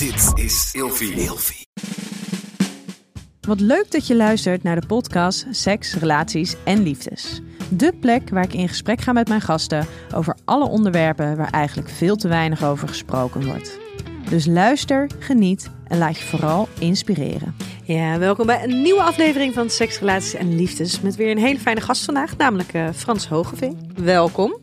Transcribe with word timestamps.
Dit 0.00 0.44
is 0.44 0.70
Ilfie. 0.72 1.12
Ilfie. 1.12 1.66
Wat 3.40 3.60
leuk 3.60 3.90
dat 3.90 4.06
je 4.06 4.16
luistert 4.16 4.62
naar 4.62 4.80
de 4.80 4.86
podcast 4.86 5.46
Seks, 5.50 5.94
Relaties 5.94 6.56
en 6.64 6.82
Liefdes. 6.82 7.40
De 7.68 7.92
plek 8.00 8.30
waar 8.30 8.44
ik 8.44 8.52
in 8.52 8.68
gesprek 8.68 9.00
ga 9.00 9.12
met 9.12 9.28
mijn 9.28 9.40
gasten 9.40 9.86
over 10.14 10.36
alle 10.44 10.68
onderwerpen 10.68 11.36
waar 11.36 11.50
eigenlijk 11.50 11.88
veel 11.88 12.16
te 12.16 12.28
weinig 12.28 12.64
over 12.64 12.88
gesproken 12.88 13.46
wordt. 13.46 13.78
Dus 14.30 14.46
luister, 14.46 15.10
geniet 15.18 15.70
en 15.88 15.98
laat 15.98 16.18
je 16.18 16.24
vooral 16.24 16.68
inspireren. 16.78 17.54
Ja, 17.84 18.18
welkom 18.18 18.46
bij 18.46 18.64
een 18.64 18.82
nieuwe 18.82 19.02
aflevering 19.02 19.54
van 19.54 19.70
Seks, 19.70 19.98
Relaties 19.98 20.34
en 20.34 20.56
Liefdes. 20.56 21.00
Met 21.00 21.16
weer 21.16 21.30
een 21.30 21.38
hele 21.38 21.58
fijne 21.58 21.80
gast 21.80 22.04
vandaag, 22.04 22.36
namelijk 22.36 22.74
uh, 22.74 22.88
Frans 22.94 23.26
Hogeveen. 23.26 23.92
Welkom. 23.94 24.60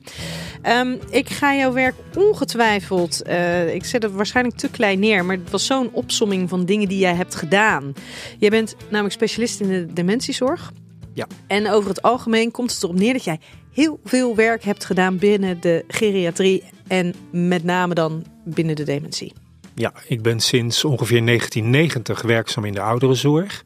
Um, 0.69 0.99
ik 1.09 1.29
ga 1.29 1.55
jouw 1.55 1.73
werk 1.73 1.95
ongetwijfeld, 2.15 3.21
uh, 3.27 3.73
ik 3.73 3.85
zet 3.85 4.03
het 4.03 4.11
waarschijnlijk 4.11 4.57
te 4.57 4.69
klein 4.69 4.99
neer, 4.99 5.25
maar 5.25 5.35
het 5.35 5.49
was 5.49 5.65
zo'n 5.65 5.89
opsomming 5.91 6.49
van 6.49 6.65
dingen 6.65 6.87
die 6.87 6.97
jij 6.97 7.15
hebt 7.15 7.35
gedaan. 7.35 7.93
Jij 8.37 8.49
bent 8.49 8.75
namelijk 8.89 9.13
specialist 9.13 9.59
in 9.59 9.67
de 9.67 9.93
dementiezorg. 9.93 10.71
Ja. 11.13 11.27
En 11.47 11.69
over 11.69 11.89
het 11.89 12.01
algemeen 12.01 12.51
komt 12.51 12.73
het 12.73 12.83
erop 12.83 12.95
neer 12.95 13.13
dat 13.13 13.23
jij 13.23 13.39
heel 13.73 13.99
veel 14.03 14.35
werk 14.35 14.63
hebt 14.63 14.85
gedaan 14.85 15.17
binnen 15.17 15.61
de 15.61 15.83
geriatrie 15.87 16.63
en 16.87 17.13
met 17.31 17.63
name 17.63 17.93
dan 17.93 18.25
binnen 18.45 18.75
de 18.75 18.83
dementie. 18.83 19.33
Ja, 19.75 19.93
ik 20.07 20.21
ben 20.21 20.39
sinds 20.39 20.85
ongeveer 20.85 21.25
1990 21.25 22.21
werkzaam 22.21 22.65
in 22.65 22.73
de 22.73 22.81
ouderenzorg. 22.81 23.63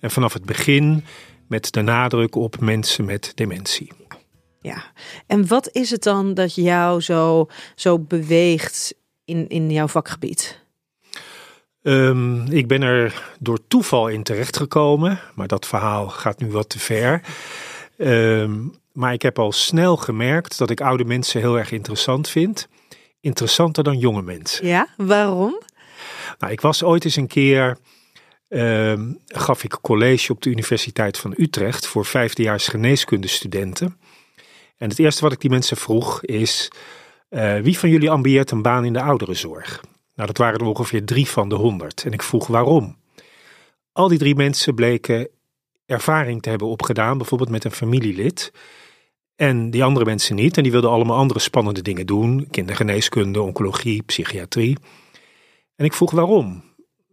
En 0.00 0.10
vanaf 0.10 0.32
het 0.32 0.44
begin 0.44 1.04
met 1.46 1.72
de 1.72 1.80
nadruk 1.82 2.34
op 2.34 2.60
mensen 2.60 3.04
met 3.04 3.32
dementie. 3.34 3.92
Ja, 4.60 4.84
en 5.26 5.46
wat 5.46 5.68
is 5.72 5.90
het 5.90 6.02
dan 6.02 6.34
dat 6.34 6.54
jou 6.54 7.00
zo, 7.00 7.48
zo 7.74 7.98
beweegt 7.98 8.94
in, 9.24 9.48
in 9.48 9.70
jouw 9.70 9.88
vakgebied? 9.88 10.60
Um, 11.82 12.52
ik 12.52 12.66
ben 12.66 12.82
er 12.82 13.34
door 13.38 13.58
toeval 13.68 14.08
in 14.08 14.22
terechtgekomen, 14.22 15.20
maar 15.34 15.48
dat 15.48 15.66
verhaal 15.66 16.08
gaat 16.08 16.40
nu 16.40 16.50
wat 16.50 16.68
te 16.68 16.78
ver. 16.78 17.22
Um, 17.96 18.74
maar 18.92 19.12
ik 19.12 19.22
heb 19.22 19.38
al 19.38 19.52
snel 19.52 19.96
gemerkt 19.96 20.58
dat 20.58 20.70
ik 20.70 20.80
oude 20.80 21.04
mensen 21.04 21.40
heel 21.40 21.58
erg 21.58 21.72
interessant 21.72 22.28
vind. 22.28 22.68
Interessanter 23.20 23.84
dan 23.84 23.98
jonge 23.98 24.22
mensen. 24.22 24.66
Ja, 24.66 24.88
waarom? 24.96 25.62
Nou, 26.38 26.52
ik 26.52 26.60
was 26.60 26.82
ooit 26.82 27.04
eens 27.04 27.16
een 27.16 27.26
keer, 27.26 27.78
uh, 28.48 29.00
gaf 29.26 29.64
ik 29.64 29.78
college 29.80 30.32
op 30.32 30.42
de 30.42 30.50
Universiteit 30.50 31.18
van 31.18 31.34
Utrecht 31.36 31.86
voor 31.86 32.04
vijfdejaars 32.04 32.68
geneeskundestudenten. 32.68 33.96
En 34.78 34.88
het 34.88 34.98
eerste 34.98 35.22
wat 35.22 35.32
ik 35.32 35.40
die 35.40 35.50
mensen 35.50 35.76
vroeg 35.76 36.24
is, 36.24 36.70
uh, 37.30 37.58
wie 37.58 37.78
van 37.78 37.88
jullie 37.88 38.10
ambieert 38.10 38.50
een 38.50 38.62
baan 38.62 38.84
in 38.84 38.92
de 38.92 39.02
ouderenzorg? 39.02 39.80
Nou, 40.14 40.28
dat 40.28 40.38
waren 40.38 40.60
er 40.60 40.66
ongeveer 40.66 41.04
drie 41.04 41.28
van 41.28 41.48
de 41.48 41.54
honderd. 41.54 42.04
En 42.04 42.12
ik 42.12 42.22
vroeg 42.22 42.46
waarom. 42.46 42.96
Al 43.92 44.08
die 44.08 44.18
drie 44.18 44.34
mensen 44.34 44.74
bleken 44.74 45.28
ervaring 45.86 46.42
te 46.42 46.48
hebben 46.48 46.68
opgedaan, 46.68 47.18
bijvoorbeeld 47.18 47.50
met 47.50 47.64
een 47.64 47.70
familielid. 47.70 48.52
En 49.36 49.70
die 49.70 49.84
andere 49.84 50.04
mensen 50.04 50.36
niet. 50.36 50.56
En 50.56 50.62
die 50.62 50.72
wilden 50.72 50.90
allemaal 50.90 51.16
andere 51.16 51.40
spannende 51.40 51.82
dingen 51.82 52.06
doen. 52.06 52.48
Kindergeneeskunde, 52.50 53.42
oncologie, 53.42 54.02
psychiatrie. 54.02 54.76
En 55.76 55.84
ik 55.84 55.92
vroeg 55.92 56.10
waarom. 56.10 56.62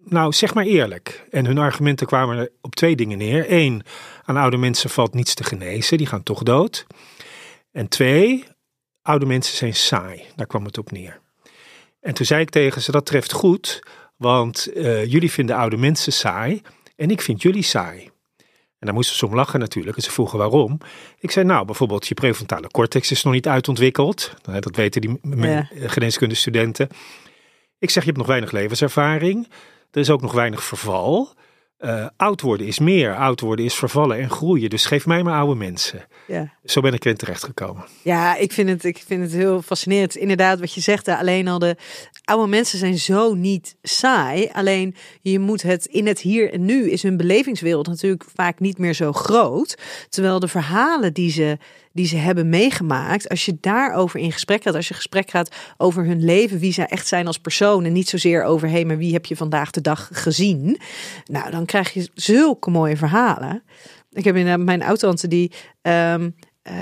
Nou, 0.03 0.33
zeg 0.33 0.53
maar 0.53 0.65
eerlijk. 0.65 1.27
En 1.31 1.45
hun 1.45 1.57
argumenten 1.57 2.07
kwamen 2.07 2.49
op 2.61 2.75
twee 2.75 2.95
dingen 2.95 3.17
neer. 3.17 3.51
Eén, 3.51 3.83
aan 4.23 4.37
oude 4.37 4.57
mensen 4.57 4.89
valt 4.89 5.13
niets 5.13 5.33
te 5.33 5.43
genezen, 5.43 5.97
die 5.97 6.07
gaan 6.07 6.23
toch 6.23 6.43
dood. 6.43 6.85
En 7.75 7.87
twee, 7.87 8.43
oude 9.01 9.25
mensen 9.25 9.57
zijn 9.57 9.73
saai. 9.73 10.23
Daar 10.35 10.47
kwam 10.47 10.65
het 10.65 10.77
op 10.77 10.91
neer. 10.91 11.19
En 12.01 12.13
toen 12.13 12.25
zei 12.25 12.41
ik 12.41 12.49
tegen 12.49 12.81
ze, 12.81 12.91
dat 12.91 13.05
treft 13.05 13.31
goed, 13.31 13.83
want 14.15 14.69
uh, 14.73 15.05
jullie 15.05 15.31
vinden 15.31 15.55
oude 15.55 15.77
mensen 15.77 16.13
saai 16.13 16.61
en 16.95 17.09
ik 17.09 17.21
vind 17.21 17.41
jullie 17.41 17.63
saai. 17.63 18.03
En 18.79 18.85
daar 18.87 18.93
moesten 18.93 19.15
ze 19.17 19.25
om 19.25 19.35
lachen 19.35 19.59
natuurlijk. 19.59 19.97
En 19.97 20.03
ze 20.03 20.11
vroegen 20.11 20.37
waarom. 20.37 20.77
Ik 21.19 21.31
zei, 21.31 21.45
nou, 21.45 21.65
bijvoorbeeld 21.65 22.07
je 22.07 22.13
prefrontale 22.13 22.67
cortex 22.67 23.11
is 23.11 23.23
nog 23.23 23.33
niet 23.33 23.47
uitontwikkeld. 23.47 24.33
Dat 24.41 24.75
weten 24.75 25.01
die 25.01 25.19
ja. 25.21 25.69
geneeskundestudenten. 25.73 26.89
Ik 27.79 27.89
zeg, 27.89 28.03
je 28.03 28.09
hebt 28.09 28.17
nog 28.17 28.27
weinig 28.27 28.51
levenservaring. 28.51 29.47
Er 29.91 29.99
is 29.99 30.09
ook 30.09 30.21
nog 30.21 30.33
weinig 30.33 30.63
verval. 30.63 31.33
Uh, 31.79 32.07
oud 32.17 32.41
worden 32.41 32.67
is 32.67 32.79
meer. 32.79 33.15
Oud 33.15 33.39
worden 33.39 33.65
is 33.65 33.73
vervallen 33.73 34.17
en 34.17 34.29
groeien. 34.29 34.69
Dus 34.69 34.85
geef 34.85 35.05
mij 35.05 35.23
maar 35.23 35.39
oude 35.39 35.55
mensen. 35.55 36.05
Ja. 36.27 36.53
Zo 36.65 36.81
ben 36.81 36.93
ik 36.93 37.05
erin 37.05 37.17
terechtgekomen. 37.17 37.85
Ja, 38.01 38.35
ik 38.35 38.51
vind, 38.51 38.69
het, 38.69 38.83
ik 38.83 39.03
vind 39.07 39.21
het 39.21 39.31
heel 39.31 39.61
fascinerend. 39.61 40.15
Inderdaad, 40.15 40.59
wat 40.59 40.73
je 40.73 40.81
zegt. 40.81 41.07
Alleen 41.07 41.47
al 41.47 41.59
de 41.59 41.75
oude 42.23 42.47
mensen 42.47 42.79
zijn 42.79 42.97
zo 42.97 43.33
niet 43.33 43.75
saai. 43.81 44.49
Alleen 44.53 44.95
je 45.21 45.39
moet 45.39 45.61
het 45.61 45.85
in 45.85 46.07
het 46.07 46.19
hier 46.19 46.53
en 46.53 46.65
nu 46.65 46.89
is 46.89 47.03
hun 47.03 47.17
belevingswereld 47.17 47.87
natuurlijk 47.87 48.25
vaak 48.35 48.59
niet 48.59 48.77
meer 48.77 48.93
zo 48.93 49.11
groot. 49.11 49.77
Terwijl 50.09 50.39
de 50.39 50.47
verhalen 50.47 51.13
die 51.13 51.31
ze 51.31 51.57
die 51.95 52.07
ze 52.07 52.15
hebben 52.15 52.49
meegemaakt, 52.49 53.29
als 53.29 53.45
je 53.45 53.57
daarover 53.61 54.19
in 54.19 54.31
gesprek 54.31 54.63
gaat, 54.63 54.75
als 54.75 54.87
je 54.87 54.93
gesprek 54.93 55.29
gaat 55.29 55.55
over 55.77 56.05
hun 56.05 56.23
leven, 56.23 56.59
wie 56.59 56.73
zij 56.73 56.85
echt 56.85 57.07
zijn 57.07 57.27
als 57.27 57.39
persoon 57.39 57.85
en 57.85 57.93
niet 57.93 58.09
zozeer 58.09 58.43
over 58.43 58.69
hé, 58.69 58.83
maar 58.83 58.97
wie 58.97 59.13
heb 59.13 59.25
je 59.25 59.35
vandaag 59.35 59.71
de 59.71 59.81
dag 59.81 60.09
gezien? 60.11 60.79
Nou, 61.25 61.51
dan 61.51 61.65
krijg 61.65 61.93
je 61.93 62.09
zulke 62.13 62.69
mooie 62.69 62.97
verhalen. 62.97 63.63
Ik 64.11 64.23
heb 64.23 64.35
in 64.35 64.63
mijn 64.63 64.83
oud-tante 64.83 65.27
die 65.27 65.51
um, 65.81 66.35
uh, 66.63 66.73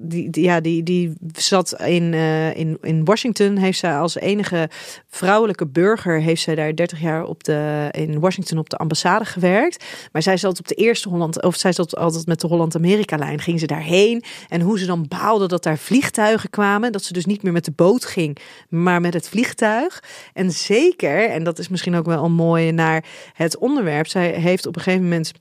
die, 0.00 0.40
ja, 0.42 0.60
die, 0.60 0.82
die 0.82 1.12
zat 1.32 1.80
in, 1.80 2.12
uh, 2.12 2.56
in, 2.56 2.78
in 2.80 3.04
Washington. 3.04 3.56
Heeft 3.56 3.78
zij 3.78 3.96
als 3.96 4.16
enige 4.16 4.68
vrouwelijke 5.08 5.66
burger 5.66 6.20
heeft 6.20 6.42
zij 6.42 6.54
daar 6.54 6.74
30 6.74 7.00
jaar 7.00 7.24
op 7.24 7.44
de, 7.44 7.88
in 7.90 8.20
Washington 8.20 8.58
op 8.58 8.70
de 8.70 8.76
ambassade 8.76 9.24
gewerkt. 9.24 9.84
Maar 10.12 10.22
zij 10.22 10.36
zat 10.36 10.58
op 10.58 10.68
de 10.68 10.74
eerste 10.74 11.08
Holland, 11.08 11.42
of 11.42 11.56
zij 11.56 11.72
zat 11.72 11.96
altijd 11.96 12.26
met 12.26 12.40
de 12.40 12.46
Holland-Amerika-lijn. 12.46 13.40
Ging 13.40 13.60
ze 13.60 13.66
daarheen. 13.66 14.22
En 14.48 14.60
hoe 14.60 14.78
ze 14.78 14.86
dan 14.86 15.06
baalde 15.08 15.48
dat 15.48 15.62
daar 15.62 15.78
vliegtuigen 15.78 16.50
kwamen. 16.50 16.92
Dat 16.92 17.04
ze 17.04 17.12
dus 17.12 17.26
niet 17.26 17.42
meer 17.42 17.52
met 17.52 17.64
de 17.64 17.72
boot 17.76 18.04
ging, 18.04 18.38
maar 18.68 19.00
met 19.00 19.14
het 19.14 19.28
vliegtuig. 19.28 20.02
En 20.32 20.50
zeker, 20.50 21.30
en 21.30 21.44
dat 21.44 21.58
is 21.58 21.68
misschien 21.68 21.94
ook 21.94 22.06
wel 22.06 22.24
een 22.24 22.32
mooie 22.32 22.72
naar 22.72 23.04
het 23.32 23.58
onderwerp. 23.58 24.06
Zij 24.06 24.30
heeft 24.30 24.66
op 24.66 24.76
een 24.76 24.82
gegeven 24.82 25.04
moment 25.04 25.32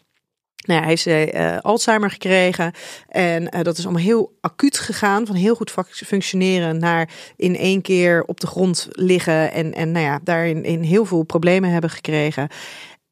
nou 0.65 0.81
ja, 0.81 0.87
heeft 0.87 1.05
uh, 1.05 1.57
Alzheimer 1.57 2.11
gekregen. 2.11 2.71
En 3.07 3.41
uh, 3.43 3.61
dat 3.61 3.77
is 3.77 3.83
allemaal 3.83 4.03
heel 4.03 4.37
acuut 4.41 4.77
gegaan. 4.77 5.25
Van 5.25 5.35
heel 5.35 5.55
goed 5.55 5.73
functioneren 5.91 6.79
naar 6.79 7.09
in 7.35 7.55
één 7.55 7.81
keer 7.81 8.23
op 8.23 8.39
de 8.39 8.47
grond 8.47 8.87
liggen. 8.91 9.51
En, 9.51 9.73
en 9.73 9.91
nou 9.91 10.05
ja, 10.05 10.19
daarin 10.23 10.63
in 10.63 10.81
heel 10.81 11.05
veel 11.05 11.23
problemen 11.23 11.69
hebben 11.69 11.89
gekregen. 11.89 12.47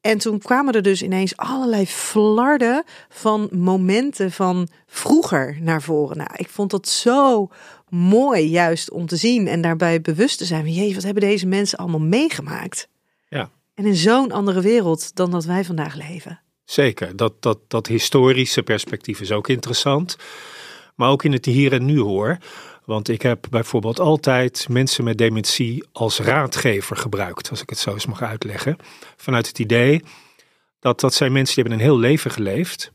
En 0.00 0.18
toen 0.18 0.38
kwamen 0.38 0.74
er 0.74 0.82
dus 0.82 1.02
ineens 1.02 1.36
allerlei 1.36 1.86
flarden 1.86 2.84
van 3.08 3.48
momenten 3.52 4.32
van 4.32 4.68
vroeger 4.86 5.58
naar 5.60 5.82
voren. 5.82 6.16
Nou, 6.16 6.30
ik 6.36 6.48
vond 6.48 6.70
dat 6.70 6.88
zo 6.88 7.48
mooi 7.88 8.48
juist 8.48 8.90
om 8.90 9.06
te 9.06 9.16
zien 9.16 9.48
en 9.48 9.60
daarbij 9.60 10.00
bewust 10.00 10.38
te 10.38 10.44
zijn. 10.44 10.72
Jee, 10.72 10.94
wat 10.94 11.02
hebben 11.02 11.22
deze 11.22 11.46
mensen 11.46 11.78
allemaal 11.78 12.00
meegemaakt? 12.00 12.88
Ja. 13.28 13.50
En 13.74 13.84
in 13.84 13.96
zo'n 13.96 14.32
andere 14.32 14.60
wereld 14.60 15.14
dan 15.14 15.30
dat 15.30 15.44
wij 15.44 15.64
vandaag 15.64 15.94
leven. 15.94 16.40
Zeker, 16.66 17.16
dat, 17.16 17.42
dat, 17.42 17.58
dat 17.68 17.86
historische 17.86 18.62
perspectief 18.62 19.20
is 19.20 19.32
ook 19.32 19.48
interessant. 19.48 20.16
Maar 20.94 21.10
ook 21.10 21.24
in 21.24 21.32
het 21.32 21.44
hier 21.44 21.72
en 21.72 21.84
nu 21.84 22.00
hoor. 22.00 22.38
Want 22.84 23.08
ik 23.08 23.22
heb 23.22 23.46
bijvoorbeeld 23.50 24.00
altijd 24.00 24.66
mensen 24.68 25.04
met 25.04 25.18
dementie 25.18 25.84
als 25.92 26.18
raadgever 26.18 26.96
gebruikt, 26.96 27.50
als 27.50 27.62
ik 27.62 27.70
het 27.70 27.78
zo 27.78 27.92
eens 27.92 28.06
mag 28.06 28.22
uitleggen. 28.22 28.76
Vanuit 29.16 29.46
het 29.46 29.58
idee 29.58 30.02
dat 30.80 31.00
dat 31.00 31.14
zijn 31.14 31.32
mensen 31.32 31.54
die 31.54 31.64
hebben 31.64 31.80
een 31.80 31.90
heel 31.90 32.00
leven 32.00 32.30
geleefd. 32.30 32.92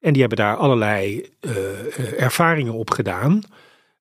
En 0.00 0.12
die 0.12 0.20
hebben 0.20 0.38
daar 0.38 0.56
allerlei 0.56 1.28
uh, 1.40 2.22
ervaringen 2.22 2.72
op 2.72 2.90
gedaan. 2.90 3.42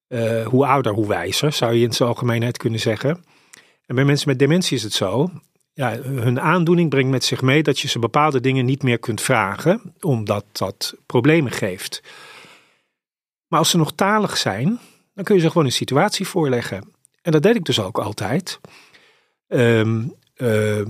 Uh, 0.10 0.48
hoe 0.48 0.66
ouder, 0.66 0.94
hoe 0.94 1.08
wijzer, 1.08 1.52
zou 1.52 1.74
je 1.74 1.86
in 1.86 1.94
zijn 1.94 2.10
algemeenheid 2.10 2.58
kunnen 2.58 2.80
zeggen. 2.80 3.26
En 3.86 3.96
bij 3.96 4.06
mensen 4.06 4.30
met 4.30 4.40
dementie 4.40 4.78
is 4.78 4.84
het 4.84 4.94
zo 4.94 5.30
ja, 5.78 6.02
hun 6.02 6.40
aandoening 6.40 6.90
brengt 6.90 7.10
met 7.10 7.24
zich 7.24 7.42
mee 7.42 7.64
dat 7.64 7.80
je 7.80 7.88
ze 7.88 8.00
bepaalde 8.00 8.40
dingen 8.40 8.66
niet 8.66 8.84
meer 8.84 9.00
kunt 9.00 9.22
vragen, 9.22 9.94
omdat 10.00 10.46
dat 10.52 10.96
problemen 11.06 11.52
geeft. 11.52 12.04
Maar 13.48 13.60
als 13.60 13.70
ze 13.70 13.78
nog 13.78 13.92
talig 13.92 14.38
zijn, 14.38 14.80
dan 15.14 15.24
kun 15.24 15.36
je 15.36 15.42
ze 15.42 15.48
gewoon 15.48 15.66
een 15.66 15.72
situatie 15.72 16.28
voorleggen. 16.28 16.94
En 17.22 17.32
dat 17.32 17.44
deed 17.44 17.56
ik 17.56 17.66
dus 17.66 17.80
ook 17.80 18.00
altijd. 18.00 18.60
Um, 19.48 20.14
uh, 20.38 20.86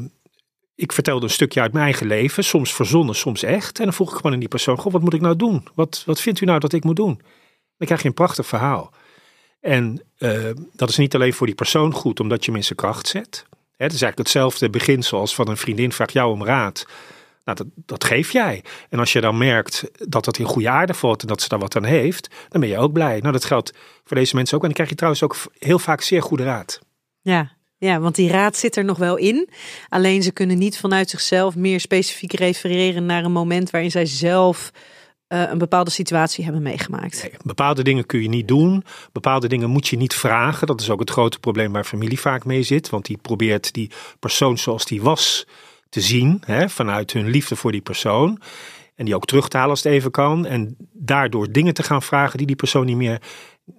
ik 0.75 0.92
vertelde 0.92 1.25
een 1.25 1.31
stukje 1.31 1.62
uit 1.62 1.74
mijn 1.74 1.86
eigen 1.86 2.07
leven, 2.07 2.44
soms 2.44 2.74
verzonnen, 2.74 3.16
soms 3.16 3.44
echt. 3.44 3.78
En 3.78 3.84
dan 3.84 3.94
vroeg 3.94 4.10
ik 4.10 4.16
gewoon 4.16 4.34
aan 4.34 4.39
die 4.39 4.48
persoon: 4.48 4.80
wat 4.84 5.01
moet 5.01 5.13
ik 5.13 5.22
nou 5.22 5.36
doen? 5.36 5.68
Wat, 5.75 6.04
wat 6.06 6.22
vindt 6.22 6.42
u 6.42 6.45
nou 6.45 6.60
dat 6.60 6.74
ik 6.74 6.84
moet 6.84 6.95
doen? 6.95 7.22
Dan 7.78 7.88
krijg 7.88 8.01
je 8.01 8.07
een 8.07 8.13
prachtig 8.13 8.48
verhaal. 8.48 8.94
En 9.60 10.01
uh, 10.18 10.50
dat 10.74 10.89
is 10.89 10.98
niet 10.98 11.16
alleen 11.16 11.34
voor 11.34 11.45
die 11.45 11.56
persoon 11.56 11.94
goed, 11.94 12.19
omdat 12.19 12.45
je 12.45 12.62
zijn 12.62 12.75
kracht 12.75 13.07
zet. 13.07 13.45
Het 13.77 13.94
is 13.94 14.01
eigenlijk 14.01 14.18
hetzelfde 14.18 14.69
beginsel 14.69 15.19
als 15.19 15.35
van 15.35 15.47
een 15.47 15.57
vriendin 15.57 15.91
vraagt 15.91 16.13
jou 16.13 16.31
om 16.31 16.44
raad. 16.44 16.85
Nou, 17.44 17.57
dat, 17.57 17.68
dat 17.75 18.03
geef 18.03 18.31
jij. 18.31 18.63
En 18.89 19.00
als 19.00 19.13
je 19.13 19.21
dan 19.21 19.38
merkt 19.38 19.83
dat 19.94 20.25
dat 20.25 20.38
in 20.38 20.45
goede 20.45 20.69
aarde 20.69 20.94
valt 20.94 21.21
en 21.21 21.27
dat 21.27 21.41
ze 21.41 21.47
daar 21.47 21.59
wat 21.59 21.75
aan 21.75 21.83
heeft, 21.83 22.27
dan 22.50 22.62
ben 22.62 22.69
je 22.69 22.77
ook 22.77 22.94
blij. 22.94 23.19
Nou, 23.19 23.31
dat 23.31 23.45
geldt 23.45 23.74
voor 24.03 24.18
deze 24.18 24.35
mensen 24.35 24.56
ook. 24.56 24.62
En 24.62 24.68
dan 24.68 24.75
krijg 24.75 24.89
je 24.89 24.95
trouwens 24.95 25.24
ook 25.24 25.35
heel 25.59 25.79
vaak 25.79 26.01
zeer 26.01 26.21
goede 26.21 26.44
raad. 26.44 26.79
Ja, 27.21 27.56
Ja, 27.79 28.00
want 28.00 28.15
die 28.15 28.31
raad 28.31 28.57
zit 28.57 28.75
er 28.75 28.85
nog 28.85 28.97
wel 28.97 29.15
in. 29.15 29.50
Alleen 29.89 30.24
ze 30.24 30.31
kunnen 30.31 30.57
niet 30.57 30.77
vanuit 30.77 31.09
zichzelf 31.09 31.56
meer 31.56 31.79
specifiek 31.79 32.33
refereren 32.33 33.06
naar 33.06 33.24
een 33.24 33.31
moment 33.31 33.69
waarin 33.69 33.91
zij 33.91 34.06
zelf 34.06 34.71
uh, 35.29 35.50
een 35.50 35.57
bepaalde 35.57 35.89
situatie 35.89 36.44
hebben 36.44 36.62
meegemaakt. 36.62 37.21
Nee, 37.24 37.31
bepaalde 37.44 37.83
dingen 37.83 38.06
kun 38.06 38.21
je 38.21 38.29
niet 38.29 38.47
doen. 38.47 38.83
Bepaalde 39.12 39.47
dingen 39.47 39.69
moet 39.69 39.88
je 39.88 39.97
niet 39.97 40.13
vragen. 40.13 40.68
Dat 40.68 40.81
is 40.81 40.89
ook 40.89 41.00
het 41.00 41.09
grote 41.09 41.39
probleem 41.39 41.71
waar 41.71 41.83
familie 41.83 42.19
vaak 42.19 42.45
mee 42.45 42.63
zit. 42.63 42.89
Want 42.89 43.06
die 43.06 43.18
probeert 43.18 43.74
die 43.74 43.91
persoon 44.19 44.57
zoals 44.57 44.85
die 44.85 45.01
was 45.01 45.47
te 45.89 46.01
zien. 46.01 46.41
Hè, 46.45 46.69
vanuit 46.69 47.13
hun 47.13 47.29
liefde 47.29 47.56
voor 47.56 47.71
die 47.71 47.81
persoon. 47.81 48.41
En 48.95 49.06
die 49.06 49.15
ook 49.15 49.25
terug 49.25 49.47
te 49.47 49.57
halen 49.57 49.71
als 49.71 49.83
het 49.83 49.94
even 49.94 50.12
kan. 50.12 50.45
En 50.45 50.75
daardoor 50.94 51.51
dingen 51.51 51.74
te 51.74 51.83
gaan 51.83 52.01
vragen 52.01 52.38
die 52.38 52.47
die 52.47 52.56
persoon 52.56 52.85
niet 52.85 52.97
meer, 52.97 53.21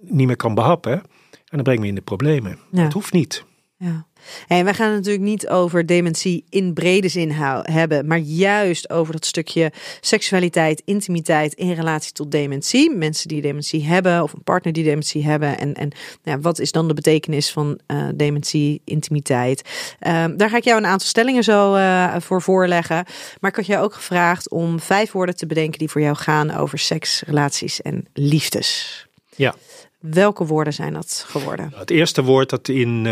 niet 0.01 0.27
meer 0.27 0.35
kan 0.35 0.55
behappen. 0.55 0.91
En 1.31 1.57
dan 1.57 1.63
breng 1.63 1.81
je 1.81 1.87
in 1.87 1.95
de 1.95 2.01
problemen. 2.01 2.59
Ja. 2.71 2.83
Dat 2.83 2.93
hoeft 2.93 3.13
niet. 3.13 3.43
Ja. 3.81 4.05
En 4.47 4.63
wij 4.63 4.73
gaan 4.73 4.87
het 4.87 4.95
natuurlijk 4.95 5.23
niet 5.23 5.47
over 5.47 5.85
dementie 5.85 6.45
in 6.49 6.73
brede 6.73 7.07
zin 7.07 7.31
hebben, 7.61 8.07
maar 8.07 8.17
juist 8.17 8.89
over 8.89 9.13
dat 9.13 9.25
stukje 9.25 9.71
seksualiteit, 10.01 10.81
intimiteit 10.85 11.53
in 11.53 11.71
relatie 11.71 12.11
tot 12.11 12.31
dementie. 12.31 12.95
Mensen 12.95 13.27
die 13.27 13.41
dementie 13.41 13.85
hebben 13.85 14.23
of 14.23 14.33
een 14.33 14.43
partner 14.43 14.73
die 14.73 14.83
dementie 14.83 15.23
hebben. 15.23 15.57
En, 15.57 15.73
en 15.73 15.91
nou, 16.23 16.39
wat 16.41 16.59
is 16.59 16.71
dan 16.71 16.87
de 16.87 16.93
betekenis 16.93 17.51
van 17.51 17.79
uh, 17.87 18.07
dementie, 18.15 18.81
intimiteit? 18.85 19.61
Uh, 20.01 20.25
daar 20.35 20.49
ga 20.49 20.57
ik 20.57 20.63
jou 20.63 20.77
een 20.77 20.85
aantal 20.85 21.07
stellingen 21.07 21.43
zo 21.43 21.75
uh, 21.75 22.15
voor 22.17 22.41
voorleggen. 22.41 23.05
Maar 23.39 23.49
ik 23.49 23.55
had 23.55 23.65
jou 23.65 23.83
ook 23.83 23.93
gevraagd 23.93 24.49
om 24.49 24.79
vijf 24.79 25.11
woorden 25.11 25.35
te 25.35 25.45
bedenken 25.45 25.79
die 25.79 25.89
voor 25.89 26.01
jou 26.01 26.15
gaan 26.15 26.51
over 26.51 26.79
seks, 26.79 27.23
relaties 27.25 27.81
en 27.81 28.07
liefdes. 28.13 29.07
Ja. 29.35 29.55
Welke 29.99 30.45
woorden 30.45 30.73
zijn 30.73 30.93
dat 30.93 31.25
geworden? 31.27 31.73
Het 31.75 31.89
eerste 31.89 32.23
woord 32.23 32.49
dat 32.49 32.67
in 32.67 33.07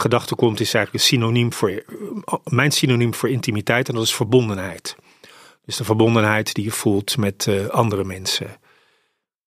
gedachte 0.00 0.34
komt 0.34 0.60
is 0.60 0.74
eigenlijk 0.74 1.04
een 1.04 1.10
synoniem 1.10 1.52
voor 1.52 1.84
mijn 2.44 2.70
synoniem 2.70 3.14
voor 3.14 3.28
intimiteit 3.28 3.88
en 3.88 3.94
dat 3.94 4.04
is 4.04 4.14
verbondenheid. 4.14 4.96
Dus 5.64 5.76
de 5.76 5.84
verbondenheid 5.84 6.54
die 6.54 6.64
je 6.64 6.70
voelt 6.70 7.16
met 7.16 7.46
uh, 7.46 7.66
andere 7.66 8.04
mensen. 8.04 8.46
Nou, 8.46 8.58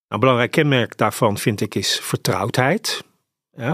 een 0.08 0.20
belangrijk 0.20 0.52
kenmerk 0.52 0.98
daarvan 0.98 1.38
vind 1.38 1.62
ik 1.62 1.76
is 1.76 2.00
vertrouwdheid. 2.00 3.04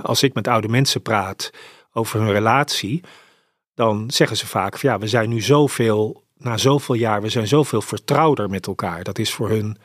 Als 0.02 0.24
ik 0.24 0.34
met 0.34 0.48
oude 0.48 0.68
mensen 0.68 1.02
praat 1.02 1.52
over 1.94 2.20
hun 2.20 2.32
relatie, 2.32 3.04
dan 3.74 4.12
zeggen 4.12 4.38
ze 4.38 4.48
vaak: 4.48 4.78
van, 4.78 4.90
ja, 4.90 5.00
we 5.00 5.08
zijn 5.08 5.30
nu 5.30 5.42
zoveel, 5.42 6.24
na 6.38 6.58
zoveel 6.58 6.96
jaar, 6.96 7.22
we 7.22 7.30
zijn 7.30 7.48
zoveel 7.48 7.82
vertrouwder 7.82 8.50
met 8.50 8.68
elkaar. 8.68 9.04
Dat 9.04 9.20
is 9.20 9.34
voor 9.34 9.50
hun 9.50 9.78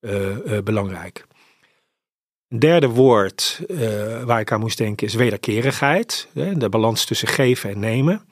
uh, 0.00 0.28
uh, 0.46 0.58
belangrijk. 0.62 1.26
Een 2.52 2.58
derde 2.58 2.88
woord 2.88 3.62
uh, 3.68 4.22
waar 4.22 4.40
ik 4.40 4.52
aan 4.52 4.60
moest 4.60 4.78
denken 4.78 5.06
is 5.06 5.14
wederkerigheid. 5.14 6.28
De 6.32 6.68
balans 6.68 7.04
tussen 7.04 7.28
geven 7.28 7.70
en 7.70 7.78
nemen. 7.78 8.24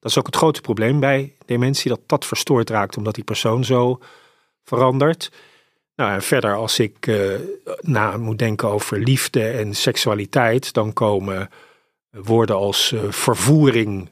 Dat 0.00 0.10
is 0.10 0.18
ook 0.18 0.26
het 0.26 0.36
grote 0.36 0.60
probleem 0.60 1.00
bij 1.00 1.34
dementie, 1.46 1.88
dat 1.90 2.00
dat 2.06 2.26
verstoord 2.26 2.70
raakt 2.70 2.96
omdat 2.96 3.14
die 3.14 3.24
persoon 3.24 3.64
zo 3.64 4.00
verandert. 4.64 5.30
Nou, 5.96 6.12
en 6.12 6.22
verder, 6.22 6.54
als 6.54 6.78
ik 6.78 7.06
uh, 7.06 7.34
na 7.80 8.16
moet 8.16 8.38
denken 8.38 8.68
over 8.68 8.98
liefde 8.98 9.48
en 9.48 9.74
seksualiteit, 9.74 10.72
dan 10.72 10.92
komen 10.92 11.48
woorden 12.10 12.56
als 12.56 12.92
uh, 12.92 13.00
vervoering 13.08 14.08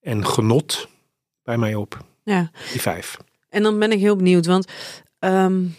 en 0.00 0.26
genot 0.26 0.88
bij 1.42 1.58
mij 1.58 1.74
op. 1.74 2.04
Ja. 2.22 2.50
Die 2.72 2.80
vijf. 2.80 3.16
En 3.48 3.62
dan 3.62 3.78
ben 3.78 3.92
ik 3.92 3.98
heel 3.98 4.16
benieuwd, 4.16 4.46
want 4.46 4.68
um, 5.18 5.76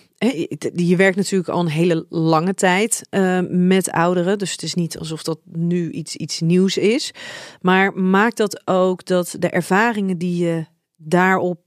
je 0.73 0.95
werkt 0.95 1.15
natuurlijk 1.15 1.49
al 1.49 1.59
een 1.59 1.67
hele 1.67 2.05
lange 2.09 2.53
tijd 2.53 3.01
uh, 3.11 3.39
met 3.49 3.91
ouderen. 3.91 4.37
Dus 4.37 4.51
het 4.51 4.63
is 4.63 4.73
niet 4.73 4.97
alsof 4.97 5.23
dat 5.23 5.39
nu 5.43 5.91
iets, 5.91 6.15
iets 6.15 6.39
nieuws 6.39 6.77
is. 6.77 7.13
Maar 7.61 7.93
maakt 7.93 8.37
dat 8.37 8.67
ook 8.67 9.05
dat 9.05 9.35
de 9.39 9.49
ervaringen 9.49 10.17
die 10.17 10.45
je 10.45 10.65
daarop 10.95 11.59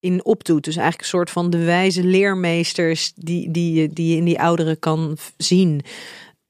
in 0.00 0.24
opdoet. 0.24 0.64
Dus 0.64 0.76
eigenlijk 0.76 1.04
een 1.04 1.18
soort 1.18 1.30
van 1.30 1.50
de 1.50 1.64
wijze 1.64 2.04
leermeesters 2.04 3.12
die, 3.14 3.50
die, 3.50 3.80
je, 3.80 3.88
die 3.88 4.10
je 4.10 4.16
in 4.16 4.24
die 4.24 4.40
ouderen 4.40 4.78
kan 4.78 5.16
zien. 5.36 5.80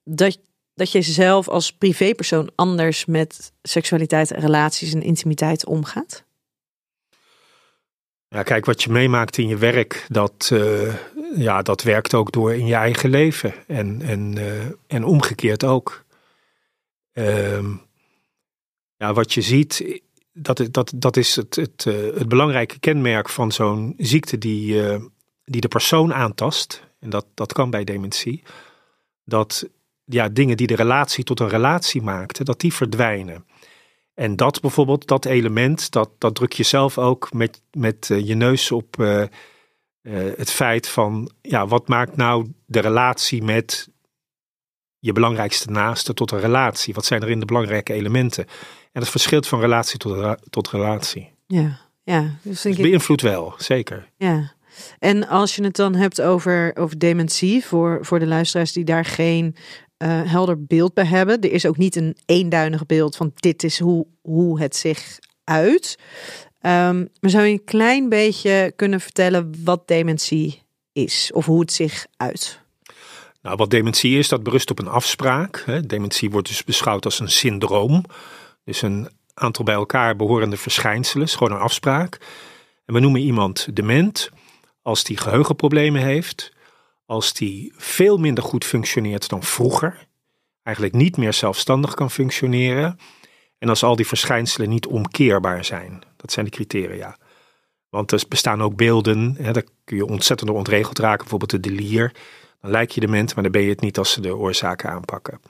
Dat, 0.04 0.38
dat 0.74 0.92
je 0.92 1.02
zelf 1.02 1.48
als 1.48 1.72
privépersoon 1.72 2.50
anders 2.54 3.04
met 3.04 3.52
seksualiteit, 3.62 4.30
relaties 4.30 4.94
en 4.94 5.02
intimiteit 5.02 5.66
omgaat? 5.66 6.24
Ja, 8.34 8.42
kijk, 8.42 8.64
wat 8.64 8.82
je 8.82 8.90
meemaakt 8.90 9.38
in 9.38 9.48
je 9.48 9.56
werk, 9.56 10.06
dat, 10.08 10.50
uh, 10.52 10.94
ja, 11.36 11.62
dat 11.62 11.82
werkt 11.82 12.14
ook 12.14 12.32
door 12.32 12.54
in 12.54 12.66
je 12.66 12.74
eigen 12.74 13.10
leven. 13.10 13.54
En, 13.66 14.02
en, 14.02 14.36
uh, 14.36 14.64
en 14.86 15.04
omgekeerd 15.04 15.64
ook. 15.64 16.04
Uh, 17.14 17.68
ja, 18.96 19.12
wat 19.12 19.32
je 19.32 19.40
ziet, 19.40 20.00
dat, 20.32 20.68
dat, 20.70 20.92
dat 20.94 21.16
is 21.16 21.36
het, 21.36 21.56
het, 21.56 21.84
uh, 21.88 22.14
het 22.14 22.28
belangrijke 22.28 22.78
kenmerk 22.78 23.28
van 23.28 23.52
zo'n 23.52 23.94
ziekte 23.96 24.38
die, 24.38 24.82
die 25.44 25.60
de 25.60 25.68
persoon 25.68 26.14
aantast. 26.14 26.82
En 27.00 27.10
dat, 27.10 27.26
dat 27.34 27.52
kan 27.52 27.70
bij 27.70 27.84
dementie. 27.84 28.42
Dat 29.24 29.68
ja, 30.04 30.28
dingen 30.28 30.56
die 30.56 30.66
de 30.66 30.76
relatie 30.76 31.24
tot 31.24 31.40
een 31.40 31.48
relatie 31.48 32.02
maakten, 32.02 32.44
dat 32.44 32.60
die 32.60 32.74
verdwijnen. 32.74 33.44
En 34.20 34.36
dat 34.36 34.60
bijvoorbeeld, 34.60 35.06
dat 35.06 35.24
element, 35.24 35.90
dat, 35.90 36.10
dat 36.18 36.34
druk 36.34 36.52
je 36.52 36.62
zelf 36.62 36.98
ook 36.98 37.32
met, 37.32 37.62
met 37.72 38.08
uh, 38.12 38.26
je 38.26 38.34
neus 38.34 38.72
op 38.72 38.96
uh, 38.98 39.22
uh, 40.02 40.32
het 40.36 40.50
feit 40.50 40.88
van, 40.88 41.30
ja, 41.42 41.66
wat 41.66 41.88
maakt 41.88 42.16
nou 42.16 42.52
de 42.66 42.80
relatie 42.80 43.42
met 43.42 43.88
je 44.98 45.12
belangrijkste 45.12 45.70
naaste 45.70 46.14
tot 46.14 46.30
een 46.30 46.40
relatie? 46.40 46.94
Wat 46.94 47.04
zijn 47.04 47.22
er 47.22 47.30
in 47.30 47.40
de 47.40 47.46
belangrijke 47.46 47.92
elementen? 47.92 48.46
En 48.92 49.00
dat 49.00 49.08
verschilt 49.08 49.46
van 49.46 49.60
relatie 49.60 49.98
tot, 49.98 50.36
tot 50.50 50.70
relatie. 50.70 51.32
Ja, 51.46 51.80
ja. 52.02 52.38
Dus, 52.42 52.62
dus 52.62 52.76
beïnvloedt 52.76 53.22
wel, 53.22 53.54
zeker. 53.56 54.10
Ja. 54.16 54.52
En 54.98 55.28
als 55.28 55.56
je 55.56 55.64
het 55.64 55.76
dan 55.76 55.94
hebt 55.94 56.20
over, 56.20 56.76
over 56.76 56.98
dementie, 56.98 57.64
voor, 57.64 57.98
voor 58.02 58.18
de 58.18 58.26
luisteraars 58.26 58.72
die 58.72 58.84
daar 58.84 59.04
geen 59.04 59.56
uh, 60.02 60.22
helder 60.30 60.64
beeld 60.64 60.94
bij 60.94 61.04
hebben. 61.04 61.40
Er 61.40 61.52
is 61.52 61.66
ook 61.66 61.76
niet 61.76 61.96
een 61.96 62.16
eenduidig 62.26 62.86
beeld 62.86 63.16
van 63.16 63.32
dit 63.34 63.62
is 63.62 63.78
hoe, 63.78 64.06
hoe 64.20 64.60
het 64.60 64.76
zich 64.76 65.18
uit. 65.44 65.98
Um, 66.62 67.08
maar 67.20 67.30
zou 67.30 67.44
je 67.44 67.52
een 67.52 67.64
klein 67.64 68.08
beetje 68.08 68.72
kunnen 68.76 69.00
vertellen 69.00 69.54
wat 69.64 69.88
dementie 69.88 70.62
is 70.92 71.30
of 71.34 71.46
hoe 71.46 71.60
het 71.60 71.72
zich 71.72 72.06
uit? 72.16 72.60
Nou, 73.42 73.56
wat 73.56 73.70
dementie 73.70 74.18
is, 74.18 74.28
dat 74.28 74.42
berust 74.42 74.70
op 74.70 74.78
een 74.78 74.88
afspraak. 74.88 75.64
Dementie 75.86 76.30
wordt 76.30 76.48
dus 76.48 76.64
beschouwd 76.64 77.04
als 77.04 77.20
een 77.20 77.30
syndroom. 77.30 78.04
Dus 78.64 78.82
een 78.82 79.08
aantal 79.34 79.64
bij 79.64 79.74
elkaar 79.74 80.16
behorende 80.16 80.56
verschijnselen, 80.56 81.28
gewoon 81.28 81.52
een 81.52 81.62
afspraak. 81.62 82.18
En 82.84 82.94
we 82.94 83.00
noemen 83.00 83.20
iemand 83.20 83.76
dement 83.76 84.30
als 84.82 85.04
die 85.04 85.16
geheugenproblemen 85.16 86.02
heeft, 86.02 86.52
als 87.10 87.32
die 87.32 87.72
veel 87.76 88.16
minder 88.16 88.44
goed 88.44 88.64
functioneert 88.64 89.28
dan 89.28 89.42
vroeger, 89.42 90.06
eigenlijk 90.62 90.96
niet 90.96 91.16
meer 91.16 91.32
zelfstandig 91.32 91.94
kan 91.94 92.10
functioneren 92.10 92.98
en 93.58 93.68
als 93.68 93.82
al 93.82 93.96
die 93.96 94.06
verschijnselen 94.06 94.68
niet 94.68 94.86
omkeerbaar 94.86 95.64
zijn. 95.64 96.02
Dat 96.16 96.32
zijn 96.32 96.44
de 96.44 96.50
criteria. 96.50 97.16
Want 97.88 98.12
er 98.12 98.22
bestaan 98.28 98.62
ook 98.62 98.76
beelden, 98.76 99.36
hè, 99.38 99.52
daar 99.52 99.64
kun 99.84 99.96
je 99.96 100.06
ontzettend 100.06 100.50
ontregeld 100.50 100.98
raken, 100.98 101.18
bijvoorbeeld 101.18 101.50
de 101.50 101.60
delier. 101.60 102.12
Dan 102.60 102.70
lijk 102.70 102.90
je 102.90 103.00
dement, 103.00 103.34
maar 103.34 103.42
dan 103.42 103.52
ben 103.52 103.62
je 103.62 103.68
het 103.68 103.80
niet 103.80 103.98
als 103.98 104.12
ze 104.12 104.20
de 104.20 104.36
oorzaken 104.36 104.90
aanpakken. 104.90 105.40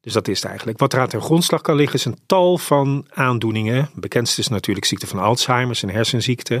Dus 0.00 0.12
dat 0.12 0.28
is 0.28 0.36
het 0.36 0.48
eigenlijk. 0.48 0.78
Wat 0.78 0.92
er 0.92 1.00
aan 1.00 1.08
ten 1.08 1.20
grondslag 1.20 1.60
kan 1.60 1.76
liggen 1.76 1.98
is 1.98 2.04
een 2.04 2.18
tal 2.26 2.58
van 2.58 3.06
aandoeningen. 3.10 3.90
Bekendste 3.94 4.40
is 4.40 4.48
natuurlijk 4.48 4.86
ziekte 4.86 5.06
van 5.06 5.18
Alzheimer's 5.18 5.82
en 5.82 5.90
hersenziekte. 5.90 6.54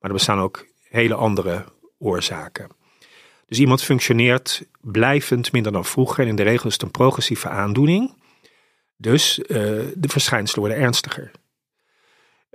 Maar 0.00 0.10
er 0.10 0.12
bestaan 0.12 0.40
ook 0.40 0.66
hele 0.88 1.14
andere 1.14 1.64
oorzaken. 1.98 2.80
Dus 3.52 3.60
iemand 3.60 3.82
functioneert 3.82 4.66
blijvend 4.80 5.52
minder 5.52 5.72
dan 5.72 5.84
vroeger 5.84 6.24
en 6.24 6.28
in 6.28 6.36
de 6.36 6.42
regel 6.42 6.66
is 6.66 6.72
het 6.72 6.82
een 6.82 6.90
progressieve 6.90 7.48
aandoening. 7.48 8.14
Dus 8.96 9.38
uh, 9.38 9.46
de 9.94 10.08
verschijnselen 10.08 10.60
worden 10.60 10.84
ernstiger. 10.84 11.30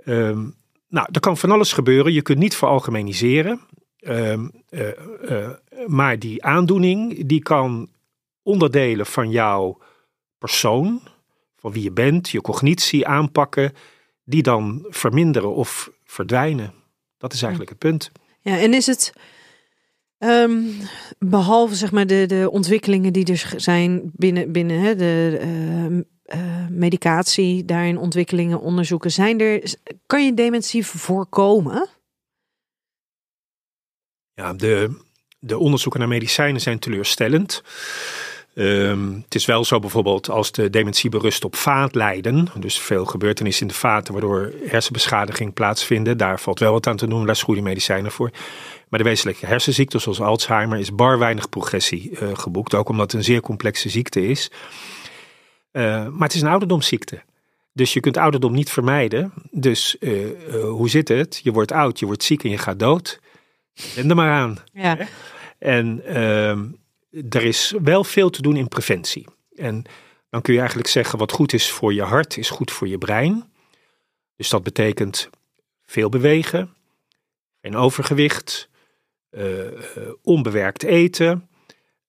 Um, 0.04 0.54
nou, 0.88 1.08
er 1.12 1.20
kan 1.20 1.36
van 1.36 1.50
alles 1.50 1.72
gebeuren. 1.72 2.12
Je 2.12 2.22
kunt 2.22 2.38
niet 2.38 2.56
veralgemeniseren. 2.56 3.60
Um, 4.00 4.50
uh, 4.70 4.88
uh, 5.22 5.50
maar 5.86 6.18
die 6.18 6.44
aandoening 6.44 7.26
die 7.26 7.42
kan 7.42 7.88
onderdelen 8.42 9.06
van 9.06 9.30
jouw 9.30 9.78
persoon, 10.38 11.02
van 11.56 11.72
wie 11.72 11.82
je 11.82 11.92
bent, 11.92 12.30
je 12.30 12.40
cognitie 12.40 13.06
aanpakken, 13.06 13.72
die 14.24 14.42
dan 14.42 14.86
verminderen 14.88 15.54
of 15.54 15.90
verdwijnen. 16.04 16.74
Dat 17.18 17.32
is 17.32 17.40
eigenlijk 17.40 17.70
het 17.70 17.78
punt. 17.78 18.10
Ja, 18.40 18.58
en 18.58 18.74
is 18.74 18.86
het 18.86 19.12
Um, 20.18 20.76
behalve 21.18 21.74
zeg 21.74 21.92
maar 21.92 22.06
de, 22.06 22.26
de 22.26 22.48
ontwikkelingen 22.50 23.12
die 23.12 23.24
er 23.24 23.52
zijn 23.56 24.10
binnen, 24.14 24.52
binnen 24.52 24.80
hè, 24.80 24.96
de 24.96 25.38
uh, 25.42 26.38
uh, 26.40 26.66
medicatie, 26.70 27.64
daarin 27.64 27.98
ontwikkelingen, 27.98 28.60
onderzoeken, 28.60 29.10
zijn 29.10 29.40
er, 29.40 29.74
kan 30.06 30.24
je 30.24 30.34
dementie 30.34 30.86
voorkomen? 30.86 31.88
Ja, 34.34 34.52
de, 34.52 35.00
de 35.38 35.58
onderzoeken 35.58 36.00
naar 36.00 36.08
medicijnen 36.08 36.60
zijn 36.60 36.78
teleurstellend. 36.78 37.62
Ehm, 38.54 39.12
het 39.14 39.34
is 39.34 39.46
wel 39.46 39.64
zo 39.64 39.78
bijvoorbeeld 39.78 40.30
als 40.30 40.52
de 40.52 40.70
dementie 40.70 41.10
berust 41.10 41.44
op 41.44 41.56
vaatlijden, 41.56 42.48
dus 42.58 42.78
veel 42.78 43.04
gebeurtenissen 43.04 43.62
in 43.62 43.72
de 43.72 43.78
vaten 43.78 44.12
waardoor 44.12 44.52
hersenbeschadiging 44.66 45.54
plaatsvinden, 45.54 46.16
daar 46.16 46.40
valt 46.40 46.58
wel 46.58 46.72
wat 46.72 46.86
aan 46.86 46.96
te 46.96 47.06
doen, 47.06 47.20
daar 47.20 47.34
is 47.34 47.42
goede 47.42 47.60
medicijnen 47.60 48.12
voor. 48.12 48.30
Maar 48.88 48.98
de 48.98 49.08
wezenlijke 49.08 49.46
hersenziekten 49.46 50.00
zoals 50.00 50.20
Alzheimer 50.20 50.78
is 50.78 50.94
bar 50.94 51.18
weinig 51.18 51.48
progressie 51.48 52.10
uh, 52.10 52.30
geboekt, 52.32 52.74
ook 52.74 52.88
omdat 52.88 53.12
het 53.12 53.20
een 53.20 53.26
zeer 53.26 53.40
complexe 53.40 53.88
ziekte 53.88 54.26
is. 54.26 54.50
Uh, 55.72 55.82
maar 56.08 56.28
het 56.28 56.34
is 56.34 56.40
een 56.40 56.48
ouderdomsziekte. 56.48 57.22
Dus 57.72 57.92
je 57.92 58.00
kunt 58.00 58.16
ouderdom 58.16 58.52
niet 58.52 58.70
vermijden. 58.70 59.32
Dus 59.50 59.96
uh, 60.00 60.62
hoe 60.62 60.88
zit 60.88 61.08
het? 61.08 61.40
Je 61.42 61.52
wordt 61.52 61.72
oud, 61.72 61.98
je 61.98 62.06
wordt 62.06 62.22
ziek 62.22 62.44
en 62.44 62.50
je 62.50 62.58
gaat 62.58 62.78
dood. 62.78 63.20
Wend 63.94 64.10
er 64.10 64.16
maar 64.16 64.32
aan. 64.32 64.58
Ja. 64.72 64.98
En 65.58 66.04
ehm, 66.04 66.64
er 67.28 67.44
is 67.44 67.74
wel 67.82 68.04
veel 68.04 68.30
te 68.30 68.42
doen 68.42 68.56
in 68.56 68.68
preventie. 68.68 69.26
En 69.56 69.84
dan 70.30 70.42
kun 70.42 70.52
je 70.52 70.58
eigenlijk 70.58 70.88
zeggen 70.88 71.18
wat 71.18 71.32
goed 71.32 71.52
is 71.52 71.70
voor 71.70 71.94
je 71.94 72.02
hart, 72.02 72.36
is 72.36 72.50
goed 72.50 72.70
voor 72.70 72.88
je 72.88 72.98
brein. 72.98 73.52
Dus 74.36 74.48
dat 74.48 74.62
betekent 74.62 75.30
veel 75.86 76.08
bewegen, 76.08 76.74
geen 77.62 77.76
overgewicht, 77.76 78.68
onbewerkt 80.22 80.82
eten, 80.82 81.48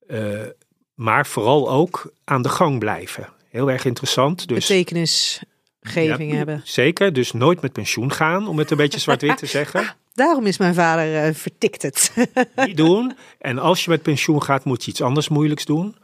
uh, 0.08 0.46
maar 0.94 1.26
vooral 1.26 1.70
ook 1.70 2.14
aan 2.24 2.42
de 2.42 2.50
gang 2.50 2.80
blijven. 2.80 3.28
Heel 3.50 3.72
erg 3.72 3.86
interessant. 3.86 4.48
Dus, 4.48 4.68
Betekenisgeving 4.68 6.32
ja, 6.32 6.38
hebben. 6.38 6.62
Zeker, 6.64 7.14
dus 7.14 7.32
nooit 7.32 7.62
met 7.62 7.72
pensioen 7.72 8.12
gaan, 8.12 8.48
om 8.48 8.58
het 8.58 8.72
een 8.72 8.78
beetje 8.78 9.00
zwart-wit 9.00 9.38
te 9.38 9.46
zeggen. 9.60 9.96
Daarom 10.14 10.46
is 10.46 10.58
mijn 10.58 10.74
vader 10.74 11.28
uh, 11.28 11.34
vertikt 11.34 11.82
het. 11.82 12.14
Niet 12.66 12.78
doen. 12.78 13.18
En 13.40 13.60
als 13.60 13.84
je 13.84 13.90
met 13.90 14.02
pensioen 14.02 14.44
gaat, 14.44 14.64
moet 14.64 14.84
je 14.84 14.92
iets 14.92 15.02
anders 15.02 15.30
moeilijks 15.30 15.66
doen. 15.66 15.96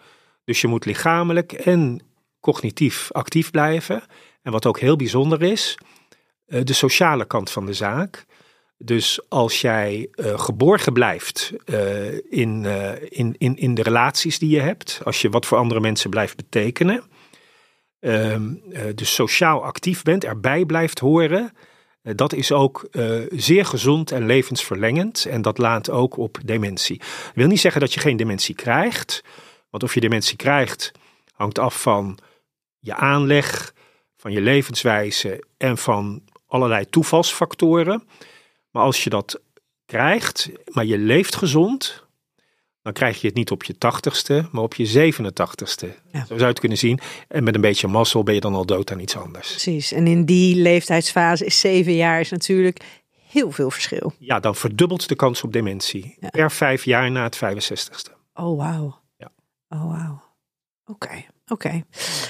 Dus 0.43 0.61
je 0.61 0.67
moet 0.67 0.85
lichamelijk 0.85 1.53
en 1.53 2.01
cognitief 2.39 3.11
actief 3.11 3.51
blijven. 3.51 4.03
En 4.41 4.51
wat 4.51 4.65
ook 4.65 4.79
heel 4.79 4.95
bijzonder 4.95 5.41
is, 5.41 5.77
uh, 6.47 6.61
de 6.63 6.73
sociale 6.73 7.25
kant 7.25 7.51
van 7.51 7.65
de 7.65 7.73
zaak. 7.73 8.25
Dus 8.77 9.19
als 9.29 9.61
jij 9.61 10.07
uh, 10.15 10.39
geborgen 10.39 10.93
blijft 10.93 11.53
in, 12.29 12.65
in, 13.09 13.35
in, 13.37 13.55
in 13.55 13.73
de 13.73 13.81
relaties 13.81 14.39
die 14.39 14.49
je 14.49 14.59
hebt, 14.59 15.01
als 15.03 15.21
je 15.21 15.29
wat 15.29 15.45
voor 15.45 15.57
andere 15.57 15.79
mensen 15.79 16.09
blijft 16.09 16.35
betekenen, 16.35 17.03
ehm, 17.99 18.53
dus 18.95 19.13
sociaal 19.13 19.63
actief 19.63 20.03
bent, 20.03 20.23
erbij 20.23 20.65
blijft 20.65 20.99
horen, 20.99 21.51
dat 22.01 22.33
is 22.33 22.51
ook 22.51 22.89
zeer 23.29 23.65
gezond 23.65 24.11
en 24.11 24.25
levensverlengend 24.25 25.25
en 25.25 25.41
dat 25.41 25.57
laat 25.57 25.89
ook 25.89 26.17
op 26.17 26.37
dementie. 26.45 26.97
Dat 26.97 27.31
wil 27.33 27.47
niet 27.47 27.59
zeggen 27.59 27.81
dat 27.81 27.93
je 27.93 27.99
geen 27.99 28.17
dementie 28.17 28.55
krijgt, 28.55 29.23
want 29.69 29.83
of 29.83 29.93
je 29.93 29.99
dementie 29.99 30.35
krijgt 30.35 30.91
hangt 31.35 31.59
af 31.59 31.81
van 31.81 32.17
je 32.79 32.93
aanleg, 32.93 33.73
van 34.17 34.31
je 34.31 34.41
levenswijze 34.41 35.43
en 35.57 35.77
van 35.77 36.23
allerlei 36.47 36.85
toevalsfactoren. 36.85 38.03
Maar 38.75 38.83
als 38.83 39.03
je 39.03 39.09
dat 39.09 39.41
krijgt, 39.85 40.49
maar 40.71 40.85
je 40.85 40.97
leeft 40.97 41.35
gezond, 41.35 42.05
dan 42.81 42.93
krijg 42.93 43.21
je 43.21 43.27
het 43.27 43.35
niet 43.35 43.51
op 43.51 43.63
je 43.63 43.77
tachtigste, 43.77 44.47
maar 44.51 44.63
op 44.63 44.73
je 44.73 45.13
87ste. 45.13 45.87
Ja. 46.11 46.19
Zo 46.19 46.25
zou 46.25 46.39
je 46.39 46.45
het 46.45 46.59
kunnen 46.59 46.77
zien. 46.77 46.99
En 47.27 47.43
met 47.43 47.55
een 47.55 47.61
beetje 47.61 47.87
mazzel 47.87 48.23
ben 48.23 48.33
je 48.33 48.39
dan 48.39 48.55
al 48.55 48.65
dood 48.65 48.91
aan 48.91 48.99
iets 48.99 49.17
anders. 49.17 49.49
Precies. 49.49 49.91
En 49.91 50.07
in 50.07 50.25
die 50.25 50.55
leeftijdsfase 50.55 51.45
is 51.45 51.59
zeven 51.59 51.95
jaar 51.95 52.19
is 52.19 52.29
natuurlijk 52.29 52.83
heel 53.29 53.51
veel 53.51 53.71
verschil. 53.71 54.13
Ja, 54.19 54.39
dan 54.39 54.55
verdubbelt 54.55 55.07
de 55.07 55.15
kans 55.15 55.43
op 55.43 55.53
dementie. 55.53 56.17
Ja. 56.19 56.29
Per 56.29 56.51
vijf 56.51 56.85
jaar 56.85 57.11
na 57.11 57.23
het 57.23 57.35
65ste. 57.35 58.13
Oh, 58.33 58.57
wauw. 58.57 58.99
Ja. 59.17 59.31
Oh, 59.69 59.91
wauw. 59.91 60.23
Oké, 60.85 61.05
okay. 61.05 61.27
oké. 61.47 61.53
Okay. 61.53 61.83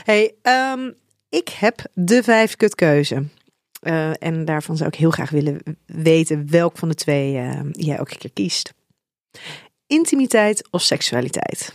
Hey, 0.04 0.36
um, 0.74 0.96
ik 1.30 1.50
heb 1.50 1.86
de 1.94 2.24
vijf 2.24 2.56
kutkeuze. 2.56 3.28
Uh, 3.86 4.24
en 4.24 4.46
daarvan 4.46 4.78
zou 4.78 4.90
ik 4.90 4.96
heel 4.96 5.12
graag 5.12 5.30
willen 5.30 5.62
weten 5.86 6.50
welk 6.50 6.78
van 6.78 6.90
de 6.90 6.96
twee 6.96 7.34
uh, 7.34 7.60
jij 7.72 7.98
elke 7.98 8.18
keer 8.18 8.32
kiest. 8.34 8.74
Intimiteit 9.88 10.68
of 10.72 10.82
seksualiteit? 10.82 11.74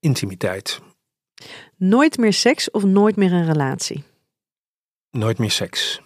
Intimiteit. 0.00 0.80
Nooit 1.76 2.18
meer 2.18 2.32
seks 2.32 2.70
of 2.70 2.82
nooit 2.84 3.16
meer 3.16 3.32
een 3.32 3.46
relatie? 3.46 4.04
Nooit 5.10 5.38
meer 5.38 5.50
seks. 5.50 6.00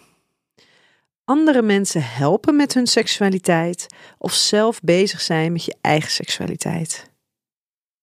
Andere 1.25 1.63
mensen 1.63 2.03
helpen 2.03 2.57
met 2.57 2.75
hun 2.75 2.87
seksualiteit 2.87 3.87
of 4.19 4.33
zelf 4.33 4.81
bezig 4.81 5.21
zijn 5.21 5.53
met 5.53 5.65
je 5.65 5.77
eigen 5.81 6.11
seksualiteit? 6.11 7.11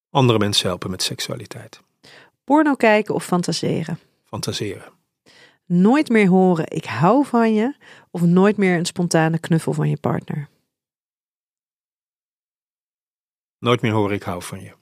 Andere 0.09 0.39
mensen 0.39 0.67
helpen 0.67 0.89
met 0.89 1.03
seksualiteit. 1.03 1.81
Porno 2.43 2.75
kijken 2.75 3.15
of 3.15 3.25
fantaseren? 3.25 3.99
Fantaseren. 4.25 4.99
Nooit 5.65 6.09
meer 6.09 6.27
horen 6.27 6.71
ik 6.71 6.85
hou 6.85 7.25
van 7.25 7.53
je 7.53 7.75
of 8.11 8.21
nooit 8.21 8.57
meer 8.57 8.77
een 8.77 8.85
spontane 8.85 9.39
knuffel 9.39 9.73
van 9.73 9.89
je 9.89 9.97
partner? 9.97 10.49
Nooit 13.57 13.81
meer 13.81 13.91
horen 13.91 14.15
ik 14.15 14.23
hou 14.23 14.43
van 14.43 14.61
je. 14.61 14.75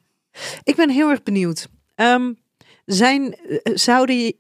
Ik 0.64 0.76
ben 0.76 0.90
heel 0.90 1.10
erg 1.10 1.24
benieuwd. 1.24 1.70
Um, 1.96 2.38
zijn, 2.86 3.36
zouden 3.64 4.36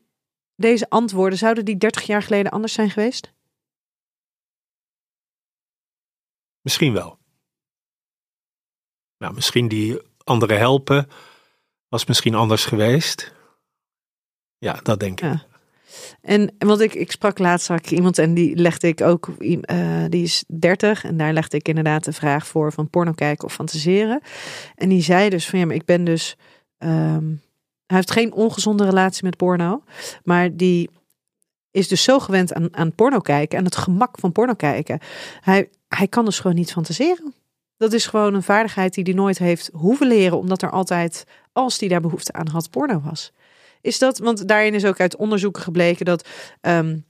deze 0.55 0.89
antwoorden, 0.89 1.38
zouden 1.38 1.65
die 1.65 1.77
30 1.77 2.03
jaar 2.03 2.24
geleden 2.24 2.51
anders 2.51 2.74
zijn 2.74 2.89
geweest? 2.89 3.34
Misschien 6.62 6.93
wel. 6.93 7.19
Nou, 9.17 9.34
misschien 9.34 9.67
die 9.67 10.01
anderen 10.24 10.58
helpen 10.58 11.10
was 11.88 12.05
misschien 12.05 12.36
anders 12.36 12.65
geweest. 12.65 13.34
Ja, 14.58 14.74
dat 14.74 15.00
denk 15.00 15.22
ik. 15.22 15.25
Ja. 15.25 15.48
En 16.21 16.55
want 16.57 16.79
ik, 16.79 16.93
ik 16.93 17.11
sprak 17.11 17.39
laatst 17.39 17.69
ik 17.69 17.91
iemand 17.91 18.17
en 18.17 18.33
die 18.33 18.55
legde 18.55 18.87
ik 18.87 19.01
ook, 19.01 19.27
uh, 19.39 20.03
die 20.09 20.23
is 20.23 20.43
30 20.47 21.03
en 21.03 21.17
daar 21.17 21.33
legde 21.33 21.57
ik 21.57 21.67
inderdaad 21.67 22.03
de 22.03 22.13
vraag 22.13 22.47
voor 22.47 22.73
van 22.73 22.89
porno 22.89 23.11
kijken 23.11 23.45
of 23.45 23.53
fantaseren. 23.53 24.21
En 24.75 24.89
die 24.89 25.01
zei 25.01 25.29
dus 25.29 25.49
van 25.49 25.59
ja, 25.59 25.65
maar 25.65 25.75
ik 25.75 25.85
ben 25.85 26.03
dus, 26.03 26.37
um, 26.77 27.41
hij 27.85 27.97
heeft 27.97 28.11
geen 28.11 28.33
ongezonde 28.33 28.85
relatie 28.85 29.23
met 29.23 29.37
porno, 29.37 29.83
maar 30.23 30.55
die 30.55 30.89
is 31.71 31.87
dus 31.87 32.03
zo 32.03 32.19
gewend 32.19 32.53
aan, 32.53 32.75
aan 32.75 32.95
porno 32.95 33.19
kijken 33.19 33.57
en 33.57 33.65
het 33.65 33.75
gemak 33.75 34.19
van 34.19 34.31
porno 34.31 34.53
kijken. 34.53 34.99
Hij, 35.39 35.69
hij 35.87 36.07
kan 36.07 36.25
dus 36.25 36.39
gewoon 36.39 36.55
niet 36.55 36.71
fantaseren. 36.71 37.33
Dat 37.77 37.93
is 37.93 38.05
gewoon 38.05 38.33
een 38.33 38.43
vaardigheid 38.43 38.93
die 38.93 39.03
hij 39.03 39.13
nooit 39.13 39.37
heeft 39.37 39.69
hoeven 39.73 40.07
leren, 40.07 40.37
omdat 40.37 40.61
er 40.61 40.69
altijd, 40.69 41.25
als 41.51 41.79
hij 41.79 41.89
daar 41.89 42.01
behoefte 42.01 42.33
aan 42.33 42.47
had, 42.47 42.69
porno 42.69 42.99
was. 42.99 43.31
Is 43.81 44.00
dat, 44.00 44.17
want 44.17 44.48
daarin 44.48 44.74
is 44.74 44.86
ook 44.86 45.00
uit 45.00 45.15
onderzoeken 45.15 45.62
gebleken 45.62 46.05
dat 46.05 46.27
um, 46.62 47.05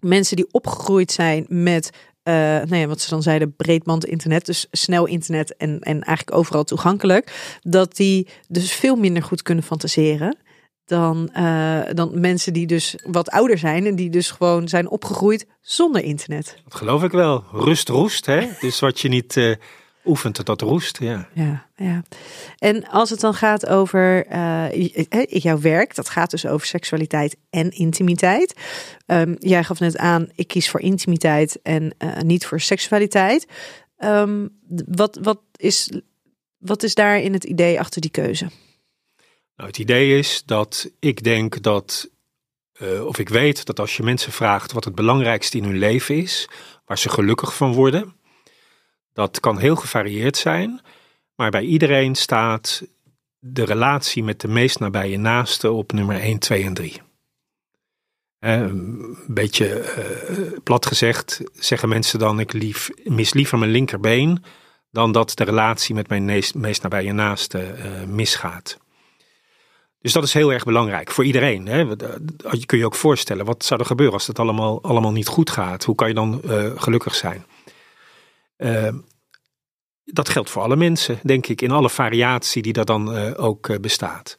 mensen 0.00 0.36
die 0.36 0.48
opgegroeid 0.50 1.12
zijn 1.12 1.46
met 1.48 1.90
uh, 2.24 2.84
wat 2.84 3.00
ze 3.00 3.10
dan 3.10 3.22
zeiden, 3.22 3.56
breedband 3.56 4.04
internet, 4.04 4.46
dus 4.46 4.66
snel 4.70 5.06
internet 5.06 5.56
en, 5.56 5.80
en 5.80 6.02
eigenlijk 6.02 6.36
overal 6.36 6.64
toegankelijk, 6.64 7.58
dat 7.60 7.96
die 7.96 8.28
dus 8.48 8.72
veel 8.72 8.96
minder 8.96 9.22
goed 9.22 9.42
kunnen 9.42 9.64
fantaseren 9.64 10.36
dan, 10.88 11.30
uh, 11.36 11.80
dan 11.92 12.20
mensen 12.20 12.52
die 12.52 12.66
dus 12.66 12.96
wat 13.04 13.30
ouder 13.30 13.58
zijn 13.58 13.86
en 13.86 13.96
die 13.96 14.10
dus 14.10 14.30
gewoon 14.30 14.68
zijn 14.68 14.88
opgegroeid 14.88 15.46
zonder 15.60 16.02
internet. 16.02 16.56
Dat 16.64 16.74
geloof 16.74 17.02
ik 17.02 17.10
wel. 17.10 17.44
Rust 17.52 17.88
roest, 17.88 18.26
hè? 18.26 18.48
Dus 18.60 18.80
wat 18.80 19.00
je 19.00 19.08
niet 19.08 19.36
uh, 19.36 19.54
oefent, 20.08 20.46
dat 20.46 20.60
roest, 20.60 20.98
ja. 20.98 21.28
Ja, 21.34 21.66
ja. 21.76 22.02
En 22.58 22.88
als 22.88 23.10
het 23.10 23.20
dan 23.20 23.34
gaat 23.34 23.66
over 23.66 24.26
uh, 24.32 24.88
jouw 25.28 25.60
werk, 25.60 25.94
dat 25.94 26.08
gaat 26.08 26.30
dus 26.30 26.46
over 26.46 26.66
seksualiteit 26.66 27.36
en 27.50 27.70
intimiteit. 27.70 28.54
Um, 29.06 29.36
jij 29.38 29.64
gaf 29.64 29.80
net 29.80 29.96
aan, 29.96 30.28
ik 30.34 30.48
kies 30.48 30.70
voor 30.70 30.80
intimiteit 30.80 31.58
en 31.62 31.94
uh, 31.98 32.20
niet 32.20 32.46
voor 32.46 32.60
seksualiteit. 32.60 33.46
Um, 33.98 34.58
wat, 34.86 35.18
wat, 35.22 35.40
is, 35.56 35.90
wat 36.58 36.82
is 36.82 36.94
daar 36.94 37.20
in 37.20 37.32
het 37.32 37.44
idee 37.44 37.80
achter 37.80 38.00
die 38.00 38.10
keuze? 38.10 38.46
Nou, 39.56 39.70
het 39.70 39.78
idee 39.78 40.18
is 40.18 40.42
dat 40.46 40.90
ik 40.98 41.22
denk 41.22 41.62
dat, 41.62 42.10
uh, 42.82 43.06
of 43.06 43.18
ik 43.18 43.28
weet 43.28 43.66
dat 43.66 43.80
als 43.80 43.96
je 43.96 44.02
mensen 44.02 44.32
vraagt 44.32 44.72
wat 44.72 44.84
het 44.84 44.94
belangrijkste 44.94 45.56
in 45.56 45.64
hun 45.64 45.78
leven 45.78 46.16
is, 46.16 46.48
waar 46.84 46.98
ze 46.98 47.08
gelukkig 47.08 47.56
van 47.56 47.72
worden, 47.72 48.16
dat 49.18 49.40
kan 49.40 49.58
heel 49.58 49.76
gevarieerd 49.76 50.36
zijn, 50.36 50.80
maar 51.34 51.50
bij 51.50 51.62
iedereen 51.62 52.14
staat 52.14 52.82
de 53.38 53.64
relatie 53.64 54.24
met 54.24 54.40
de 54.40 54.48
meest 54.48 54.78
nabije 54.78 55.18
naaste 55.18 55.70
op 55.70 55.92
nummer 55.92 56.20
1, 56.20 56.38
2 56.38 56.64
en 56.64 56.74
3. 56.74 57.00
een 58.38 59.16
beetje 59.26 59.94
uh, 59.98 60.58
plat 60.62 60.86
gezegd 60.86 61.40
zeggen 61.52 61.88
mensen 61.88 62.18
dan: 62.18 62.40
ik 62.40 62.52
lief, 62.52 62.90
mis 63.04 63.32
liever 63.32 63.58
mijn 63.58 63.70
linkerbeen 63.70 64.44
dan 64.90 65.12
dat 65.12 65.36
de 65.36 65.44
relatie 65.44 65.94
met 65.94 66.08
mijn 66.08 66.24
meest, 66.54 66.82
nabije 66.82 67.12
naaste 67.12 67.74
uh, 67.78 68.04
misgaat. 68.04 68.78
Dus 70.00 70.12
dat 70.12 70.24
is 70.24 70.32
heel 70.32 70.52
erg 70.52 70.64
belangrijk 70.64 71.10
voor 71.10 71.24
iedereen. 71.24 71.66
Hè? 71.66 71.78
Je 72.50 72.66
kun 72.66 72.78
je 72.78 72.84
ook 72.84 72.94
voorstellen, 72.94 73.44
wat 73.44 73.64
zou 73.64 73.80
er 73.80 73.86
gebeuren 73.86 74.14
als 74.14 74.26
het 74.26 74.38
allemaal, 74.38 74.82
allemaal 74.82 75.12
niet 75.12 75.26
goed 75.26 75.50
gaat? 75.50 75.84
Hoe 75.84 75.94
kan 75.94 76.08
je 76.08 76.14
dan 76.14 76.42
gelukkig 76.76 77.14
zijn? 77.14 77.44
Uh, 78.58 78.88
dat 80.04 80.28
geldt 80.28 80.50
voor 80.50 80.62
alle 80.62 80.76
mensen, 80.76 81.18
denk 81.22 81.46
ik, 81.46 81.62
in 81.62 81.70
alle 81.70 81.90
variatie 81.90 82.62
die 82.62 82.72
er 82.72 82.84
dan 82.84 83.16
uh, 83.16 83.32
ook 83.36 83.80
bestaat. 83.80 84.38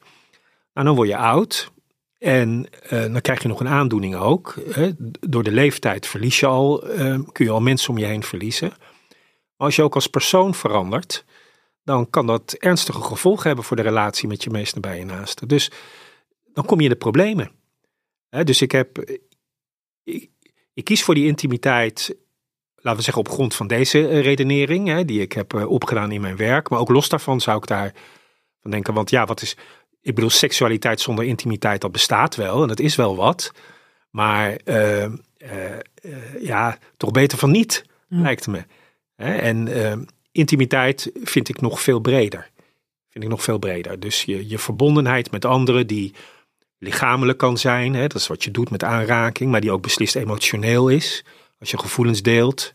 Nou, 0.74 0.88
dan 0.88 0.96
word 0.96 1.08
je 1.08 1.18
oud 1.18 1.72
en 2.20 2.68
eh, 2.82 3.02
dan 3.02 3.22
krijg 3.22 3.42
je 3.42 3.48
nog 3.48 3.60
een 3.60 3.68
aandoening 3.68 4.16
ook. 4.16 4.56
Hè. 4.70 4.92
Door 5.20 5.44
de 5.44 5.52
leeftijd 5.52 6.08
verlies 6.08 6.40
je 6.40 6.46
al, 6.46 6.90
eh, 6.90 7.20
kun 7.32 7.46
je 7.46 7.52
al 7.52 7.62
mensen 7.62 7.90
om 7.90 7.98
je 7.98 8.06
heen 8.06 8.24
verliezen. 8.24 8.70
Maar 9.58 9.68
als 9.68 9.76
je 9.76 9.84
ook 9.84 9.96
als 9.96 10.08
persoon 10.08 10.56
verandert, 10.56 11.26
dan 11.84 12.10
kan 12.10 12.28
dat 12.28 12.54
ernstige 12.54 13.02
gevolgen 13.02 13.48
hebben 13.48 13.66
voor 13.66 13.76
de 13.76 13.82
relatie 13.82 14.28
met 14.28 14.44
je 14.44 14.50
meest 14.50 14.76
nabije 14.76 15.06
naasten. 15.06 15.48
Dus 15.48 15.72
dan 16.54 16.66
kom 16.66 16.78
je 16.78 16.84
in 16.84 16.90
de 16.90 16.96
problemen. 16.96 17.52
Dus 18.44 18.62
ik 18.62 18.72
heb, 18.72 19.20
ik 20.74 20.84
kies 20.84 21.04
voor 21.04 21.16
die 21.16 21.28
intimiteit 21.28 22.16
laten 22.82 22.98
we 22.98 23.02
zeggen, 23.02 23.24
op 23.24 23.30
grond 23.30 23.56
van 23.56 23.68
deze 23.68 24.08
eh, 24.08 24.22
redenering, 24.22 24.88
hè, 24.88 25.06
die 25.06 25.22
ik 25.22 25.34
heb 25.34 25.54
opgedaan 25.54 26.12
in 26.12 26.22
mijn 26.22 26.36
werk. 26.36 26.70
Maar 26.70 26.80
ook 26.80 26.90
los 26.90 27.10
daarvan 27.10 27.42
zou 27.42 27.58
ik 27.58 27.68
daar 27.68 27.94
van 28.62 28.72
denken, 28.72 28.94
want 28.94 29.10
ja, 29.10 29.26
wat 29.26 29.42
is, 29.42 29.58
ik 30.02 30.16
bedoel, 30.16 30.30
seksualiteit 30.30 31.02
zonder 31.02 31.26
intimiteit, 31.26 31.82
dat 31.82 31.92
bestaat 31.92 32.36
wel 32.36 32.62
en 32.62 32.68
dat 32.68 32.80
is 32.80 32.96
wel 32.96 33.16
wat. 33.16 33.52
Maar 34.10 34.60
uh, 34.66 35.04
uh, 35.04 35.12
ja, 36.40 36.78
toch 36.98 37.12
beter 37.12 37.38
van 37.38 37.52
niet, 37.52 37.86
lijkt 38.08 38.48
me. 38.48 38.64
En 39.16 39.68
intimiteit 40.32 41.12
vind 41.24 41.50
ik 41.50 41.62
nog 41.62 41.82
veel 41.82 42.00
breder. 42.00 42.50
Vind 43.10 43.24
ik 43.24 43.30
nog 43.30 43.44
veel 43.44 43.58
breder. 43.58 44.00
Dus 44.00 44.24
je, 44.24 44.50
je 44.50 44.60
verbondenheid 44.60 45.32
met 45.32 45.46
anderen 45.46 45.88
die 45.88 46.14
lichamelijk 46.78 47.38
kan 47.38 47.58
zijn. 47.58 47.94
Hè, 47.94 48.08
dat 48.08 48.22
is 48.22 48.28
wat 48.28 48.44
je 48.44 48.52
doet 48.52 48.70
met 48.70 48.84
aanraking, 48.84 49.52
maar 49.52 49.62
die 49.62 49.72
ook 49.72 49.82
beslist 49.82 50.16
emotioneel 50.16 50.90
is. 50.90 51.26
Als 51.60 51.72
je 51.72 51.78
gevoelens 51.78 52.22
deelt. 52.22 52.74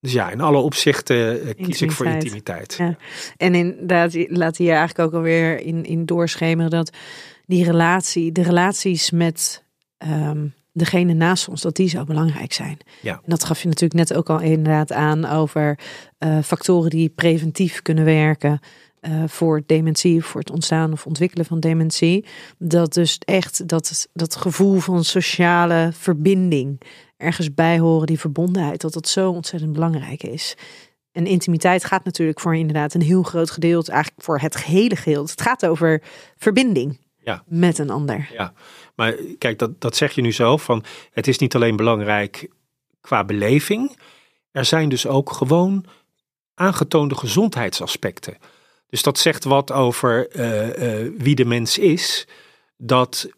Dus 0.00 0.12
ja, 0.12 0.30
in 0.30 0.40
alle 0.40 0.58
opzichten 0.58 1.42
eh, 1.42 1.64
kies 1.64 1.82
ik 1.82 1.90
voor 1.90 2.06
intimiteit. 2.06 2.74
Ja. 2.78 2.96
En 3.36 3.54
inderdaad, 3.54 4.14
laat 4.28 4.56
hier 4.56 4.74
eigenlijk 4.74 4.98
ook 4.98 5.14
alweer 5.14 5.60
in, 5.60 5.84
in 5.84 6.06
doorschemeren 6.06 6.70
dat 6.70 6.96
die 7.46 7.64
relatie, 7.64 8.32
de 8.32 8.42
relaties 8.42 9.10
met 9.10 9.64
um, 9.98 10.54
degene 10.72 11.12
naast 11.12 11.48
ons, 11.48 11.60
dat 11.60 11.76
die 11.76 11.88
zo 11.88 12.04
belangrijk 12.04 12.52
zijn. 12.52 12.78
Ja. 13.02 13.12
En 13.12 13.22
dat 13.24 13.44
gaf 13.44 13.62
je 13.62 13.68
natuurlijk 13.68 14.08
net 14.08 14.18
ook 14.18 14.30
al 14.30 14.40
inderdaad 14.40 14.92
aan 14.92 15.24
over 15.24 15.78
uh, 16.18 16.38
factoren 16.42 16.90
die 16.90 17.08
preventief 17.08 17.82
kunnen 17.82 18.04
werken. 18.04 18.60
Uh, 19.00 19.22
voor 19.26 19.62
dementie, 19.66 20.24
voor 20.24 20.40
het 20.40 20.50
ontstaan 20.50 20.92
of 20.92 21.06
ontwikkelen 21.06 21.44
van 21.44 21.60
dementie. 21.60 22.26
Dat 22.58 22.92
dus 22.92 23.18
echt 23.24 23.68
dat, 23.68 24.08
dat 24.12 24.36
gevoel 24.36 24.78
van 24.78 25.04
sociale 25.04 25.90
verbinding 25.92 26.80
ergens 27.16 27.54
bij 27.54 27.78
horen, 27.78 28.06
die 28.06 28.18
verbondenheid, 28.18 28.80
dat 28.80 28.92
dat 28.92 29.08
zo 29.08 29.30
ontzettend 29.30 29.72
belangrijk 29.72 30.22
is. 30.22 30.56
En 31.12 31.26
intimiteit 31.26 31.84
gaat 31.84 32.04
natuurlijk 32.04 32.40
voor 32.40 32.56
inderdaad 32.56 32.94
een 32.94 33.02
heel 33.02 33.22
groot 33.22 33.50
gedeelte, 33.50 33.92
eigenlijk 33.92 34.24
voor 34.24 34.38
het 34.38 34.56
gehele 34.56 34.96
geheel. 34.96 35.22
Het 35.22 35.40
gaat 35.40 35.66
over 35.66 36.02
verbinding 36.36 36.98
ja. 37.18 37.42
met 37.46 37.78
een 37.78 37.90
ander. 37.90 38.28
Ja, 38.32 38.52
maar 38.94 39.14
kijk, 39.38 39.58
dat, 39.58 39.80
dat 39.80 39.96
zeg 39.96 40.12
je 40.12 40.22
nu 40.22 40.32
zo 40.32 40.56
van 40.56 40.84
het 41.10 41.26
is 41.28 41.38
niet 41.38 41.54
alleen 41.54 41.76
belangrijk 41.76 42.50
qua 43.00 43.24
beleving. 43.24 43.96
Er 44.50 44.64
zijn 44.64 44.88
dus 44.88 45.06
ook 45.06 45.32
gewoon 45.32 45.84
aangetoonde 46.54 47.14
gezondheidsaspecten. 47.14 48.36
Dus 48.90 49.02
dat 49.02 49.18
zegt 49.18 49.44
wat 49.44 49.72
over 49.72 50.36
uh, 50.36 51.02
uh, 51.02 51.12
wie 51.18 51.34
de 51.34 51.44
mens 51.44 51.78
is. 51.78 52.26
Dat 52.76 53.28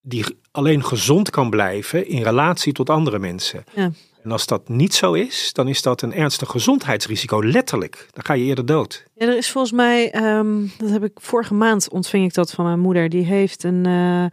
die 0.00 0.24
alleen 0.50 0.84
gezond 0.84 1.30
kan 1.30 1.50
blijven 1.50 2.06
in 2.08 2.22
relatie 2.22 2.72
tot 2.72 2.90
andere 2.90 3.18
mensen. 3.18 3.64
Ja. 3.74 3.92
En 4.22 4.32
als 4.32 4.46
dat 4.46 4.68
niet 4.68 4.94
zo 4.94 5.12
is, 5.12 5.52
dan 5.52 5.68
is 5.68 5.82
dat 5.82 6.02
een 6.02 6.14
ernstig 6.14 6.48
gezondheidsrisico, 6.48 7.44
letterlijk. 7.44 8.08
Dan 8.10 8.24
ga 8.24 8.34
je 8.34 8.44
eerder 8.44 8.66
dood. 8.66 9.04
Er 9.20 9.36
is 9.36 9.50
volgens 9.50 9.72
mij, 9.72 10.24
um, 10.36 10.72
dat 10.78 10.90
heb 10.90 11.04
ik 11.04 11.12
vorige 11.14 11.54
maand 11.54 11.88
ontving 11.90 12.24
ik 12.24 12.34
dat 12.34 12.50
van 12.50 12.64
mijn 12.64 12.80
moeder. 12.80 13.08
Die 13.08 13.24
heeft 13.24 13.62
een, 13.64 13.86
uh, 13.86 14.24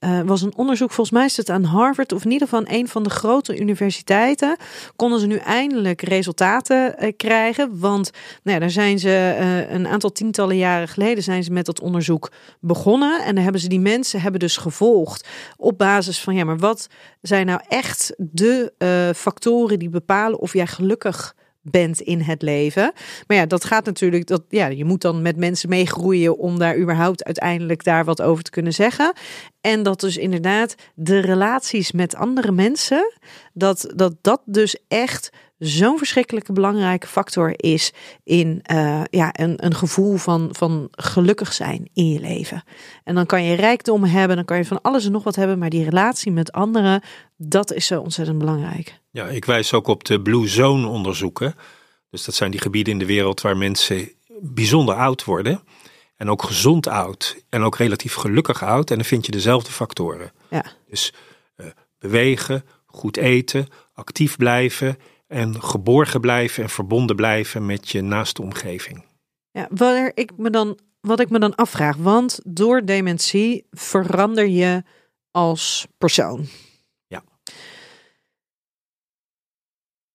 uh, 0.00 0.20
was 0.24 0.42
een 0.42 0.56
onderzoek, 0.56 0.90
volgens 0.90 1.16
mij 1.16 1.24
is 1.24 1.36
het 1.36 1.50
aan 1.50 1.64
Harvard 1.64 2.12
of 2.12 2.24
in 2.24 2.30
ieder 2.30 2.48
geval 2.48 2.64
een 2.66 2.88
van 2.88 3.02
de 3.02 3.10
grote 3.10 3.58
universiteiten. 3.58 4.56
Konden 4.96 5.20
ze 5.20 5.26
nu 5.26 5.36
eindelijk 5.36 6.02
resultaten 6.02 6.94
uh, 7.04 7.12
krijgen. 7.16 7.78
Want 7.80 8.10
nou 8.42 8.58
daar 8.58 8.70
zijn 8.70 8.98
ze 8.98 9.36
een 9.70 9.86
aantal 9.86 10.12
tientallen 10.12 10.56
jaren 10.56 10.88
geleden 10.88 11.22
zijn 11.22 11.44
ze 11.44 11.52
met 11.52 11.66
dat 11.66 11.80
onderzoek 11.80 12.30
begonnen. 12.60 13.24
En 13.24 13.34
dan 13.34 13.44
hebben 13.44 13.60
ze 13.60 13.68
die 13.68 13.80
mensen 13.80 14.20
hebben 14.20 14.40
dus 14.40 14.56
gevolgd 14.56 15.28
op 15.56 15.78
basis 15.78 16.20
van 16.20 16.34
ja, 16.34 16.44
maar 16.44 16.58
wat 16.58 16.86
zijn 17.20 17.46
nou 17.46 17.60
echt 17.68 18.14
de 18.16 18.72
factoren 19.16 19.78
die 19.78 19.88
bepalen 19.88 20.38
of 20.38 20.52
jij 20.52 20.66
gelukkig 20.66 21.34
bent 21.64 22.00
in 22.00 22.20
het 22.20 22.42
leven. 22.42 22.92
Maar 23.26 23.36
ja, 23.36 23.46
dat 23.46 23.64
gaat 23.64 23.84
natuurlijk, 23.84 24.26
dat, 24.26 24.42
ja, 24.48 24.66
je 24.66 24.84
moet 24.84 25.00
dan 25.00 25.22
met 25.22 25.36
mensen 25.36 25.68
meegroeien 25.68 26.38
om 26.38 26.58
daar 26.58 26.78
überhaupt 26.78 27.24
uiteindelijk 27.24 27.84
daar 27.84 28.04
wat 28.04 28.22
over 28.22 28.44
te 28.44 28.50
kunnen 28.50 28.72
zeggen. 28.72 29.12
En 29.64 29.82
dat 29.82 30.00
dus 30.00 30.16
inderdaad 30.16 30.74
de 30.94 31.18
relaties 31.18 31.92
met 31.92 32.14
andere 32.14 32.52
mensen, 32.52 33.12
dat 33.52 33.92
dat, 33.94 34.14
dat 34.20 34.42
dus 34.44 34.76
echt 34.88 35.30
zo'n 35.58 35.98
verschrikkelijke 35.98 36.52
belangrijke 36.52 37.06
factor 37.06 37.52
is 37.56 37.92
in 38.24 38.62
uh, 38.72 39.02
ja, 39.10 39.30
een, 39.32 39.64
een 39.64 39.74
gevoel 39.74 40.16
van, 40.16 40.48
van 40.52 40.88
gelukkig 40.90 41.52
zijn 41.52 41.88
in 41.92 42.08
je 42.08 42.20
leven. 42.20 42.62
En 43.04 43.14
dan 43.14 43.26
kan 43.26 43.44
je 43.44 43.54
rijkdom 43.54 44.04
hebben, 44.04 44.36
dan 44.36 44.44
kan 44.44 44.56
je 44.56 44.64
van 44.64 44.80
alles 44.82 45.04
en 45.04 45.12
nog 45.12 45.24
wat 45.24 45.36
hebben, 45.36 45.58
maar 45.58 45.70
die 45.70 45.84
relatie 45.84 46.32
met 46.32 46.52
anderen, 46.52 47.02
dat 47.36 47.72
is 47.72 47.86
zo 47.86 48.00
ontzettend 48.00 48.38
belangrijk. 48.38 49.00
Ja, 49.10 49.26
ik 49.26 49.44
wijs 49.44 49.72
ook 49.72 49.86
op 49.86 50.04
de 50.04 50.20
Blue 50.20 50.48
Zone 50.48 50.86
onderzoeken. 50.86 51.54
Dus 52.10 52.24
dat 52.24 52.34
zijn 52.34 52.50
die 52.50 52.60
gebieden 52.60 52.92
in 52.92 52.98
de 52.98 53.06
wereld 53.06 53.40
waar 53.40 53.56
mensen 53.56 54.12
bijzonder 54.40 54.94
oud 54.94 55.24
worden. 55.24 55.62
En 56.16 56.30
ook 56.30 56.42
gezond 56.42 56.86
oud. 56.86 57.44
En 57.48 57.62
ook 57.62 57.76
relatief 57.76 58.14
gelukkig 58.14 58.62
oud. 58.62 58.90
En 58.90 58.96
dan 58.96 59.04
vind 59.04 59.26
je 59.26 59.32
dezelfde 59.32 59.72
factoren. 59.72 60.32
Ja. 60.50 60.64
Dus 60.88 61.12
uh, 61.56 61.66
bewegen, 61.98 62.64
goed 62.86 63.16
eten, 63.16 63.66
actief 63.92 64.36
blijven. 64.36 64.98
En 65.26 65.62
geborgen 65.62 66.20
blijven 66.20 66.62
en 66.62 66.70
verbonden 66.70 67.16
blijven 67.16 67.66
met 67.66 67.88
je 67.88 68.02
naaste 68.02 68.42
omgeving. 68.42 69.04
Ja, 69.50 69.68
waar 69.70 70.12
ik 70.14 70.30
me 70.36 70.50
dan, 70.50 70.78
wat 71.00 71.20
ik 71.20 71.30
me 71.30 71.38
dan 71.38 71.54
afvraag. 71.54 71.96
Want 71.96 72.40
door 72.44 72.84
dementie 72.84 73.66
verander 73.70 74.46
je 74.46 74.82
als 75.30 75.86
persoon. 75.98 76.46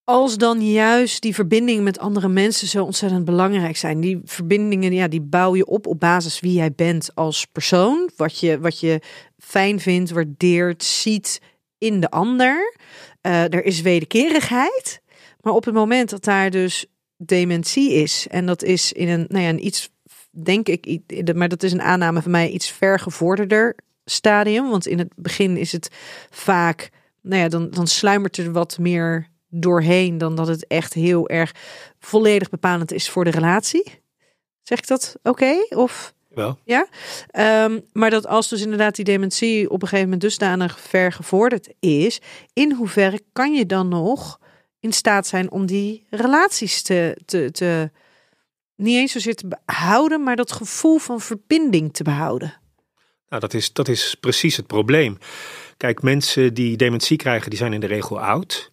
Als 0.09 0.37
dan 0.37 0.61
juist 0.61 1.21
die 1.21 1.33
verbindingen 1.33 1.83
met 1.83 1.99
andere 1.99 2.27
mensen 2.27 2.67
zo 2.67 2.83
ontzettend 2.83 3.25
belangrijk 3.25 3.77
zijn. 3.77 4.01
Die 4.01 4.21
verbindingen, 4.23 4.93
ja, 4.93 5.07
die 5.07 5.21
bouw 5.21 5.55
je 5.55 5.65
op 5.65 5.87
op 5.87 5.99
basis 5.99 6.39
wie 6.39 6.53
jij 6.53 6.71
bent 6.71 7.09
als 7.15 7.45
persoon. 7.45 8.09
Wat 8.15 8.39
je, 8.39 8.59
wat 8.59 8.79
je 8.79 9.01
fijn 9.37 9.79
vindt, 9.79 10.11
waardeert, 10.11 10.83
ziet 10.83 11.41
in 11.77 11.99
de 11.99 12.09
ander. 12.09 12.75
Uh, 13.21 13.43
er 13.43 13.63
is 13.63 13.81
wederkerigheid. 13.81 15.01
Maar 15.41 15.53
op 15.53 15.65
het 15.65 15.73
moment 15.73 16.09
dat 16.09 16.23
daar 16.23 16.49
dus 16.49 16.85
dementie 17.17 17.93
is, 17.93 18.27
en 18.29 18.45
dat 18.45 18.63
is 18.63 18.93
in 18.93 19.09
een, 19.09 19.25
nou 19.27 19.43
ja, 19.43 19.49
een 19.49 19.65
iets, 19.65 19.89
denk 20.29 20.67
ik, 20.67 21.01
maar 21.35 21.49
dat 21.49 21.63
is 21.63 21.71
een 21.71 21.81
aanname 21.81 22.21
van 22.21 22.31
mij, 22.31 22.49
iets 22.49 22.71
vergevorderder 22.71 23.75
stadium. 24.05 24.69
Want 24.69 24.87
in 24.87 24.99
het 24.99 25.13
begin 25.15 25.57
is 25.57 25.71
het 25.71 25.89
vaak, 26.29 26.89
nou 27.21 27.41
ja, 27.41 27.47
dan, 27.47 27.69
dan 27.69 27.87
sluimert 27.87 28.37
er 28.37 28.51
wat 28.51 28.77
meer 28.77 29.29
doorheen 29.49 30.17
dan 30.17 30.35
dat 30.35 30.47
het 30.47 30.67
echt 30.67 30.93
heel 30.93 31.29
erg 31.29 31.51
volledig 31.99 32.49
bepalend 32.49 32.91
is 32.91 33.09
voor 33.09 33.23
de 33.23 33.29
relatie. 33.29 34.01
Zeg 34.61 34.77
ik 34.77 34.87
dat 34.87 35.15
oké? 35.23 35.65
Of 35.69 36.13
wel? 36.27 36.59
Ja. 36.63 36.87
Um, 37.65 37.85
maar 37.93 38.09
dat 38.09 38.27
als 38.27 38.47
dus 38.47 38.61
inderdaad 38.61 38.95
die 38.95 39.05
dementie 39.05 39.69
op 39.69 39.81
een 39.81 39.87
gegeven 39.87 40.03
moment 40.03 40.21
dusdanig 40.21 40.79
ver 40.79 41.11
gevorderd 41.11 41.69
is, 41.79 42.21
in 42.53 42.73
hoeverre 42.73 43.21
kan 43.33 43.53
je 43.53 43.65
dan 43.65 43.87
nog 43.87 44.39
in 44.79 44.93
staat 44.93 45.27
zijn 45.27 45.51
om 45.51 45.65
die 45.65 46.05
relaties 46.09 46.81
te, 46.81 47.17
te, 47.25 47.51
te 47.51 47.91
niet 48.75 48.95
eens 48.95 49.11
zozeer 49.11 49.35
te 49.35 49.47
behouden, 49.65 50.23
maar 50.23 50.35
dat 50.35 50.51
gevoel 50.51 50.97
van 50.97 51.21
verbinding 51.21 51.93
te 51.93 52.03
behouden? 52.03 52.53
Nou, 53.29 53.41
dat 53.41 53.53
is, 53.53 53.73
dat 53.73 53.87
is 53.87 54.15
precies 54.19 54.57
het 54.57 54.67
probleem. 54.67 55.17
Kijk, 55.77 56.01
mensen 56.01 56.53
die 56.53 56.77
dementie 56.77 57.17
krijgen, 57.17 57.49
die 57.49 57.59
zijn 57.59 57.73
in 57.73 57.79
de 57.79 57.87
regel 57.87 58.19
oud. 58.19 58.71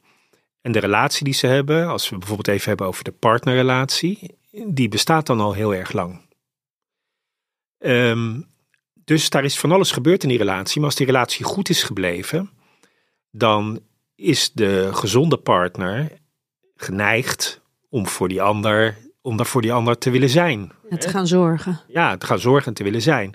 En 0.66 0.72
de 0.72 0.78
relatie 0.78 1.24
die 1.24 1.34
ze 1.34 1.46
hebben, 1.46 1.88
als 1.88 2.08
we 2.08 2.18
bijvoorbeeld 2.18 2.48
even 2.48 2.68
hebben 2.68 2.86
over 2.86 3.04
de 3.04 3.12
partnerrelatie, 3.12 4.38
die 4.66 4.88
bestaat 4.88 5.26
dan 5.26 5.40
al 5.40 5.52
heel 5.52 5.74
erg 5.74 5.92
lang. 5.92 6.20
Um, 7.78 8.46
dus 8.94 9.30
daar 9.30 9.44
is 9.44 9.58
van 9.58 9.72
alles 9.72 9.90
gebeurd 9.90 10.22
in 10.22 10.28
die 10.28 10.38
relatie. 10.38 10.76
Maar 10.76 10.88
als 10.88 10.98
die 10.98 11.06
relatie 11.06 11.44
goed 11.44 11.68
is 11.68 11.82
gebleven, 11.82 12.50
dan 13.30 13.80
is 14.14 14.52
de 14.52 14.90
gezonde 14.92 15.36
partner 15.36 16.12
geneigd 16.76 17.60
om 17.88 18.06
voor 18.06 18.28
die 18.28 18.42
ander, 18.42 18.96
om 19.20 19.36
daar 19.36 19.46
voor 19.46 19.62
die 19.62 19.72
ander 19.72 19.98
te 19.98 20.10
willen 20.10 20.30
zijn. 20.30 20.72
Te 20.98 21.08
gaan 21.08 21.26
zorgen. 21.26 21.80
Ja, 21.88 22.16
te 22.16 22.26
gaan 22.26 22.38
zorgen 22.38 22.66
en 22.66 22.74
te 22.74 22.84
willen 22.84 23.02
zijn. 23.02 23.34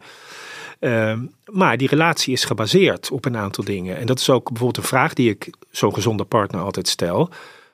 Ehm, 0.82 1.26
maar 1.46 1.78
die 1.78 1.88
relatie 1.88 2.34
is 2.34 2.46
gebaseerd 2.46 3.12
op 3.12 3.26
een 3.26 3.38
aantal 3.38 3.64
dingen. 3.64 3.98
En 3.98 4.06
dat 4.06 4.20
is 4.20 4.30
ook 4.30 4.48
bijvoorbeeld 4.48 4.78
een 4.78 4.90
vraag 4.90 5.14
die 5.14 5.30
ik 5.30 5.50
zo'n 5.72 5.94
gezonde 5.94 6.24
partner 6.24 6.62
altijd 6.62 6.88
stel. 6.88 7.30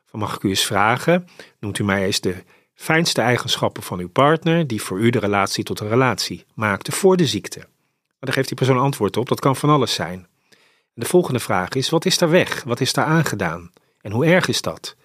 Van 0.06 0.20
mag 0.20 0.36
ik 0.36 0.44
u 0.44 0.50
eens 0.50 0.66
vragen, 0.66 1.28
noemt 1.60 1.80
u 1.80 1.84
mij 1.84 2.06
eens 2.06 2.20
de 2.20 2.44
fijnste 2.74 3.22
eigenschappen 3.22 3.84
van 3.84 4.00
uw 4.00 4.10
partner 4.10 4.68
die 4.68 4.82
voor 4.82 5.00
u 5.00 5.10
de 5.10 5.20
relatie 5.20 5.64
tot 5.64 5.80
een 5.80 5.88
relatie 5.88 6.46
maakten 6.54 6.94
voor 6.94 7.18
de 7.18 7.26
ziekte? 7.26 7.60
Maar 7.60 7.68
daar 8.20 8.34
geeft 8.34 8.48
die 8.48 8.58
persoon 8.58 8.80
antwoord 8.80 9.18
op, 9.18 9.28
dat 9.28 9.40
kan 9.40 9.56
van 9.56 9.70
alles 9.70 9.94
zijn. 9.94 10.28
En 10.50 11.04
de 11.04 11.06
volgende 11.06 11.40
vraag 11.40 11.70
is, 11.70 11.90
wat 11.90 12.06
is 12.06 12.18
daar 12.18 12.30
weg? 12.30 12.64
Wat 12.64 12.80
is 12.80 12.94
daar 12.94 13.06
aangedaan? 13.06 13.72
En 14.02 14.12
hoe 14.12 14.26
erg 14.26 14.48
is 14.48 14.62
dat? 14.62 14.96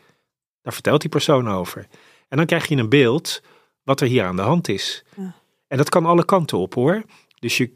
Daar 0.62 0.72
vertelt 0.72 1.00
die 1.00 1.10
persoon 1.10 1.48
over. 1.48 1.86
En 2.28 2.36
dan 2.36 2.46
krijg 2.46 2.66
je 2.66 2.76
een 2.76 2.88
beeld 2.88 3.42
wat 3.82 4.00
er 4.00 4.06
hier 4.06 4.24
aan 4.24 4.36
de 4.36 4.42
hand 4.42 4.68
is. 4.68 5.04
Ja. 5.16 5.34
En 5.66 5.78
dat 5.78 5.88
kan 5.88 6.06
alle 6.06 6.24
kanten 6.24 6.58
op 6.58 6.74
hoor. 6.74 7.02
Dus 7.42 7.57
je, 7.57 7.70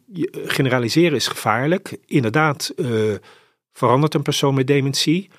generaliseren 0.46 1.16
is 1.16 1.28
gevaarlijk. 1.28 1.96
Inderdaad, 2.04 2.72
eh, 2.76 3.14
verandert 3.72 4.14
een 4.14 4.22
persoon 4.22 4.54
met 4.54 4.66
dementie. 4.66 5.30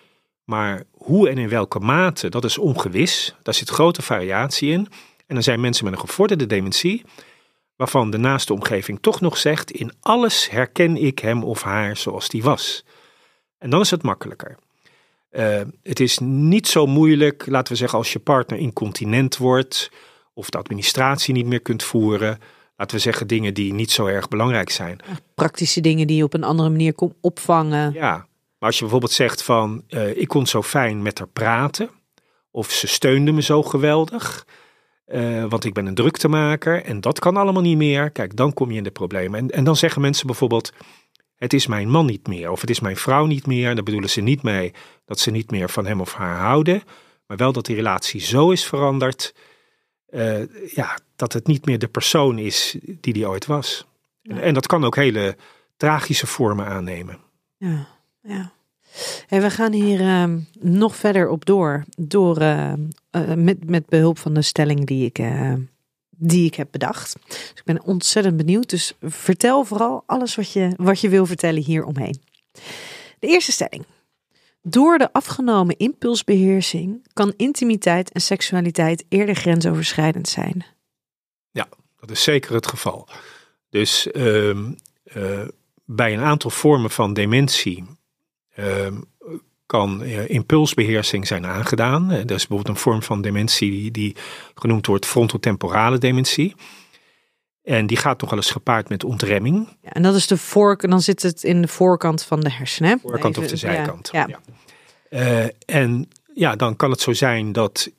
Maar 0.43 0.83
hoe 0.91 1.29
en 1.29 1.37
in 1.37 1.49
welke 1.49 1.79
mate, 1.79 2.29
dat 2.29 2.43
is 2.43 2.57
ongewis. 2.57 3.35
Daar 3.43 3.53
zit 3.53 3.69
grote 3.69 4.01
variatie 4.01 4.71
in. 4.71 4.87
En 5.27 5.35
dan 5.35 5.43
zijn 5.43 5.59
mensen 5.59 5.83
met 5.83 5.93
een 5.93 5.99
gevorderde 5.99 6.45
dementie, 6.45 7.03
waarvan 7.75 8.09
de 8.09 8.17
naaste 8.17 8.53
omgeving 8.53 8.97
toch 9.01 9.21
nog 9.21 9.37
zegt: 9.37 9.71
in 9.71 9.91
alles 9.99 10.49
herken 10.49 10.97
ik 10.97 11.19
hem 11.19 11.43
of 11.43 11.61
haar 11.61 11.97
zoals 11.97 12.29
die 12.29 12.43
was. 12.43 12.85
En 13.57 13.69
dan 13.69 13.81
is 13.81 13.91
het 13.91 14.03
makkelijker. 14.03 14.57
Eh, 15.29 15.61
het 15.83 15.99
is 15.99 16.17
niet 16.19 16.67
zo 16.67 16.85
moeilijk, 16.85 17.45
laten 17.45 17.71
we 17.71 17.79
zeggen, 17.79 17.97
als 17.97 18.13
je 18.13 18.19
partner 18.19 18.59
incontinent 18.59 19.37
wordt 19.37 19.91
of 20.33 20.49
de 20.49 20.57
administratie 20.57 21.33
niet 21.33 21.45
meer 21.45 21.61
kunt 21.61 21.83
voeren. 21.83 22.39
Laten 22.77 22.95
we 22.95 23.01
zeggen 23.01 23.27
dingen 23.27 23.53
die 23.53 23.73
niet 23.73 23.91
zo 23.91 24.05
erg 24.05 24.27
belangrijk 24.27 24.69
zijn. 24.69 24.99
Praktische 25.35 25.81
dingen 25.81 26.07
die 26.07 26.17
je 26.17 26.23
op 26.23 26.33
een 26.33 26.43
andere 26.43 26.69
manier 26.69 26.93
kon 26.93 27.13
opvangen. 27.21 27.93
Ja, 27.93 28.11
maar 28.57 28.69
als 28.69 28.75
je 28.75 28.81
bijvoorbeeld 28.81 29.11
zegt 29.11 29.43
van 29.43 29.83
eh, 29.87 30.17
ik 30.17 30.27
kon 30.27 30.47
zo 30.47 30.61
fijn 30.61 31.01
met 31.01 31.17
haar 31.17 31.27
praten. 31.27 31.89
Of 32.51 32.71
ze 32.71 32.87
steunde 32.87 33.31
me 33.31 33.41
zo 33.41 33.63
geweldig. 33.63 34.45
eh, 35.05 35.45
want 35.45 35.63
ik 35.65 35.73
ben 35.73 35.85
een 35.85 35.95
druktemaker 35.95 36.83
en 36.83 37.01
dat 37.01 37.19
kan 37.19 37.37
allemaal 37.37 37.61
niet 37.61 37.77
meer. 37.77 38.09
Kijk, 38.09 38.35
dan 38.35 38.53
kom 38.53 38.71
je 38.71 38.77
in 38.77 38.83
de 38.83 38.91
problemen. 38.91 39.39
En, 39.39 39.49
en 39.49 39.63
dan 39.63 39.75
zeggen 39.75 40.01
mensen 40.01 40.27
bijvoorbeeld 40.27 40.71
het 41.35 41.53
is 41.53 41.67
mijn 41.67 41.89
man 41.89 42.05
niet 42.05 42.27
meer. 42.27 42.51
Of 42.51 42.61
het 42.61 42.69
is 42.69 42.79
mijn 42.79 42.97
vrouw 42.97 43.25
niet 43.25 43.47
meer. 43.47 43.75
Daar 43.75 43.83
bedoelen 43.83 44.09
ze 44.09 44.21
niet 44.21 44.41
mee 44.43 44.73
dat 45.05 45.19
ze 45.19 45.31
niet 45.31 45.51
meer 45.51 45.69
van 45.69 45.85
hem 45.85 46.01
of 46.01 46.13
haar 46.13 46.37
houden. 46.37 46.83
Maar 47.27 47.37
wel 47.37 47.51
dat 47.51 47.65
die 47.65 47.75
relatie 47.75 48.21
zo 48.21 48.51
is 48.51 48.65
veranderd. 48.65 49.33
Eh, 50.09 50.69
ja, 50.75 50.97
dat 51.15 51.33
het 51.33 51.47
niet 51.47 51.65
meer 51.65 51.79
de 51.79 51.87
persoon 51.87 52.39
is 52.39 52.75
die 53.01 53.13
die 53.13 53.27
ooit 53.27 53.45
was. 53.45 53.87
En, 54.23 54.41
en 54.41 54.53
dat 54.53 54.67
kan 54.67 54.85
ook 54.85 54.95
hele 54.95 55.35
tragische 55.77 56.27
vormen 56.27 56.65
aannemen. 56.65 57.17
Ja, 57.57 57.87
ja. 58.21 58.51
En 59.27 59.41
we 59.41 59.49
gaan 59.49 59.73
hier 59.73 59.99
ehm, 59.99 60.39
nog 60.59 60.95
verder 60.95 61.29
op 61.29 61.45
door. 61.45 61.83
Door 61.97 62.37
ehm, 62.37 62.79
eh, 63.09 63.33
met, 63.33 63.69
met 63.69 63.85
behulp 63.85 64.17
van 64.17 64.33
de 64.33 64.41
stelling 64.41 64.85
die 64.85 65.05
ik, 65.05 65.19
eh, 65.19 65.53
die 66.09 66.45
ik 66.45 66.55
heb 66.55 66.67
bedacht. 66.71 67.15
Dus 67.27 67.53
ik 67.55 67.63
ben 67.65 67.83
ontzettend 67.83 68.37
benieuwd. 68.37 68.69
Dus 68.69 68.93
vertel 69.01 69.63
vooral 69.63 70.03
alles 70.05 70.35
wat 70.35 70.51
je, 70.51 70.73
wat 70.77 70.99
je 70.99 71.09
wil 71.09 71.25
vertellen 71.25 71.63
hier 71.63 71.83
omheen. 71.83 72.21
De 73.19 73.27
eerste 73.27 73.51
stelling. 73.51 73.85
Door 74.69 74.97
de 74.97 75.13
afgenomen 75.13 75.77
impulsbeheersing 75.77 77.07
kan 77.13 77.33
intimiteit 77.37 78.11
en 78.11 78.21
seksualiteit 78.21 79.05
eerder 79.09 79.35
grensoverschrijdend 79.35 80.27
zijn. 80.27 80.65
Dat 81.99 82.11
is 82.11 82.23
zeker 82.23 82.53
het 82.53 82.67
geval. 82.67 83.07
Dus 83.69 84.11
ehm, 84.11 84.71
eh, 85.03 85.47
bij 85.85 86.13
een 86.13 86.23
aantal 86.23 86.49
vormen 86.49 86.89
van 86.89 87.13
dementie 87.13 87.85
ehm, 88.55 88.95
kan 89.65 90.03
eh, 90.03 90.29
impulsbeheersing 90.29 91.27
zijn 91.27 91.45
aangedaan. 91.45 92.11
Eh, 92.11 92.17
Dat 92.17 92.37
is 92.37 92.47
bijvoorbeeld 92.47 92.67
een 92.67 92.83
vorm 92.83 93.03
van 93.03 93.21
dementie 93.21 93.71
die, 93.71 93.91
die 93.91 94.15
genoemd 94.55 94.85
wordt 94.85 95.05
frontotemporale 95.05 95.97
dementie. 95.97 96.55
En 97.67 97.87
die 97.87 97.97
gaat 97.97 98.21
nog 98.21 98.29
wel 98.29 98.39
eens 98.39 98.51
gepaard 98.51 98.89
met 98.89 99.03
ontremming, 99.03 99.67
Ja, 99.81 99.89
en 99.89 100.03
dat 100.03 100.15
is 100.15 100.27
de 100.27 100.37
voork, 100.37 100.89
dan 100.89 101.01
zit 101.01 101.21
het 101.21 101.43
in 101.43 101.61
de 101.61 101.67
voorkant 101.67 102.23
van 102.23 102.39
de 102.39 102.51
hersenen. 102.51 102.99
voorkant 102.99 103.37
of 103.37 103.43
de 103.43 103.49
ja, 103.49 103.57
zijkant. 103.57 104.09
Ja, 104.11 104.27
Ja. 104.27 104.39
Eh, 105.09 105.49
en 105.65 106.09
ja, 106.33 106.55
dan 106.55 106.75
kan 106.75 106.91
het 106.91 107.01
zo 107.01 107.13
zijn 107.13 107.51
dat 107.51 107.89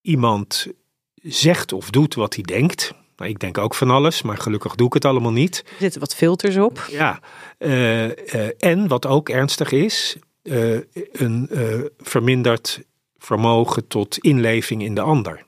iemand 0.00 0.66
zegt 1.14 1.72
of 1.72 1.90
doet 1.90 2.14
wat 2.14 2.34
hij 2.34 2.42
denkt. 2.42 2.94
Nou, 3.16 3.30
ik 3.30 3.38
denk 3.38 3.58
ook 3.58 3.74
van 3.74 3.90
alles, 3.90 4.22
maar 4.22 4.38
gelukkig 4.38 4.74
doe 4.74 4.86
ik 4.86 4.92
het 4.92 5.04
allemaal 5.04 5.32
niet. 5.32 5.64
Er 5.66 5.74
zitten 5.78 6.00
wat 6.00 6.14
filters 6.14 6.56
op. 6.56 6.86
Ja, 6.90 7.20
eh, 7.58 8.34
eh, 8.34 8.50
en 8.58 8.88
wat 8.88 9.06
ook 9.06 9.28
ernstig 9.28 9.72
is, 9.72 10.16
een 11.12 11.48
verminderd 11.98 12.80
vermogen 13.18 13.86
tot 13.86 14.18
inleving 14.18 14.82
in 14.82 14.94
de 14.94 15.00
ander. 15.00 15.44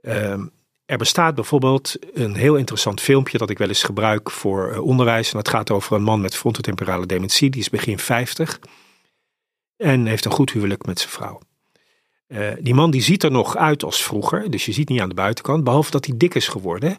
Ehm, 0.00 0.46
er 0.86 0.98
bestaat 0.98 1.34
bijvoorbeeld 1.34 1.96
een 2.12 2.34
heel 2.34 2.56
interessant 2.56 3.00
filmpje 3.00 3.38
dat 3.38 3.50
ik 3.50 3.58
wel 3.58 3.68
eens 3.68 3.82
gebruik 3.82 4.30
voor 4.30 4.70
eh, 4.70 4.80
onderwijs. 4.80 5.30
En 5.30 5.36
dat 5.36 5.48
gaat 5.48 5.70
over 5.70 5.96
een 5.96 6.02
man 6.02 6.20
met 6.20 6.36
frontotemporale 6.36 7.06
dementie, 7.06 7.50
die 7.50 7.60
is 7.60 7.70
begin 7.70 7.98
50 7.98 8.60
en 9.76 10.06
heeft 10.06 10.24
een 10.24 10.30
goed 10.30 10.52
huwelijk 10.52 10.86
met 10.86 10.98
zijn 10.98 11.12
vrouw. 11.12 11.40
Eh, 12.26 12.52
die 12.60 12.74
man 12.74 12.90
die 12.90 13.02
ziet 13.02 13.22
er 13.22 13.30
nog 13.30 13.56
uit 13.56 13.84
als 13.84 14.02
vroeger, 14.02 14.50
dus 14.50 14.64
je 14.64 14.72
ziet 14.72 14.88
niet 14.88 15.00
aan 15.00 15.08
de 15.08 15.14
buitenkant, 15.14 15.64
behalve 15.64 15.90
dat 15.90 16.06
hij 16.06 16.16
dik 16.16 16.34
is 16.34 16.48
geworden, 16.48 16.96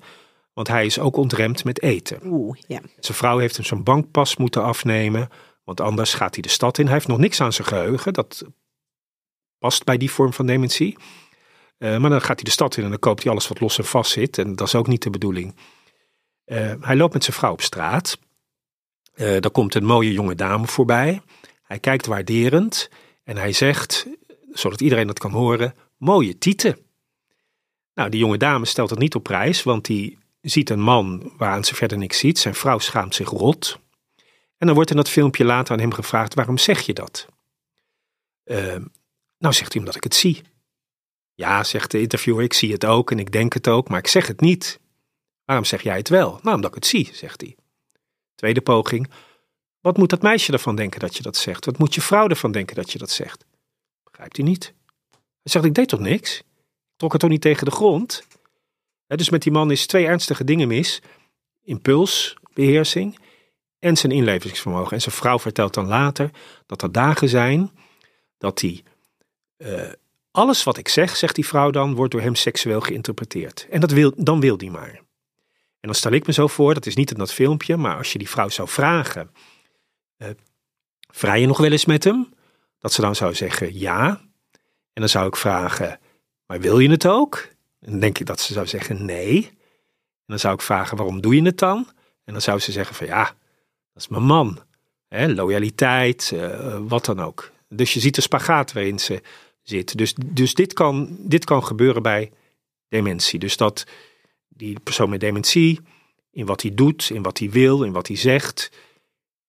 want 0.54 0.67
hij 0.67 0.86
is 0.86 1.00
ook 1.00 1.17
ontremd 1.17 1.63
met 1.63 1.82
eten. 1.82 2.19
Oeh, 2.26 2.58
ja. 2.67 2.80
Zijn 3.00 3.17
vrouw 3.17 3.38
heeft 3.38 3.56
hem 3.56 3.65
zijn 3.65 3.84
bankpas 3.84 4.38
moeten 4.38 4.63
afnemen, 4.63 5.30
want 5.63 5.82
anders 5.82 6.13
gaat 6.13 6.34
hij 6.34 6.41
de 6.41 6.50
stad 6.50 6.78
in. 6.78 6.86
Hij 6.86 6.93
heeft 6.93 7.08
nog 7.08 7.17
niks 7.17 7.41
aan 7.41 7.54
zijn 7.54 7.67
geheugen, 7.67 8.13
dat 8.13 8.43
past 9.58 9.84
bij 9.84 9.98
die 9.98 10.12
vorm 10.12 10.34
van 10.34 10.45
dementie. 10.45 10.98
Eh, 11.77 11.97
maar 11.97 12.09
dan 12.09 12.21
gaat 12.21 12.35
hij 12.35 12.43
de 12.43 12.51
stad 12.51 12.77
in 12.77 12.83
en 12.83 12.89
dan 12.89 12.99
koopt 12.99 13.23
hij 13.23 13.31
alles 13.31 13.47
wat 13.47 13.59
los 13.59 13.77
en 13.77 13.85
vast 13.85 14.11
zit. 14.11 14.38
En 14.38 14.55
dat 14.55 14.67
is 14.67 14.75
ook 14.75 14.88
niet 14.88 15.03
de 15.03 15.09
bedoeling. 15.09 15.55
Eh, 16.45 16.73
hij 16.79 16.95
loopt 16.95 17.13
met 17.13 17.23
zijn 17.23 17.35
vrouw 17.35 17.51
op 17.51 17.61
straat. 17.61 18.19
Eh 19.13 19.39
daar 19.39 19.51
komt 19.51 19.75
een 19.75 19.85
mooie 19.85 20.11
jonge 20.11 20.35
dame 20.35 20.67
voorbij. 20.67 21.21
Hij 21.63 21.79
kijkt 21.79 22.05
waarderend 22.05 22.89
en 23.23 23.38
hij 23.38 23.51
zegt, 23.51 24.07
zodat 24.51 24.81
iedereen 24.81 25.07
dat 25.07 25.19
kan 25.19 25.31
horen, 25.31 25.75
mooie 25.97 26.38
tieten. 26.38 26.77
Nou, 27.93 28.09
die 28.09 28.19
jonge 28.19 28.38
dame 28.38 28.65
stelt 28.65 28.89
het 28.89 28.99
niet 28.99 29.15
op 29.15 29.23
prijs, 29.23 29.63
want 29.63 29.85
die 29.85 30.17
ziet 30.41 30.69
een 30.69 30.81
man 30.81 31.33
waaraan 31.38 31.63
ze 31.63 31.75
verder 31.75 31.97
niks 31.97 32.17
ziet. 32.17 32.39
Zijn 32.39 32.55
vrouw 32.55 32.79
schaamt 32.79 33.15
zich 33.15 33.29
rot. 33.29 33.79
En 34.57 34.65
dan 34.67 34.75
wordt 34.75 34.89
in 34.89 34.95
dat 34.95 35.09
filmpje 35.09 35.45
later 35.45 35.73
aan 35.73 35.79
hem 35.79 35.93
gevraagd: 35.93 36.33
waarom 36.33 36.57
zeg 36.57 36.81
je 36.81 36.93
dat? 36.93 37.27
Nou, 39.38 39.53
zegt 39.53 39.71
hij 39.71 39.81
omdat 39.81 39.95
ik 39.95 40.03
het 40.03 40.15
zie. 40.15 40.41
Ja, 41.36 41.63
zegt 41.63 41.91
de 41.91 42.00
interviewer, 42.00 42.43
ik 42.43 42.54
zie 42.54 42.71
het 42.71 42.86
ook 42.86 43.12
en 43.12 43.19
ik 43.19 43.32
denk 43.32 43.54
het 43.54 43.67
ook, 43.67 43.89
maar 43.89 44.00
ik 44.00 44.08
zeg 44.08 44.28
het 44.28 44.39
niet. 44.39 44.80
Waarom 45.45 45.65
zeg 45.65 45.82
jij 45.82 45.98
het 45.98 46.10
wel? 46.10 46.39
Nou, 46.41 46.56
omdat 46.56 46.69
ik 46.69 46.76
het 46.76 46.86
zie, 46.86 47.10
zegt 47.13 47.41
hij. 47.41 47.56
Tweede 48.36 48.62
poging. 48.62 49.10
Wat 49.80 49.98
moet 49.98 50.10
dat 50.10 50.21
meisje 50.21 50.52
ervan 50.52 50.76
denken 50.76 51.00
dat 51.00 51.15
je 51.15 51.24
dat 51.24 51.38
zegt? 51.38 51.65
Wat 51.65 51.78
moet 51.78 51.95
je 51.95 52.02
vrouw 52.02 52.28
ervan 52.28 52.52
denken 52.52 52.76
dat 52.76 52.91
je 52.91 52.98
dat 52.98 53.10
zegt? 53.10 53.45
Begrijpt 54.04 54.38
hij 54.38 54.45
niet? 54.45 54.74
Hij 55.12 55.52
zegt, 55.52 55.65
ik 55.65 55.74
deed 55.74 55.89
toch 55.89 56.00
niks? 56.00 56.39
Ik 56.39 56.45
trok 56.95 57.12
het 57.12 57.21
toch 57.21 57.30
niet 57.30 57.41
tegen 57.41 57.65
de 57.65 57.71
grond? 57.71 58.24
Dus 59.08 59.30
met 59.30 59.41
die 59.41 59.52
man 59.52 59.71
is 59.71 59.86
twee 59.86 60.06
ernstige 60.06 60.43
dingen 60.43 60.67
mis. 60.67 61.02
Impulsbeheersing 61.63 63.19
en 63.80 63.98
zijn 63.98 64.12
inlevingsvermogen. 64.12 64.91
En 64.91 65.02
zijn 65.02 65.15
vrouw 65.15 65.39
vertelt 65.39 65.74
dan 65.74 65.88
later 65.88 66.30
dat 66.65 66.82
er 66.82 66.91
dagen 66.91 67.30
zijn 67.30 67.71
dat 68.38 68.62
hij... 68.62 68.84
eh, 69.58 69.91
alles 70.36 70.63
wat 70.63 70.78
ik 70.78 70.88
zeg, 70.88 71.15
zegt 71.15 71.36
die 71.36 71.48
vrouw 71.48 71.71
dan, 71.71 71.95
wordt 71.95 72.12
door 72.12 72.21
hem 72.21 72.36
seksueel 72.36 72.82
geïnterpreteerd. 72.82 73.67
En 73.69 73.80
dat 73.80 73.91
wil, 73.91 74.13
dan 74.15 74.39
wil 74.39 74.58
die 74.58 74.71
maar. 74.71 74.93
En 75.80 75.91
dan 75.91 75.95
stel 75.95 76.12
ik 76.12 76.28
me 76.28 76.34
zo 76.34 76.48
voor, 76.48 76.74
dat 76.74 76.86
is 76.86 76.95
niet 76.95 77.12
in 77.12 77.17
dat 77.17 77.34
filmpje, 77.34 77.78
maar 77.78 77.98
als 77.98 78.12
je 78.12 78.17
die 78.17 78.30
vrouw 78.30 78.50
zou 78.50 78.67
vragen... 78.67 79.32
eh 80.17 80.30
vrij 81.08 81.39
je 81.39 81.48
nog 81.48 81.58
wel 81.58 81.71
eens 81.71 81.86
met 81.86 82.04
hem? 82.04 82.34
Dat 82.80 82.93
ze 82.93 83.02
dan 83.02 83.15
zou 83.15 83.34
zeggen 83.34 83.80
ja. 83.80 84.08
En 84.93 85.02
dan 85.02 85.10
zou 85.10 85.28
ik 85.28 85.36
vragen, 85.36 86.00
maar 86.45 86.60
wil 86.60 86.80
je 86.80 86.89
het 86.89 87.08
ook? 87.08 87.48
En 87.80 87.91
dan 87.91 88.00
denk 88.00 88.19
ik 88.19 88.26
dat 88.26 88.39
ze 88.39 88.54
zou 88.54 88.67
zeggen 88.67 89.06
nee. 89.06 89.45
En 89.45 90.26
dan 90.26 90.39
zou 90.39 90.54
ik 90.54 90.62
vragen, 90.62 90.98
waarom 90.98 91.21
doe 91.21 91.36
je 91.36 91.41
het 91.41 91.58
dan? 91.58 91.88
En 92.24 92.34
dan 92.34 92.41
zou 92.41 92.60
ze 92.60 92.71
zeggen 92.71 92.95
van 92.95 93.08
ja, 93.08 93.24
dat 93.93 94.04
is 94.04 94.08
mijn 94.08 94.24
man. 94.24 94.60
Loyaliteit, 95.10 96.32
eh, 96.34 96.78
wat 96.88 97.06
dan 97.06 97.19
ook. 97.19 97.52
Dus 97.69 97.93
je 97.93 98.00
ziet 98.00 98.15
de 98.15 98.21
spagaat 98.21 98.74
waarin 98.74 99.00
ze 99.00 99.21
Dus, 99.65 100.13
dus 100.25 100.54
dit, 100.54 100.73
kan, 100.73 101.17
dit 101.19 101.45
kan 101.45 101.63
gebeuren 101.63 102.01
bij 102.01 102.32
dementie. 102.88 103.39
Dus 103.39 103.58
dat 103.58 103.86
die 104.47 104.80
persoon 104.80 105.10
met 105.10 105.19
dementie, 105.19 105.80
in 106.32 106.45
wat 106.45 106.62
hij 106.62 106.73
doet, 106.73 107.10
in 107.10 107.21
wat 107.21 107.39
hij 107.39 107.49
wil, 107.49 107.84
in 107.84 107.91
wat 107.91 108.08
hij 108.08 108.17
zegt, 108.17 108.71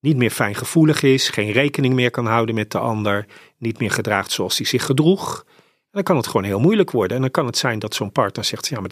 niet 0.01 0.17
meer 0.17 0.31
fijngevoelig 0.31 1.03
is, 1.03 1.29
geen 1.29 1.53
rekening 1.53 1.95
meer 1.95 2.11
kan 2.11 2.27
houden 2.27 2.55
met 2.55 2.71
de 2.71 2.79
ander, 2.79 3.27
niet 3.59 3.79
meer 3.79 3.91
gedraagt 3.91 4.31
zoals 4.31 4.59
hij 4.59 4.67
zich 4.67 4.85
gedroeg. 4.85 5.45
En 5.47 5.91
dan 5.91 6.03
kan 6.03 6.17
het 6.17 6.27
gewoon 6.27 6.45
heel 6.45 6.61
moeilijk 6.61 6.91
worden. 6.91 7.17
En 7.17 7.23
dan 7.23 7.31
kan 7.31 7.47
het 7.47 7.59
zijn 7.59 7.79
dat 7.79 7.95
zo'n 7.95 8.13
partner 8.13 8.45
zegt, 8.45 8.69
ja, 8.69 8.81
maar 8.81 8.91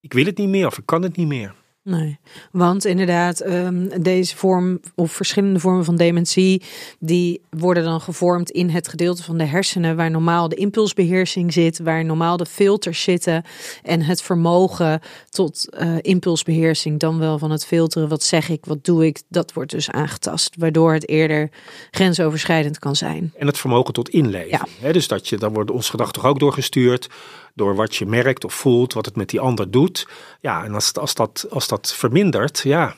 ik 0.00 0.12
wil 0.12 0.24
het 0.24 0.38
niet 0.38 0.48
meer 0.48 0.66
of 0.66 0.78
ik 0.78 0.86
kan 0.86 1.02
het 1.02 1.16
niet 1.16 1.26
meer. 1.26 1.54
Nee, 1.84 2.18
want 2.52 2.84
inderdaad, 2.84 3.40
ehm, 3.40 4.02
deze 4.02 4.36
vorm 4.36 4.80
of 4.94 5.12
verschillende 5.12 5.60
vormen 5.60 5.84
van 5.84 5.96
dementie, 5.96 6.62
die 6.98 7.40
worden 7.50 7.84
dan 7.84 8.00
gevormd 8.00 8.50
in 8.50 8.70
het 8.70 8.88
gedeelte 8.88 9.22
van 9.22 9.38
de 9.38 9.44
hersenen 9.44 9.96
waar 9.96 10.10
normaal 10.10 10.48
de 10.48 10.56
impulsbeheersing 10.56 11.52
zit, 11.52 11.78
waar 11.78 12.04
normaal 12.04 12.36
de 12.36 12.46
filters 12.46 13.02
zitten 13.02 13.44
en 13.82 14.02
het 14.02 14.22
vermogen 14.22 15.00
tot 15.28 15.68
uh, 15.80 15.96
impulsbeheersing, 16.00 17.00
dan 17.00 17.18
wel 17.18 17.38
van 17.38 17.50
het 17.50 17.66
filteren, 17.66 18.08
wat 18.08 18.22
zeg 18.22 18.48
ik, 18.48 18.64
wat 18.64 18.84
doe 18.84 19.06
ik, 19.06 19.22
dat 19.28 19.52
wordt 19.52 19.70
dus 19.70 19.90
aangetast, 19.90 20.54
waardoor 20.58 20.92
het 20.92 21.08
eerder 21.08 21.50
grensoverschrijdend 21.90 22.78
kan 22.78 22.96
zijn. 22.96 23.32
En 23.38 23.46
het 23.46 23.58
vermogen 23.58 23.94
tot 23.94 24.08
inleving. 24.08 24.66
Ja. 24.80 24.92
dus 24.92 25.08
dat 25.08 25.28
je, 25.28 25.38
dan 25.38 25.52
wordt 25.52 25.70
ons 25.70 25.90
gedachten 25.90 26.22
toch 26.22 26.30
ook 26.30 26.38
doorgestuurd 26.38 27.08
door 27.54 27.74
wat 27.74 27.96
je 27.96 28.06
merkt 28.06 28.44
of 28.44 28.54
voelt, 28.54 28.92
wat 28.92 29.06
het 29.06 29.16
met 29.16 29.28
die 29.28 29.40
ander 29.40 29.70
doet. 29.70 30.08
Ja, 30.40 30.64
en 30.64 30.74
als, 30.74 30.94
als, 30.94 31.14
dat, 31.14 31.46
als 31.50 31.68
dat 31.68 31.94
vermindert, 31.94 32.58
ja, 32.58 32.94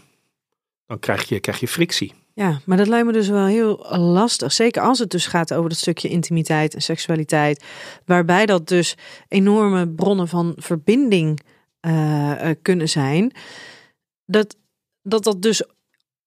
dan 0.87 0.99
krijg 0.99 1.29
je, 1.29 1.41
krijg 1.41 1.61
je 1.61 1.69
frictie. 1.69 2.15
Ja, 2.35 2.61
maar 2.65 2.77
dat 2.77 2.87
lijkt 2.87 3.07
me 3.07 3.13
dus 3.13 3.29
wel 3.29 3.47
heel 3.47 3.87
lastig. 3.99 4.53
Zeker 4.53 4.83
als 4.83 4.99
het 4.99 5.11
dus 5.11 5.27
gaat 5.27 5.55
over 5.55 5.69
dat 5.69 5.79
stukje 5.79 6.09
intimiteit 6.09 6.75
en 6.75 6.83
seksualiteit. 6.83 7.65
Waarbij 8.05 8.47
dat 8.47 8.69
dus 8.69 8.97
enorme 9.29 9.89
bronnen 9.89 10.29
van 10.29 10.53
verbinding 10.57 11.41
uh, 11.81 12.51
kunnen 12.63 12.89
zijn. 12.89 13.33
Dat, 14.27 14.57
dat 15.03 15.25
dat 15.25 15.43
dus 15.43 15.63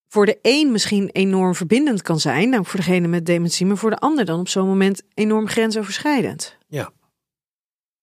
voor 0.08 0.26
de 0.26 0.40
een 0.42 0.72
misschien 0.72 1.10
enorm 1.10 1.56
verbindend 1.56 2.02
kan 2.02 2.20
zijn. 2.20 2.50
Nou, 2.50 2.66
voor 2.66 2.80
degene 2.80 3.08
met 3.08 3.26
dementie. 3.26 3.66
Maar 3.66 3.78
voor 3.78 3.90
de 3.90 4.00
ander 4.00 4.26
dan 4.26 4.40
op 4.40 4.48
zo'n 4.48 4.68
moment 4.68 5.04
enorm 5.13 5.48
grensoverschrijdend. 5.48 6.58
Ja. 6.68 6.92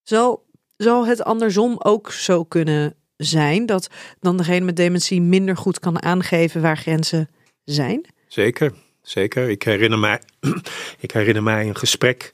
Zo 0.05 0.45
zou 0.77 1.07
het 1.07 1.23
andersom 1.23 1.77
ook 1.79 2.13
zo 2.13 2.45
kunnen 2.45 2.97
zijn 3.17 3.67
dat 3.67 3.89
dan 4.21 4.37
degene 4.37 4.65
met 4.65 4.77
dementie 4.77 5.21
minder 5.21 5.57
goed 5.57 5.79
kan 5.79 6.03
aangeven 6.03 6.63
waar 6.63 6.77
grenzen 6.77 7.31
zijn? 7.65 8.07
Zeker, 8.29 8.73
zeker. 9.03 9.51
Ik 9.51 9.63
herinner 9.63 9.99
mij, 9.99 10.21
ik 10.99 11.11
herinner 11.11 11.43
mij 11.43 11.69
een 11.69 11.77
gesprek 11.77 12.33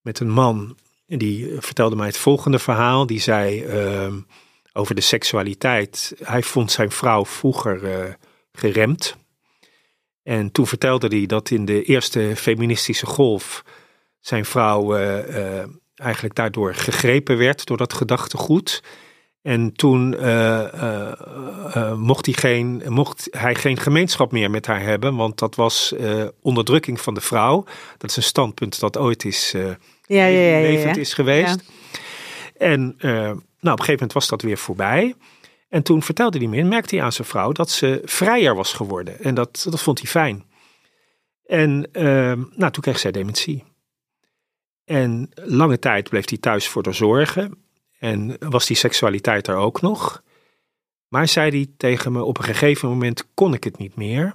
met 0.00 0.20
een 0.20 0.30
man 0.30 0.76
die 1.06 1.60
vertelde 1.60 1.96
mij 1.96 2.06
het 2.06 2.16
volgende 2.16 2.58
verhaal. 2.58 3.06
Die 3.06 3.20
zei 3.20 3.66
uh, 3.66 4.14
over 4.72 4.94
de 4.94 5.00
seksualiteit. 5.00 6.14
Hij 6.22 6.42
vond 6.42 6.72
zijn 6.72 6.90
vrouw 6.90 7.24
vroeger 7.24 7.82
uh, 7.82 8.12
geremd. 8.52 9.16
En 10.22 10.52
toen 10.52 10.66
vertelde 10.66 11.06
hij 11.06 11.26
dat 11.26 11.50
in 11.50 11.64
de 11.64 11.82
eerste 11.82 12.32
feministische 12.36 13.06
golf 13.06 13.64
zijn 14.20 14.44
vrouw 14.44 14.98
uh, 14.98 15.64
eigenlijk 15.94 16.34
daardoor 16.34 16.74
gegrepen 16.74 17.36
werd 17.36 17.66
door 17.66 17.76
dat 17.76 17.92
gedachtegoed. 17.92 18.82
En 19.42 19.72
toen 19.72 20.12
uh, 20.12 20.20
uh, 20.74 21.12
uh, 21.76 21.94
mocht, 21.94 22.26
hij 22.26 22.34
geen, 22.34 22.82
mocht 22.88 23.28
hij 23.30 23.54
geen 23.54 23.76
gemeenschap 23.76 24.32
meer 24.32 24.50
met 24.50 24.66
haar 24.66 24.80
hebben, 24.80 25.16
want 25.16 25.38
dat 25.38 25.54
was 25.54 25.94
onderdrukking 26.40 27.00
van 27.00 27.14
de 27.14 27.20
vrouw. 27.20 27.64
Dat 27.98 28.10
is 28.10 28.16
een 28.16 28.22
standpunt 28.22 28.80
dat 28.80 28.98
ooit 28.98 29.24
is 29.24 29.50
ja, 29.52 29.76
ja, 30.06 30.26
ja, 30.26 30.60
levend 30.60 30.96
is 30.96 31.14
geweest. 31.14 31.62
En 32.56 32.96
nou, 32.98 33.32
op 33.34 33.38
een 33.60 33.70
gegeven 33.70 33.92
moment 33.92 34.12
was 34.12 34.28
dat 34.28 34.42
weer 34.42 34.58
voorbij. 34.58 35.14
En 35.68 35.82
toen 35.82 36.02
vertelde 36.02 36.38
hij 36.38 36.46
me, 36.46 36.62
merkte 36.62 36.94
hij 36.94 37.04
aan 37.04 37.12
zijn 37.12 37.28
vrouw 37.28 37.52
dat 37.52 37.70
ze 37.70 38.02
vrijer 38.04 38.54
was 38.54 38.72
geworden. 38.72 39.20
En 39.20 39.34
dat, 39.34 39.66
dat 39.70 39.82
vond 39.82 39.98
hij 39.98 40.08
fijn. 40.08 40.44
En 41.46 41.88
nou, 42.56 42.72
toen 42.72 42.82
kreeg 42.82 42.98
zij 42.98 43.10
dementie. 43.10 43.64
En 44.84 45.30
lange 45.34 45.78
tijd 45.78 46.08
bleef 46.08 46.28
hij 46.28 46.38
thuis 46.38 46.68
voor 46.68 46.82
de 46.82 46.92
zorgen. 46.92 47.64
En 47.98 48.36
was 48.38 48.66
die 48.66 48.76
seksualiteit 48.76 49.46
er 49.46 49.56
ook 49.56 49.80
nog. 49.80 50.22
Maar 51.08 51.28
zei 51.28 51.50
hij 51.50 51.66
tegen 51.76 52.12
me, 52.12 52.24
op 52.24 52.38
een 52.38 52.44
gegeven 52.44 52.88
moment 52.88 53.26
kon 53.34 53.54
ik 53.54 53.64
het 53.64 53.78
niet 53.78 53.96
meer. 53.96 54.34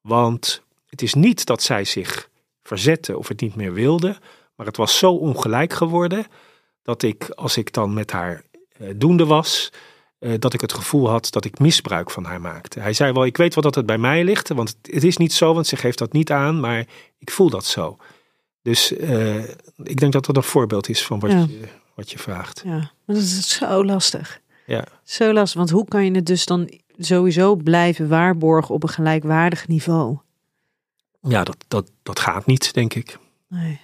Want 0.00 0.62
het 0.86 1.02
is 1.02 1.14
niet 1.14 1.46
dat 1.46 1.62
zij 1.62 1.84
zich 1.84 2.28
verzette 2.62 3.18
of 3.18 3.28
het 3.28 3.40
niet 3.40 3.54
meer 3.54 3.72
wilde. 3.72 4.16
Maar 4.54 4.66
het 4.66 4.76
was 4.76 4.98
zo 4.98 5.12
ongelijk 5.12 5.72
geworden 5.72 6.26
dat 6.82 7.02
ik, 7.02 7.28
als 7.28 7.56
ik 7.56 7.72
dan 7.72 7.94
met 7.94 8.10
haar 8.10 8.42
eh, 8.72 8.88
doende 8.96 9.24
was, 9.24 9.72
eh, 10.18 10.32
dat 10.38 10.54
ik 10.54 10.60
het 10.60 10.72
gevoel 10.72 11.08
had 11.08 11.28
dat 11.30 11.44
ik 11.44 11.58
misbruik 11.58 12.10
van 12.10 12.24
haar 12.24 12.40
maakte. 12.40 12.80
Hij 12.80 12.92
zei 12.92 13.12
wel, 13.12 13.24
ik 13.24 13.36
weet 13.36 13.54
wel 13.54 13.62
dat 13.62 13.74
het 13.74 13.86
bij 13.86 13.98
mij 13.98 14.24
ligt, 14.24 14.48
want 14.48 14.76
het 14.82 15.04
is 15.04 15.16
niet 15.16 15.32
zo, 15.32 15.54
want 15.54 15.66
ze 15.66 15.76
geeft 15.76 15.98
dat 15.98 16.12
niet 16.12 16.30
aan, 16.30 16.60
maar 16.60 16.86
ik 17.18 17.30
voel 17.30 17.50
dat 17.50 17.64
zo. 17.64 17.96
Dus 18.62 18.92
uh, 18.92 19.48
ik 19.76 19.96
denk 19.96 20.12
dat 20.12 20.24
dat 20.24 20.36
een 20.36 20.42
voorbeeld 20.42 20.88
is 20.88 21.06
van 21.06 21.20
wat, 21.20 21.30
je, 21.30 21.68
wat 21.94 22.10
je 22.10 22.18
vraagt. 22.18 22.62
Ja, 22.64 22.78
maar 22.78 23.16
dat 23.16 23.16
is 23.16 23.48
zo 23.48 23.84
lastig. 23.84 24.40
Ja. 24.66 24.86
Zo 25.04 25.32
lastig, 25.32 25.58
want 25.58 25.70
hoe 25.70 25.88
kan 25.88 26.04
je 26.04 26.10
het 26.10 26.26
dus 26.26 26.46
dan 26.46 26.80
sowieso 26.98 27.56
blijven 27.56 28.08
waarborgen 28.08 28.74
op 28.74 28.82
een 28.82 28.88
gelijkwaardig 28.88 29.68
niveau? 29.68 30.18
Ja, 31.20 31.44
dat, 31.44 31.64
dat, 31.68 31.90
dat 32.02 32.20
gaat 32.20 32.46
niet, 32.46 32.74
denk 32.74 32.94
ik. 32.94 33.18
Nee. 33.48 33.80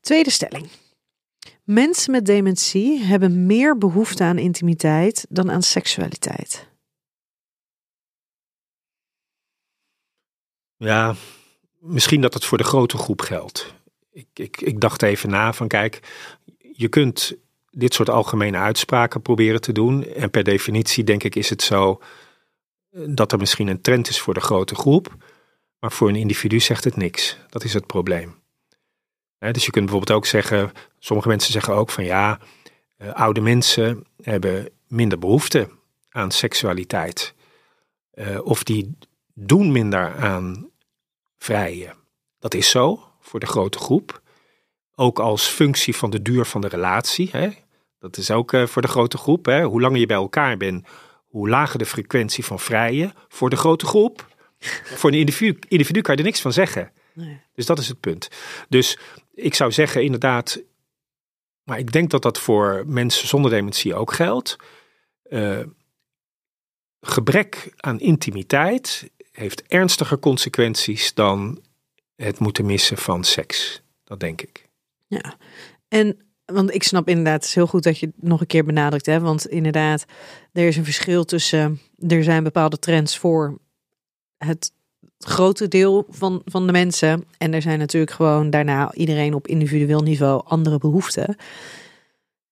Tweede 0.00 0.30
stelling. 0.30 0.68
Mensen 1.64 2.10
met 2.10 2.26
dementie 2.26 3.02
hebben 3.02 3.46
meer 3.46 3.78
behoefte 3.78 4.24
aan 4.24 4.38
intimiteit 4.38 5.26
dan 5.28 5.50
aan 5.50 5.62
seksualiteit. 5.62 6.68
Ja, 10.76 11.14
misschien 11.82 12.20
dat 12.20 12.34
het 12.34 12.44
voor 12.44 12.58
de 12.58 12.64
grote 12.64 12.98
groep 12.98 13.20
geldt. 13.20 13.74
Ik, 14.12 14.26
ik, 14.34 14.60
ik 14.60 14.80
dacht 14.80 15.02
even 15.02 15.30
na 15.30 15.52
van 15.52 15.68
kijk, 15.68 16.00
je 16.72 16.88
kunt 16.88 17.36
dit 17.70 17.94
soort 17.94 18.10
algemene 18.10 18.56
uitspraken 18.56 19.22
proberen 19.22 19.60
te 19.60 19.72
doen. 19.72 20.04
En 20.04 20.30
per 20.30 20.44
definitie 20.44 21.04
denk 21.04 21.22
ik 21.22 21.34
is 21.34 21.50
het 21.50 21.62
zo 21.62 22.00
eh, 22.90 23.02
dat 23.08 23.32
er 23.32 23.38
misschien 23.38 23.68
een 23.68 23.80
trend 23.80 24.08
is 24.08 24.20
voor 24.20 24.34
de 24.34 24.40
grote 24.40 24.74
groep. 24.74 25.16
Maar 25.78 25.92
voor 25.92 26.08
een 26.08 26.16
individu 26.16 26.60
zegt 26.60 26.84
het 26.84 26.96
niks. 26.96 27.38
Dat 27.48 27.64
is 27.64 27.74
het 27.74 27.86
probleem. 27.86 28.34
dus 29.38 29.64
je 29.64 29.70
kunt 29.70 29.84
bijvoorbeeld 29.84 30.18
ook 30.18 30.26
zeggen, 30.26 30.72
sommige 30.98 31.28
mensen 31.28 31.52
zeggen 31.52 31.74
ook 31.74 31.90
van 31.90 32.04
ja, 32.04 32.40
eh, 32.96 33.12
oude 33.12 33.40
mensen 33.40 34.04
hebben 34.22 34.68
minder 34.88 35.18
behoefte 35.18 35.68
aan 36.10 36.30
seksualiteit. 36.30 37.34
Uh, 38.14 38.44
of 38.44 38.62
die 38.64 38.96
doen 39.34 39.72
minder 39.72 40.16
aan 40.16 40.71
vrije. 41.42 41.94
Dat 42.38 42.54
is 42.54 42.70
zo 42.70 43.04
voor 43.20 43.40
de 43.40 43.46
grote 43.46 43.78
groep. 43.78 44.22
Ook 44.94 45.18
als 45.18 45.46
functie 45.46 45.96
van 45.96 46.10
de 46.10 46.22
duur 46.22 46.44
van 46.44 46.60
de 46.60 46.68
relatie. 46.68 47.28
Hè? 47.32 47.50
Dat 47.98 48.16
is 48.16 48.30
ook 48.30 48.52
uh, 48.52 48.66
voor 48.66 48.82
de 48.82 48.88
grote 48.88 49.18
groep. 49.18 49.46
Hè? 49.46 49.64
Hoe 49.64 49.80
langer 49.80 50.00
je 50.00 50.06
bij 50.06 50.16
elkaar 50.16 50.56
bent, 50.56 50.86
hoe 51.28 51.48
lager 51.48 51.78
de 51.78 51.86
frequentie 51.86 52.44
van 52.44 52.60
vrije 52.60 53.12
voor 53.28 53.50
de 53.50 53.56
grote 53.56 53.86
groep. 53.86 54.26
voor 54.98 55.10
een 55.10 55.18
individu, 55.18 55.58
individu 55.68 56.00
kan 56.00 56.14
je 56.14 56.20
er 56.20 56.26
niks 56.26 56.40
van 56.40 56.52
zeggen. 56.52 56.92
Nee. 57.14 57.40
Dus 57.54 57.66
dat 57.66 57.78
is 57.78 57.88
het 57.88 58.00
punt. 58.00 58.28
Dus 58.68 58.98
ik 59.34 59.54
zou 59.54 59.72
zeggen, 59.72 60.02
inderdaad. 60.02 60.62
Maar 61.62 61.78
ik 61.78 61.92
denk 61.92 62.10
dat 62.10 62.22
dat 62.22 62.38
voor 62.38 62.84
mensen 62.86 63.28
zonder 63.28 63.50
dementie 63.50 63.94
ook 63.94 64.12
geldt. 64.12 64.56
Uh, 65.28 65.60
gebrek 67.00 67.72
aan 67.76 68.00
intimiteit 68.00 69.10
heeft 69.32 69.62
ernstiger 69.66 70.18
consequenties 70.18 71.14
dan 71.14 71.62
het 72.16 72.38
moeten 72.38 72.66
missen 72.66 72.96
van 72.96 73.24
seks. 73.24 73.82
Dat 74.04 74.20
denk 74.20 74.42
ik. 74.42 74.68
Ja, 75.06 75.36
en 75.88 76.16
want 76.44 76.74
ik 76.74 76.82
snap 76.82 77.08
inderdaad, 77.08 77.34
het 77.34 77.44
is 77.44 77.54
heel 77.54 77.66
goed 77.66 77.82
dat 77.82 77.98
je 77.98 78.06
het 78.06 78.22
nog 78.22 78.40
een 78.40 78.46
keer 78.46 78.64
benadrukt. 78.64 79.06
Hè? 79.06 79.20
Want 79.20 79.46
inderdaad, 79.46 80.04
er 80.52 80.66
is 80.66 80.76
een 80.76 80.84
verschil 80.84 81.24
tussen, 81.24 81.80
er 82.08 82.24
zijn 82.24 82.42
bepaalde 82.42 82.78
trends 82.78 83.18
voor 83.18 83.58
het 84.36 84.72
grote 85.18 85.68
deel 85.68 86.06
van, 86.08 86.42
van 86.44 86.66
de 86.66 86.72
mensen. 86.72 87.24
En 87.38 87.54
er 87.54 87.62
zijn 87.62 87.78
natuurlijk 87.78 88.12
gewoon 88.12 88.50
daarna 88.50 88.94
iedereen 88.94 89.34
op 89.34 89.46
individueel 89.46 90.02
niveau 90.02 90.42
andere 90.44 90.78
behoeften. 90.78 91.36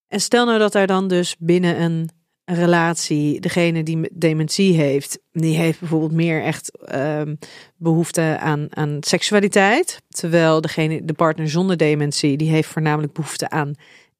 En 0.08 0.20
stel 0.20 0.46
nou 0.46 0.58
dat 0.58 0.74
er 0.74 0.86
dan 0.86 1.08
dus 1.08 1.36
binnen 1.38 1.82
een 1.82 2.10
relatie, 2.44 3.40
degene 3.40 3.82
die 3.82 4.08
dementie 4.12 4.74
heeft, 4.74 5.18
die 5.32 5.56
heeft 5.56 5.78
bijvoorbeeld 5.80 6.12
meer 6.12 6.42
echt 6.42 6.70
um, 6.94 7.38
behoefte 7.76 8.38
aan, 8.40 8.66
aan 8.70 8.96
seksualiteit. 9.00 10.02
Terwijl 10.08 10.60
degene, 10.60 11.04
de 11.04 11.12
partner 11.12 11.50
zonder 11.50 11.76
dementie, 11.76 12.36
die 12.36 12.50
heeft 12.50 12.68
voornamelijk 12.68 13.12
behoefte 13.12 13.50
aan 13.50 13.74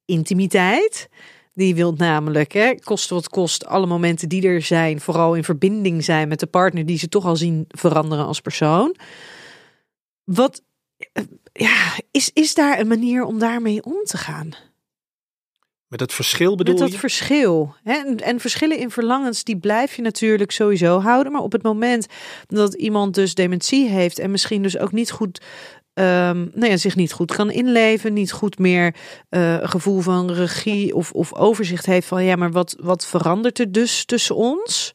intimiteit. 0.04 1.08
Die 1.54 1.74
wil 1.74 1.92
namelijk, 1.92 2.52
hè, 2.52 2.74
kost 2.74 3.10
wat 3.10 3.28
kost, 3.28 3.66
alle 3.66 3.86
momenten 3.86 4.28
die 4.28 4.46
er 4.46 4.62
zijn, 4.62 5.00
vooral 5.00 5.34
in 5.34 5.44
verbinding 5.44 6.04
zijn 6.04 6.28
met 6.28 6.40
de 6.40 6.46
partner 6.46 6.86
die 6.86 6.98
ze 6.98 7.08
toch 7.08 7.24
al 7.24 7.36
zien 7.36 7.64
veranderen 7.68 8.26
als 8.26 8.40
persoon. 8.40 8.96
Wat, 10.24 10.62
eh, 11.12 11.24
ja, 11.52 11.92
is, 12.10 12.30
is 12.32 12.54
daar 12.54 12.80
een 12.80 12.88
manier 12.88 13.24
om 13.24 13.38
daarmee 13.38 13.84
om 13.84 14.04
te 14.04 14.16
gaan? 14.16 14.54
Met 15.90 15.98
dat 15.98 16.12
verschil 16.12 16.56
bedoel 16.56 16.74
je? 16.74 16.80
Met 16.80 16.90
dat 16.90 17.00
verschil. 17.00 17.74
Hè? 17.82 17.92
En, 17.94 18.16
en, 18.16 18.40
verschillen 18.40 18.78
in 18.78 18.90
verlangens, 18.90 19.44
die 19.44 19.58
blijf 19.58 19.96
je 19.96 20.02
natuurlijk 20.02 20.50
sowieso 20.50 21.00
houden. 21.00 21.32
Maar 21.32 21.42
op 21.42 21.52
het 21.52 21.62
moment 21.62 22.06
dat 22.46 22.74
iemand 22.74 23.14
dus 23.14 23.34
dementie 23.34 23.88
heeft 23.88 24.18
en 24.18 24.30
misschien 24.30 24.62
dus 24.62 24.78
ook 24.78 24.92
niet 24.92 25.10
goed 25.10 25.40
ehm, 25.94 26.46
nou 26.54 26.70
ja, 26.70 26.76
zich 26.76 26.96
niet 26.96 27.12
goed 27.12 27.34
kan 27.34 27.50
inleven, 27.50 28.12
niet 28.12 28.32
goed 28.32 28.58
meer 28.58 28.94
eh, 29.28 29.60
een 29.60 29.68
gevoel 29.68 30.00
van 30.00 30.30
regie 30.30 30.94
of, 30.94 31.12
of 31.12 31.34
overzicht 31.34 31.86
heeft 31.86 32.06
van 32.06 32.24
ja, 32.24 32.36
maar 32.36 32.52
wat, 32.52 32.76
wat 32.80 33.06
verandert 33.06 33.58
er 33.58 33.72
dus 33.72 34.04
tussen 34.04 34.36
ons? 34.36 34.94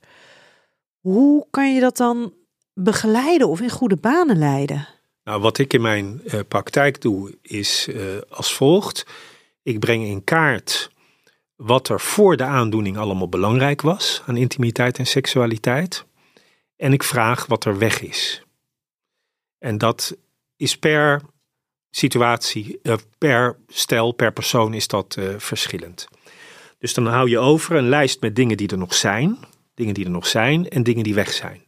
Hoe 0.99 1.47
kan 1.49 1.73
je 1.73 1.79
dat 1.79 1.97
dan 1.97 2.33
begeleiden 2.73 3.47
of 3.47 3.61
in 3.61 3.69
goede 3.69 3.97
banen 3.97 4.37
leiden? 4.37 4.87
Nou, 5.23 5.41
wat 5.41 5.57
ik 5.57 5.73
in 5.73 5.81
mijn 5.81 6.21
uh, 6.25 6.39
praktijk 6.47 7.01
doe, 7.01 7.37
is 7.41 7.87
uh, 7.89 8.01
als 8.29 8.53
volgt. 8.53 9.05
Ik 9.65 9.79
breng 9.79 10.03
in 10.03 10.23
kaart 10.23 10.91
wat 11.55 11.89
er 11.89 11.99
voor 11.99 12.37
de 12.37 12.43
aandoening 12.43 12.97
allemaal 12.97 13.29
belangrijk 13.29 13.81
was 13.81 14.21
aan 14.25 14.37
intimiteit 14.37 14.97
en 14.97 15.07
seksualiteit. 15.07 16.05
En 16.75 16.93
ik 16.93 17.03
vraag 17.03 17.45
wat 17.45 17.65
er 17.65 17.77
weg 17.77 18.01
is. 18.01 18.43
En 19.57 19.77
dat 19.77 20.17
is 20.55 20.77
per 20.77 21.21
situatie, 21.89 22.79
uh, 22.83 22.93
per 23.17 23.57
stel, 23.67 24.11
per 24.11 24.33
persoon 24.33 24.73
is 24.73 24.87
dat 24.87 25.17
verschillend. 25.37 26.07
Dus 26.77 26.93
dan 26.93 27.05
hou 27.05 27.29
je 27.29 27.39
over 27.39 27.75
een 27.75 27.89
lijst 27.89 28.21
met 28.21 28.35
dingen 28.35 28.57
die 28.57 28.67
er 28.67 28.77
nog 28.77 28.93
zijn, 28.93 29.37
dingen 29.73 29.93
die 29.93 30.05
er 30.05 30.11
nog 30.11 30.27
zijn 30.27 30.69
en 30.69 30.83
dingen 30.83 31.03
die 31.03 31.13
weg 31.13 31.33
zijn. 31.33 31.63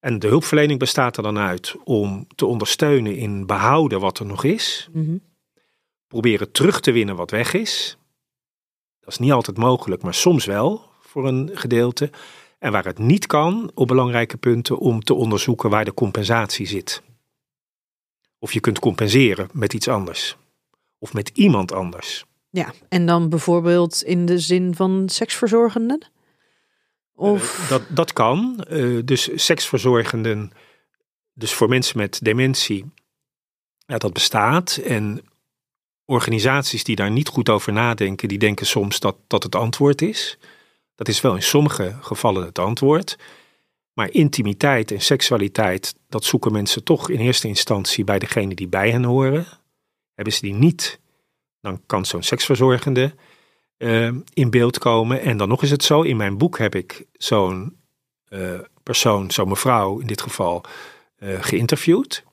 En 0.00 0.18
de 0.18 0.26
hulpverlening 0.26 0.78
bestaat 0.78 1.16
er 1.16 1.22
dan 1.22 1.38
uit 1.38 1.76
om 1.84 2.26
te 2.34 2.46
ondersteunen 2.46 3.16
in 3.16 3.46
behouden 3.46 4.00
wat 4.00 4.18
er 4.18 4.26
nog 4.26 4.44
is. 4.44 4.88
Mhm. 4.92 5.16
Proberen 6.08 6.52
terug 6.52 6.80
te 6.80 6.92
winnen 6.92 7.16
wat 7.16 7.30
weg 7.30 7.52
is. 7.52 7.96
Dat 9.00 9.08
is 9.08 9.18
niet 9.18 9.32
altijd 9.32 9.56
mogelijk, 9.56 10.02
maar 10.02 10.14
soms 10.14 10.44
wel 10.44 10.90
voor 11.00 11.26
een 11.26 11.50
gedeelte. 11.52 12.10
En 12.58 12.72
waar 12.72 12.84
het 12.84 12.98
niet 12.98 13.26
kan, 13.26 13.70
op 13.74 13.86
belangrijke 13.86 14.36
punten, 14.36 14.78
om 14.78 15.02
te 15.02 15.14
onderzoeken 15.14 15.70
waar 15.70 15.84
de 15.84 15.94
compensatie 15.94 16.66
zit. 16.66 17.02
Of 18.38 18.52
je 18.52 18.60
kunt 18.60 18.78
compenseren 18.78 19.48
met 19.52 19.72
iets 19.72 19.88
anders. 19.88 20.36
Of 20.98 21.12
met 21.12 21.30
iemand 21.34 21.72
anders. 21.72 22.24
Ja, 22.50 22.72
en 22.88 23.06
dan 23.06 23.28
bijvoorbeeld 23.28 24.02
in 24.02 24.26
de 24.26 24.38
zin 24.38 24.74
van 24.74 25.08
seksverzorgenden? 25.08 26.08
Of... 27.14 27.62
Uh, 27.62 27.68
dat, 27.68 27.82
dat 27.88 28.12
kan. 28.12 28.64
Uh, 28.70 29.00
dus 29.04 29.44
seksverzorgenden, 29.44 30.52
dus 31.32 31.52
voor 31.52 31.68
mensen 31.68 31.98
met 31.98 32.18
dementie, 32.22 32.84
ja, 33.86 33.98
dat 33.98 34.12
bestaat. 34.12 34.76
En 34.76 35.24
organisaties 36.06 36.84
die 36.84 36.96
daar 36.96 37.10
niet 37.10 37.28
goed 37.28 37.48
over 37.48 37.72
nadenken, 37.72 38.28
die 38.28 38.38
denken 38.38 38.66
soms 38.66 39.00
dat 39.00 39.16
dat 39.26 39.42
het 39.42 39.54
antwoord 39.54 40.02
is. 40.02 40.38
Dat 40.94 41.08
is 41.08 41.20
wel 41.20 41.34
in 41.34 41.42
sommige 41.42 41.96
gevallen 42.00 42.44
het 42.46 42.58
antwoord. 42.58 43.16
Maar 43.92 44.10
intimiteit 44.10 44.90
en 44.90 45.00
seksualiteit, 45.00 45.94
dat 46.08 46.24
zoeken 46.24 46.52
mensen 46.52 46.84
toch 46.84 47.10
in 47.10 47.20
eerste 47.20 47.48
instantie 47.48 48.04
bij 48.04 48.18
degene 48.18 48.54
die 48.54 48.68
bij 48.68 48.90
hen 48.90 49.04
horen. 49.04 49.46
Hebben 50.14 50.34
ze 50.34 50.40
die 50.40 50.54
niet, 50.54 51.00
dan 51.60 51.80
kan 51.86 52.04
zo'n 52.04 52.22
seksverzorgende 52.22 53.14
uh, 53.78 54.12
in 54.32 54.50
beeld 54.50 54.78
komen. 54.78 55.20
En 55.20 55.36
dan 55.36 55.48
nog 55.48 55.62
is 55.62 55.70
het 55.70 55.84
zo, 55.84 56.02
in 56.02 56.16
mijn 56.16 56.38
boek 56.38 56.58
heb 56.58 56.74
ik 56.74 57.06
zo'n 57.12 57.76
uh, 58.28 58.60
persoon, 58.82 59.30
zo'n 59.30 59.48
mevrouw 59.48 59.98
in 59.98 60.06
dit 60.06 60.20
geval, 60.20 60.64
uh, 61.18 61.42
geïnterviewd. 61.42 62.24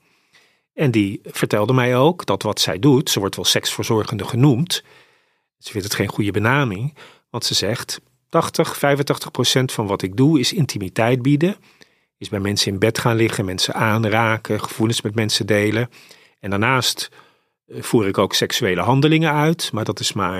En 0.74 0.90
die 0.90 1.20
vertelde 1.22 1.72
mij 1.72 1.96
ook 1.96 2.26
dat 2.26 2.42
wat 2.42 2.60
zij 2.60 2.78
doet, 2.78 3.10
ze 3.10 3.18
wordt 3.18 3.36
wel 3.36 3.44
seksverzorgende 3.44 4.24
genoemd. 4.24 4.82
Ze 5.58 5.70
vindt 5.70 5.86
het 5.86 5.96
geen 5.96 6.08
goede 6.08 6.30
benaming, 6.30 6.96
want 7.30 7.44
ze 7.44 7.54
zegt 7.54 8.00
80, 8.28 8.76
85 8.76 9.30
procent 9.30 9.72
van 9.72 9.86
wat 9.86 10.02
ik 10.02 10.16
doe 10.16 10.40
is 10.40 10.52
intimiteit 10.52 11.22
bieden. 11.22 11.56
Is 12.18 12.28
bij 12.28 12.40
mensen 12.40 12.72
in 12.72 12.78
bed 12.78 12.98
gaan 12.98 13.16
liggen, 13.16 13.44
mensen 13.44 13.74
aanraken, 13.74 14.60
gevoelens 14.60 15.02
met 15.02 15.14
mensen 15.14 15.46
delen. 15.46 15.90
En 16.40 16.50
daarnaast 16.50 17.08
voer 17.68 18.06
ik 18.06 18.18
ook 18.18 18.34
seksuele 18.34 18.80
handelingen 18.80 19.32
uit, 19.32 19.72
maar 19.72 19.84
dat 19.84 20.00
is 20.00 20.12
maar 20.12 20.38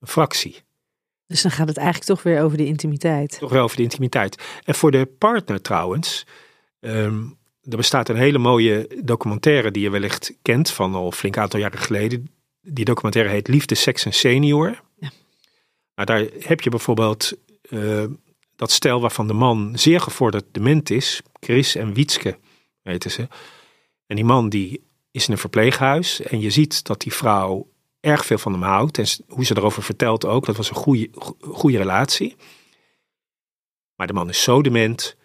een 0.00 0.08
fractie. 0.08 0.62
Dus 1.26 1.42
dan 1.42 1.50
gaat 1.50 1.68
het 1.68 1.76
eigenlijk 1.76 2.06
toch 2.06 2.22
weer 2.22 2.42
over 2.42 2.56
de 2.56 2.66
intimiteit. 2.66 3.38
Toch 3.38 3.50
wel 3.50 3.62
over 3.62 3.76
de 3.76 3.82
intimiteit. 3.82 4.42
En 4.64 4.74
voor 4.74 4.90
de 4.90 5.06
partner 5.18 5.62
trouwens, 5.62 6.26
um, 6.80 7.38
er 7.70 7.76
bestaat 7.76 8.08
een 8.08 8.16
hele 8.16 8.38
mooie 8.38 8.88
documentaire 9.02 9.70
die 9.70 9.82
je 9.82 9.90
wellicht 9.90 10.32
kent 10.42 10.70
van 10.70 10.94
al 10.94 11.12
flink 11.12 11.36
aantal 11.36 11.60
jaren 11.60 11.78
geleden. 11.78 12.30
Die 12.60 12.84
documentaire 12.84 13.30
heet 13.30 13.48
Liefde, 13.48 13.74
Seks 13.74 14.04
en 14.04 14.12
Senior. 14.12 14.80
Ja. 14.98 15.10
Nou, 15.94 16.06
daar 16.06 16.26
heb 16.38 16.60
je 16.60 16.70
bijvoorbeeld 16.70 17.32
uh, 17.70 18.04
dat 18.56 18.70
stel 18.70 19.00
waarvan 19.00 19.26
de 19.26 19.32
man 19.32 19.72
zeer 19.74 20.00
gevorderd 20.00 20.44
dement 20.52 20.90
is. 20.90 21.22
Chris 21.40 21.74
en 21.74 21.94
Wietske 21.94 22.38
weten 22.82 23.10
ze. 23.10 23.28
En 24.06 24.16
die 24.16 24.24
man 24.24 24.48
die 24.48 24.82
is 25.10 25.26
in 25.26 25.32
een 25.32 25.38
verpleeghuis 25.38 26.20
en 26.20 26.40
je 26.40 26.50
ziet 26.50 26.84
dat 26.84 27.00
die 27.00 27.14
vrouw 27.14 27.68
erg 28.00 28.26
veel 28.26 28.38
van 28.38 28.52
hem 28.52 28.62
houdt. 28.62 28.98
En 28.98 29.06
hoe 29.28 29.44
ze 29.44 29.56
erover 29.56 29.82
vertelt 29.82 30.24
ook, 30.24 30.46
dat 30.46 30.56
was 30.56 30.68
een 30.68 30.76
goede, 30.76 31.08
goede 31.40 31.76
relatie. 31.76 32.36
Maar 33.94 34.06
de 34.06 34.12
man 34.12 34.28
is 34.28 34.42
zo 34.42 34.62
dement 34.62 35.16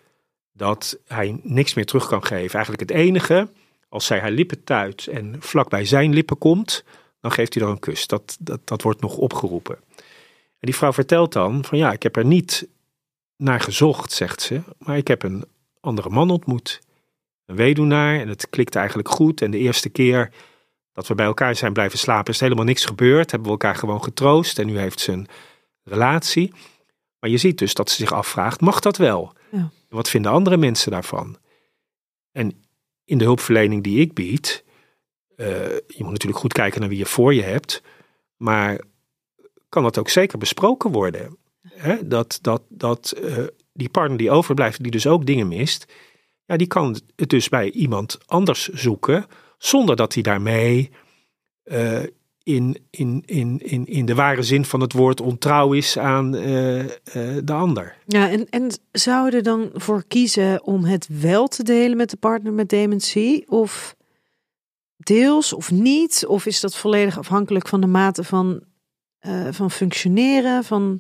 dat 0.57 0.97
hij 1.07 1.39
niks 1.43 1.73
meer 1.73 1.85
terug 1.85 2.07
kan 2.07 2.25
geven. 2.25 2.53
Eigenlijk 2.53 2.89
het 2.89 2.99
enige, 2.99 3.49
als 3.89 4.05
zij 4.05 4.19
haar 4.19 4.31
lippen 4.31 4.63
tuit 4.63 5.07
en 5.07 5.35
vlak 5.39 5.69
bij 5.69 5.85
zijn 5.85 6.13
lippen 6.13 6.37
komt, 6.37 6.83
dan 7.21 7.31
geeft 7.31 7.53
hij 7.53 7.63
er 7.63 7.69
een 7.69 7.79
kus. 7.79 8.07
Dat, 8.07 8.37
dat, 8.39 8.59
dat 8.63 8.81
wordt 8.81 9.01
nog 9.01 9.17
opgeroepen. 9.17 9.77
En 10.59 10.71
die 10.71 10.75
vrouw 10.75 10.93
vertelt 10.93 11.33
dan 11.33 11.65
van 11.65 11.77
ja, 11.77 11.91
ik 11.91 12.03
heb 12.03 12.15
er 12.15 12.25
niet 12.25 12.67
naar 13.37 13.59
gezocht, 13.59 14.11
zegt 14.11 14.41
ze, 14.41 14.61
maar 14.77 14.97
ik 14.97 15.07
heb 15.07 15.23
een 15.23 15.45
andere 15.79 16.09
man 16.09 16.29
ontmoet. 16.29 16.81
Een 17.45 17.55
weduwnaar 17.55 18.19
en 18.19 18.27
het 18.27 18.49
klikt 18.49 18.75
eigenlijk 18.75 19.09
goed. 19.09 19.41
En 19.41 19.51
de 19.51 19.57
eerste 19.57 19.89
keer 19.89 20.31
dat 20.93 21.07
we 21.07 21.15
bij 21.15 21.25
elkaar 21.25 21.55
zijn 21.55 21.73
blijven 21.73 21.99
slapen, 21.99 22.33
is 22.33 22.39
helemaal 22.39 22.65
niks 22.65 22.85
gebeurd. 22.85 23.31
Hebben 23.31 23.47
we 23.49 23.57
elkaar 23.57 23.75
gewoon 23.75 24.03
getroost 24.03 24.59
en 24.59 24.65
nu 24.65 24.77
heeft 24.77 24.99
ze 24.99 25.11
een 25.11 25.27
relatie. 25.83 26.53
Maar 27.19 27.29
je 27.29 27.37
ziet 27.37 27.57
dus 27.57 27.73
dat 27.73 27.89
ze 27.89 27.95
zich 27.95 28.13
afvraagt, 28.13 28.61
mag 28.61 28.79
dat 28.79 28.97
wel? 28.97 29.33
Ja. 29.51 29.69
Wat 29.95 30.09
vinden 30.09 30.31
andere 30.31 30.57
mensen 30.57 30.91
daarvan? 30.91 31.37
En 32.31 32.63
in 33.05 33.17
de 33.17 33.23
hulpverlening 33.23 33.83
die 33.83 33.99
ik 33.99 34.13
bied, 34.13 34.63
uh, 35.37 35.47
je 35.87 36.03
moet 36.03 36.11
natuurlijk 36.11 36.39
goed 36.39 36.53
kijken 36.53 36.79
naar 36.79 36.89
wie 36.89 36.97
je 36.97 37.05
voor 37.05 37.33
je 37.33 37.43
hebt, 37.43 37.81
maar 38.35 38.79
kan 39.69 39.83
dat 39.83 39.97
ook 39.97 40.09
zeker 40.09 40.37
besproken 40.37 40.91
worden? 40.91 41.37
Hè? 41.67 42.07
Dat, 42.07 42.39
dat, 42.41 42.61
dat 42.69 43.13
uh, 43.21 43.43
die 43.73 43.89
partner 43.89 44.17
die 44.17 44.31
overblijft, 44.31 44.83
die 44.83 44.91
dus 44.91 45.07
ook 45.07 45.25
dingen 45.25 45.47
mist, 45.47 45.93
ja, 46.45 46.57
die 46.57 46.67
kan 46.67 46.97
het 47.15 47.29
dus 47.29 47.49
bij 47.49 47.71
iemand 47.71 48.17
anders 48.25 48.67
zoeken 48.67 49.25
zonder 49.57 49.95
dat 49.95 50.13
hij 50.13 50.23
daarmee 50.23 50.91
uh, 51.63 52.03
in, 52.45 52.77
in, 52.89 53.23
in, 53.25 53.59
in, 53.63 53.85
in 53.85 54.05
de 54.05 54.15
ware 54.15 54.43
zin 54.43 54.65
van 54.65 54.81
het 54.81 54.93
woord 54.93 55.21
ontrouw 55.21 55.73
is 55.73 55.97
aan 55.97 56.35
uh, 56.35 56.79
uh, 56.79 56.87
de 57.43 57.53
ander. 57.53 57.95
Ja, 58.05 58.29
en, 58.29 58.49
en 58.49 58.79
zou 58.91 59.29
je 59.29 59.35
er 59.35 59.43
dan 59.43 59.69
voor 59.73 60.03
kiezen 60.07 60.63
om 60.63 60.83
het 60.83 61.07
wel 61.21 61.47
te 61.47 61.63
delen 61.63 61.97
met 61.97 62.09
de 62.09 62.17
partner 62.17 62.53
met 62.53 62.69
dementie? 62.69 63.49
Of 63.49 63.95
deels 64.97 65.53
of 65.53 65.71
niet? 65.71 66.25
Of 66.27 66.45
is 66.45 66.59
dat 66.59 66.75
volledig 66.75 67.17
afhankelijk 67.17 67.67
van 67.67 67.81
de 67.81 67.87
mate 67.87 68.23
van, 68.23 68.61
van 69.51 69.71
functioneren? 69.71 70.63
Van... 70.63 70.99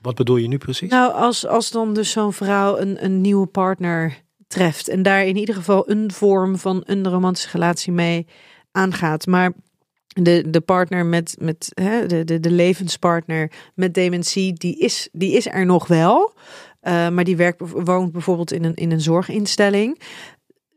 Wat 0.00 0.14
bedoel 0.14 0.36
je 0.36 0.48
nu 0.48 0.58
precies? 0.58 0.90
Nou, 0.90 1.12
als, 1.12 1.46
als 1.46 1.70
dan 1.70 1.94
dus 1.94 2.10
zo'n 2.10 2.32
vrouw 2.32 2.78
een, 2.78 3.04
een 3.04 3.20
nieuwe 3.20 3.46
partner 3.46 4.22
treft. 4.46 4.88
En 4.88 5.02
daar 5.02 5.26
in 5.26 5.36
ieder 5.36 5.54
geval 5.54 5.90
een 5.90 6.12
vorm 6.12 6.58
van 6.58 6.82
een 6.84 7.08
romantische 7.08 7.50
relatie 7.52 7.92
mee 7.92 8.26
aangaat. 8.72 9.26
Maar 9.26 9.52
de, 10.22 10.50
de 10.50 10.60
partner 10.60 11.06
met, 11.06 11.36
met 11.38 11.70
hè, 11.74 12.06
de, 12.06 12.24
de, 12.24 12.40
de 12.40 12.50
levenspartner 12.50 13.50
met 13.74 13.94
dementie, 13.94 14.52
die 14.52 14.78
is, 14.78 15.08
die 15.12 15.32
is 15.32 15.46
er 15.46 15.66
nog 15.66 15.86
wel. 15.86 16.34
Uh, 16.82 17.08
maar 17.08 17.24
die 17.24 17.36
werkt, 17.36 17.60
woont 17.70 18.12
bijvoorbeeld 18.12 18.52
in 18.52 18.64
een, 18.64 18.74
in 18.74 18.90
een 18.90 19.00
zorginstelling. 19.00 20.00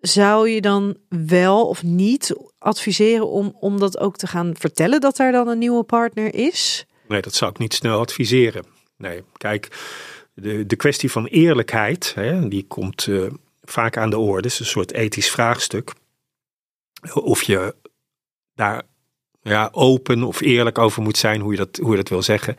Zou 0.01 0.49
je 0.49 0.61
dan 0.61 0.97
wel 1.09 1.67
of 1.67 1.83
niet 1.83 2.35
adviseren 2.57 3.27
om, 3.27 3.55
om 3.59 3.79
dat 3.79 3.99
ook 3.99 4.17
te 4.17 4.27
gaan 4.27 4.55
vertellen 4.57 5.01
dat 5.01 5.19
er 5.19 5.31
dan 5.31 5.47
een 5.47 5.57
nieuwe 5.57 5.83
partner 5.83 6.33
is? 6.33 6.85
Nee, 7.07 7.21
dat 7.21 7.33
zou 7.33 7.51
ik 7.51 7.57
niet 7.57 7.73
snel 7.73 7.99
adviseren. 7.99 8.65
Nee, 8.97 9.23
kijk, 9.37 9.77
de, 10.33 10.65
de 10.65 10.75
kwestie 10.75 11.11
van 11.11 11.25
eerlijkheid, 11.25 12.13
hè, 12.15 12.47
die 12.47 12.65
komt 12.67 13.07
uh, 13.07 13.27
vaak 13.61 13.97
aan 13.97 14.09
de 14.09 14.17
orde. 14.17 14.35
Het 14.35 14.51
is 14.51 14.59
een 14.59 14.65
soort 14.65 14.93
ethisch 14.93 15.31
vraagstuk. 15.31 15.93
Of 17.13 17.41
je 17.43 17.75
daar 18.55 18.83
ja, 19.49 19.69
open 19.71 20.23
of 20.23 20.41
eerlijk 20.41 20.77
over 20.77 21.01
moet 21.01 21.17
zijn, 21.17 21.41
hoe 21.41 21.51
je, 21.51 21.57
dat, 21.57 21.77
hoe 21.77 21.91
je 21.91 21.97
dat 21.97 22.09
wil 22.09 22.21
zeggen. 22.21 22.55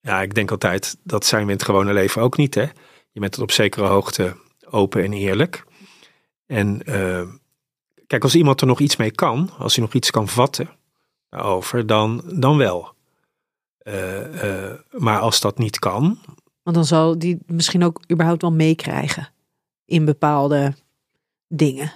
Ja, 0.00 0.22
ik 0.22 0.34
denk 0.34 0.50
altijd, 0.50 0.96
dat 1.02 1.26
zijn 1.26 1.44
we 1.44 1.50
in 1.50 1.56
het 1.56 1.66
gewone 1.66 1.92
leven 1.92 2.22
ook 2.22 2.36
niet. 2.36 2.54
Hè? 2.54 2.66
Je 3.10 3.20
bent 3.20 3.38
op 3.38 3.50
zekere 3.50 3.86
hoogte 3.86 4.36
open 4.70 5.04
en 5.04 5.12
eerlijk. 5.12 5.64
En 6.46 6.80
uh, 6.84 7.22
kijk, 8.06 8.22
als 8.22 8.34
iemand 8.34 8.60
er 8.60 8.66
nog 8.66 8.80
iets 8.80 8.96
mee 8.96 9.10
kan, 9.10 9.50
als 9.58 9.74
hij 9.76 9.84
nog 9.84 9.94
iets 9.94 10.10
kan 10.10 10.28
vatten 10.28 10.70
over, 11.30 11.86
dan, 11.86 12.22
dan 12.26 12.56
wel. 12.56 12.94
Uh, 13.82 14.44
uh, 14.44 14.72
maar 14.90 15.18
als 15.18 15.40
dat 15.40 15.58
niet 15.58 15.78
kan. 15.78 16.18
Want 16.62 16.76
dan 16.76 16.84
zal 16.84 17.18
die 17.18 17.38
misschien 17.46 17.84
ook 17.84 18.00
überhaupt 18.10 18.42
wel 18.42 18.52
meekrijgen 18.52 19.28
in 19.84 20.04
bepaalde 20.04 20.74
dingen. 21.48 21.92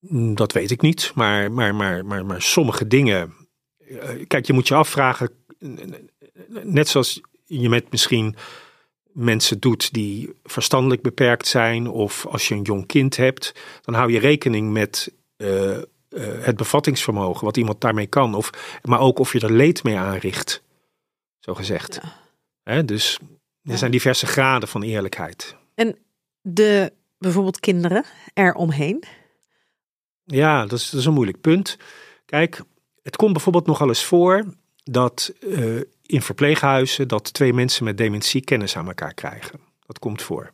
Mm, 0.00 0.34
Dat 0.34 0.52
weet 0.52 0.70
ik 0.70 0.80
niet, 0.80 1.12
maar, 1.14 1.52
maar, 1.52 1.74
maar, 1.74 2.04
maar, 2.04 2.26
maar 2.26 2.42
sommige 2.42 2.86
dingen. 2.86 3.34
eh, 3.78 4.26
Kijk, 4.26 4.46
je 4.46 4.52
moet 4.52 4.68
je 4.68 4.74
afvragen, 4.74 5.30
net 6.62 6.88
zoals 6.88 7.20
je 7.44 7.68
met 7.68 7.90
misschien 7.90 8.36
mensen 9.12 9.60
doet 9.60 9.92
die 9.92 10.30
verstandelijk 10.44 11.02
beperkt 11.02 11.46
zijn, 11.46 11.88
of 11.88 12.26
als 12.26 12.48
je 12.48 12.54
een 12.54 12.62
jong 12.62 12.86
kind 12.86 13.16
hebt, 13.16 13.52
dan 13.82 13.94
hou 13.94 14.12
je 14.12 14.18
rekening 14.18 14.72
met 14.72 15.12
eh, 15.36 15.76
eh, 15.76 15.82
het 16.40 16.56
bevattingsvermogen, 16.56 17.44
wat 17.44 17.56
iemand 17.56 17.80
daarmee 17.80 18.06
kan, 18.06 18.34
of, 18.34 18.50
maar 18.82 19.00
ook 19.00 19.18
of 19.18 19.32
je 19.32 19.40
er 19.40 19.52
leed 19.52 19.82
mee 19.82 19.96
aanricht, 19.96 20.62
zo 21.38 21.54
gezegd. 21.54 22.00
Hè, 22.62 22.84
dus 22.84 23.18
er 23.62 23.70
Ja. 23.72 23.76
zijn 23.76 23.90
diverse 23.90 24.26
graden 24.26 24.68
van 24.68 24.82
eerlijkheid. 24.82 25.56
De 26.42 26.92
bijvoorbeeld 27.18 27.60
kinderen 27.60 28.04
eromheen. 28.34 29.02
Ja, 30.26 30.66
dat 30.66 30.78
is, 30.78 31.04
een 31.04 31.12
moeilijk 31.12 31.40
punt. 31.40 31.76
Kijk, 32.24 32.62
het 33.02 33.16
komt 33.16 33.32
bijvoorbeeld 33.32 33.66
nogal 33.66 33.88
eens 33.88 34.04
voor 34.04 34.44
dat 34.82 35.32
eh, 35.40 35.76
in 36.02 36.22
verpleeghuizen 36.22 37.08
dat 37.08 37.32
twee 37.32 37.52
mensen 37.52 37.84
met 37.84 37.98
dementie 37.98 38.40
kennis 38.40 38.76
aan 38.76 38.86
elkaar 38.86 39.14
krijgen. 39.14 39.60
Dat 39.86 39.98
komt 39.98 40.22
voor. 40.22 40.52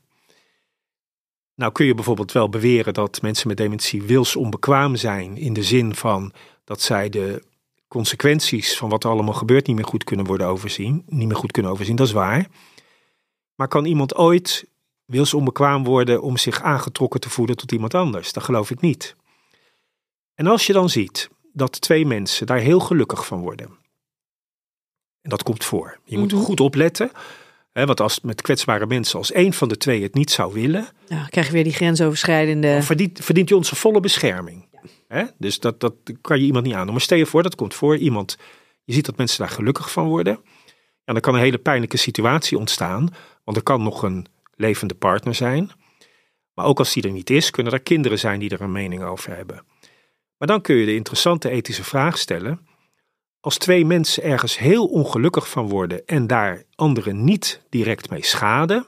Nou 1.54 1.72
kun 1.72 1.86
je 1.86 1.94
bijvoorbeeld 1.94 2.32
wel 2.32 2.48
beweren 2.48 2.94
dat 2.94 3.22
mensen 3.22 3.48
met 3.48 3.56
dementie 3.56 4.02
wilsonbekwaam 4.02 4.96
zijn 4.96 5.36
in 5.36 5.52
de 5.52 5.62
zin 5.62 5.94
van 5.94 6.32
dat 6.64 6.80
zij 6.80 7.08
de 7.08 7.42
consequenties 7.88 8.76
van 8.76 8.88
wat 8.88 9.04
er 9.04 9.10
allemaal 9.10 9.34
gebeurt 9.34 9.66
niet 9.66 9.76
meer 9.76 9.84
goed 9.84 10.04
kunnen 10.04 10.26
worden 10.26 10.46
overzien, 10.46 11.02
niet 11.06 11.28
meer 11.28 11.36
goed 11.36 11.52
kunnen 11.52 11.72
overzien. 11.72 11.96
Dat 11.96 12.06
is 12.06 12.12
waar. 12.12 12.46
Maar 13.54 13.68
kan 13.68 13.84
iemand 13.84 14.14
ooit 14.14 14.64
wilsonbekwaam 15.04 15.84
worden 15.84 16.22
om 16.22 16.36
zich 16.36 16.62
aangetrokken 16.62 17.20
te 17.20 17.30
voelen 17.30 17.56
tot 17.56 17.72
iemand 17.72 17.94
anders? 17.94 18.32
Dat 18.32 18.42
geloof 18.42 18.70
ik 18.70 18.80
niet. 18.80 19.16
En 20.34 20.46
als 20.46 20.66
je 20.66 20.72
dan 20.72 20.88
ziet 20.88 21.28
dat 21.52 21.80
twee 21.80 22.06
mensen 22.06 22.46
daar 22.46 22.58
heel 22.58 22.80
gelukkig 22.80 23.26
van 23.26 23.40
worden. 23.40 23.66
En 25.20 25.30
dat 25.30 25.42
komt 25.42 25.64
voor. 25.64 25.98
Je 26.04 26.18
moet 26.18 26.32
Mhm. 26.32 26.42
goed 26.42 26.60
opletten. 26.60 27.10
Hè, 27.72 27.86
want 27.86 28.00
als 28.00 28.20
met 28.20 28.42
kwetsbare 28.42 28.86
mensen, 28.86 29.18
als 29.18 29.32
één 29.32 29.52
van 29.52 29.68
de 29.68 29.76
twee 29.76 30.02
het 30.02 30.14
niet 30.14 30.30
zou 30.30 30.52
willen, 30.52 30.88
dan 31.08 31.28
krijg 31.28 31.46
je 31.46 31.52
weer 31.52 31.64
die 31.64 31.72
grensoverschrijdende. 31.72 32.82
verdient, 32.82 33.18
verdient 33.24 33.48
je 33.48 33.56
onze 33.56 33.74
volle 33.76 34.00
bescherming. 34.00 34.68
Hè? 35.08 35.24
Dus 35.38 35.58
dat, 35.60 35.80
dat 35.80 35.94
kan 36.20 36.38
je 36.38 36.44
iemand 36.44 36.64
niet 36.64 36.74
aan. 36.74 36.86
Maar 36.90 37.00
stel 37.00 37.18
je 37.18 37.26
voor, 37.26 37.42
dat 37.42 37.54
komt 37.54 37.74
voor. 37.74 37.96
Iemand, 37.96 38.36
je 38.84 38.92
ziet 38.92 39.06
dat 39.06 39.16
mensen 39.16 39.38
daar 39.38 39.48
gelukkig 39.54 39.92
van 39.92 40.08
worden. 40.08 40.40
Ja, 41.04 41.12
dan 41.12 41.20
kan 41.20 41.34
een 41.34 41.40
hele 41.40 41.58
pijnlijke 41.58 41.96
situatie 41.96 42.58
ontstaan. 42.58 43.08
Want 43.44 43.56
er 43.56 43.62
kan 43.62 43.82
nog 43.82 44.02
een 44.02 44.26
levende 44.54 44.94
partner 44.94 45.34
zijn. 45.34 45.70
Maar 46.54 46.64
ook 46.66 46.78
als 46.78 46.92
die 46.92 47.02
er 47.02 47.10
niet 47.10 47.30
is, 47.30 47.50
kunnen 47.50 47.72
er 47.72 47.80
kinderen 47.80 48.18
zijn 48.18 48.40
die 48.40 48.50
er 48.50 48.60
een 48.60 48.72
mening 48.72 49.02
over 49.02 49.36
hebben. 49.36 49.64
Maar 50.42 50.50
dan 50.50 50.60
kun 50.60 50.76
je 50.76 50.86
de 50.86 50.94
interessante 50.94 51.50
ethische 51.50 51.84
vraag 51.84 52.18
stellen. 52.18 52.66
Als 53.40 53.58
twee 53.58 53.84
mensen 53.84 54.22
ergens 54.22 54.58
heel 54.58 54.86
ongelukkig 54.86 55.48
van 55.50 55.68
worden 55.68 56.06
en 56.06 56.26
daar 56.26 56.64
anderen 56.74 57.24
niet 57.24 57.62
direct 57.68 58.10
mee 58.10 58.24
schaden, 58.24 58.86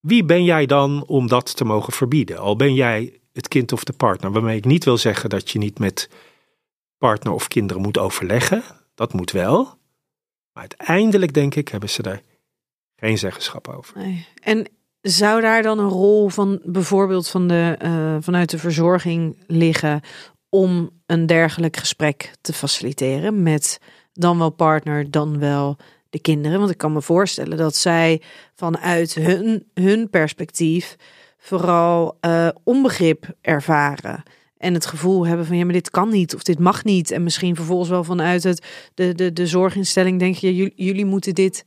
wie 0.00 0.24
ben 0.24 0.44
jij 0.44 0.66
dan 0.66 1.06
om 1.06 1.26
dat 1.26 1.56
te 1.56 1.64
mogen 1.64 1.92
verbieden? 1.92 2.38
Al 2.38 2.56
ben 2.56 2.74
jij 2.74 3.20
het 3.32 3.48
kind 3.48 3.72
of 3.72 3.84
de 3.84 3.92
partner, 3.92 4.32
waarmee 4.32 4.56
ik 4.56 4.64
niet 4.64 4.84
wil 4.84 4.98
zeggen 4.98 5.30
dat 5.30 5.50
je 5.50 5.58
niet 5.58 5.78
met 5.78 6.10
partner 6.98 7.32
of 7.32 7.48
kinderen 7.48 7.82
moet 7.82 7.98
overleggen. 7.98 8.62
Dat 8.94 9.12
moet 9.12 9.30
wel. 9.30 9.64
Maar 10.52 10.66
uiteindelijk 10.68 11.34
denk 11.34 11.54
ik 11.54 11.68
hebben 11.68 11.90
ze 11.90 12.02
daar 12.02 12.22
geen 12.96 13.18
zeggenschap 13.18 13.68
over. 13.68 13.98
Nee. 13.98 14.26
En 14.42 14.66
zou 15.08 15.40
daar 15.40 15.62
dan 15.62 15.78
een 15.78 15.88
rol 15.88 16.28
van 16.28 16.60
bijvoorbeeld 16.64 17.28
van 17.28 17.48
de, 17.48 17.74
eh, 17.78 18.16
vanuit 18.20 18.50
de 18.50 18.58
verzorging 18.58 19.36
liggen 19.46 20.00
om 20.48 20.90
een 21.06 21.26
dergelijk 21.26 21.76
gesprek 21.76 22.32
te 22.40 22.52
faciliteren 22.52 23.42
met 23.42 23.80
dan 24.12 24.38
wel 24.38 24.50
partner, 24.50 25.10
dan 25.10 25.38
wel 25.38 25.76
de 26.10 26.20
kinderen? 26.20 26.58
Want 26.58 26.70
ik 26.70 26.78
kan 26.78 26.92
me 26.92 27.02
voorstellen 27.02 27.56
dat 27.56 27.76
zij 27.76 28.22
vanuit 28.54 29.14
hun, 29.14 29.66
hun 29.74 30.10
perspectief 30.10 30.96
vooral 31.38 32.16
eh, 32.20 32.48
onbegrip 32.64 33.34
ervaren. 33.40 34.22
En 34.58 34.74
het 34.74 34.86
gevoel 34.86 35.26
hebben 35.26 35.46
van 35.46 35.56
ja, 35.56 35.64
maar 35.64 35.72
dit 35.72 35.90
kan 35.90 36.08
niet 36.08 36.34
of 36.34 36.42
dit 36.42 36.58
mag 36.58 36.84
niet. 36.84 37.10
En 37.10 37.22
misschien 37.22 37.56
vervolgens 37.56 37.88
wel 37.88 38.04
vanuit 38.04 38.42
het, 38.42 38.66
de, 38.94 39.14
de, 39.14 39.32
de 39.32 39.46
zorginstelling 39.46 40.18
denk 40.18 40.34
je, 40.34 40.56
jullie, 40.56 40.72
jullie 40.76 41.04
moeten 41.04 41.34
dit 41.34 41.64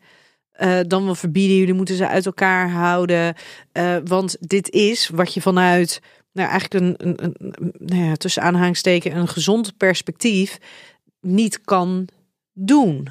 eh, 0.59 0.79
dan 0.87 1.05
wel 1.05 1.15
verbieden. 1.15 1.57
Jullie 1.57 1.73
moeten 1.73 1.95
ze 1.95 2.07
uit 2.07 2.25
elkaar 2.25 2.71
houden. 2.71 3.35
Eh, 3.71 3.97
want 4.03 4.37
dit 4.39 4.69
is 4.69 5.09
wat 5.09 5.33
je 5.33 5.41
vanuit, 5.41 6.01
nou 6.31 6.49
eigenlijk 6.49 6.83
een, 6.83 7.07
een, 7.07 7.35
een, 7.37 7.73
nou 7.77 8.03
ja, 8.03 8.15
tussen 8.15 8.41
aanhangsteken 8.41 9.15
een 9.15 9.27
gezond 9.27 9.77
perspectief 9.77 10.57
niet 11.21 11.61
kan 11.61 12.07
doen. 12.53 13.07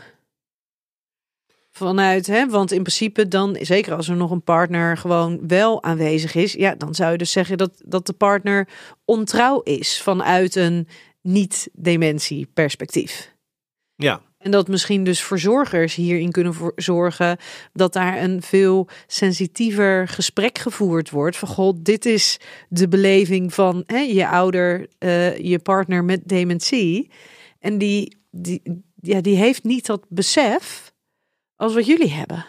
Vanuit, 1.70 2.26
hè, 2.26 2.48
want 2.48 2.72
in 2.72 2.82
principe 2.82 3.28
dan, 3.28 3.56
zeker 3.60 3.94
als 3.94 4.08
er 4.08 4.16
nog 4.16 4.30
een 4.30 4.42
partner 4.42 4.96
gewoon 4.96 5.48
wel 5.48 5.82
aanwezig 5.82 6.34
is, 6.34 6.52
ja, 6.52 6.74
dan 6.74 6.94
zou 6.94 7.12
je 7.12 7.18
dus 7.18 7.32
zeggen 7.32 7.58
dat, 7.58 7.82
dat 7.84 8.06
de 8.06 8.12
partner 8.12 8.68
ontrouw 9.04 9.60
is 9.60 10.02
vanuit 10.02 10.54
een 10.54 10.88
niet-dementie 11.22 12.50
perspectief. 12.54 13.36
Ja, 13.94 14.20
En 14.38 14.50
dat 14.50 14.68
misschien 14.68 15.04
dus 15.04 15.22
verzorgers 15.22 15.94
hierin 15.94 16.30
kunnen 16.30 16.54
zorgen 16.76 17.38
dat 17.72 17.92
daar 17.92 18.22
een 18.22 18.42
veel 18.42 18.88
sensitiever 19.06 20.08
gesprek 20.08 20.58
gevoerd 20.58 21.10
wordt. 21.10 21.36
Van 21.36 21.48
god, 21.48 21.84
dit 21.84 22.06
is 22.06 22.40
de 22.68 22.88
beleving 22.88 23.54
van 23.54 23.82
hè, 23.86 23.98
je 23.98 24.28
ouder, 24.28 24.88
eh, 24.98 25.38
je 25.38 25.58
partner 25.58 26.04
met 26.04 26.20
dementie. 26.24 27.10
En 27.60 27.78
die, 27.78 28.16
die, 28.30 28.62
ja, 28.94 29.20
die 29.20 29.36
heeft 29.36 29.64
niet 29.64 29.86
dat 29.86 30.04
besef 30.08 30.92
als 31.56 31.74
wat 31.74 31.86
jullie 31.86 32.10
hebben. 32.10 32.44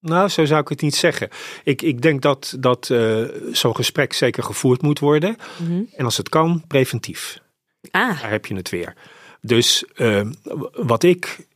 nou 0.00 0.28
zo 0.28 0.44
zou 0.44 0.60
ik 0.60 0.68
het 0.68 0.80
niet 0.80 0.94
zeggen. 0.96 1.28
Ik, 1.64 1.82
ik 1.82 2.02
denk 2.02 2.22
dat, 2.22 2.56
dat 2.60 2.90
eh, 2.90 3.22
zo'n 3.52 3.76
gesprek 3.76 4.12
zeker 4.12 4.42
gevoerd 4.42 4.82
moet 4.82 4.98
worden. 4.98 5.36
En 5.96 6.04
als 6.04 6.16
het 6.16 6.28
kan, 6.28 6.64
preventief. 6.66 7.38
Ah, 7.90 8.20
Daar 8.20 8.30
heb 8.30 8.46
je 8.46 8.54
het 8.54 8.70
weer. 8.70 8.94
Dus 9.40 9.84
eh, 9.94 10.26
wat 10.72 11.02
ik 11.02 11.46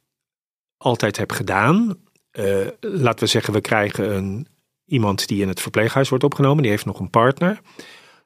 altijd 0.77 1.17
heb 1.17 1.33
gedaan, 1.33 1.97
eh, 2.31 2.67
laten 2.81 3.25
we 3.25 3.31
zeggen, 3.31 3.53
we 3.53 3.61
krijgen 3.61 4.15
een, 4.15 4.47
iemand 4.85 5.29
die 5.29 5.43
in 5.43 5.49
het 5.49 5.61
verpleeghuis 5.61 6.09
wordt 6.09 6.25
opgenomen, 6.25 6.63
die 6.63 6.71
heeft 6.71 6.85
nog 6.85 7.01
een 7.01 7.11
partner. 7.11 7.61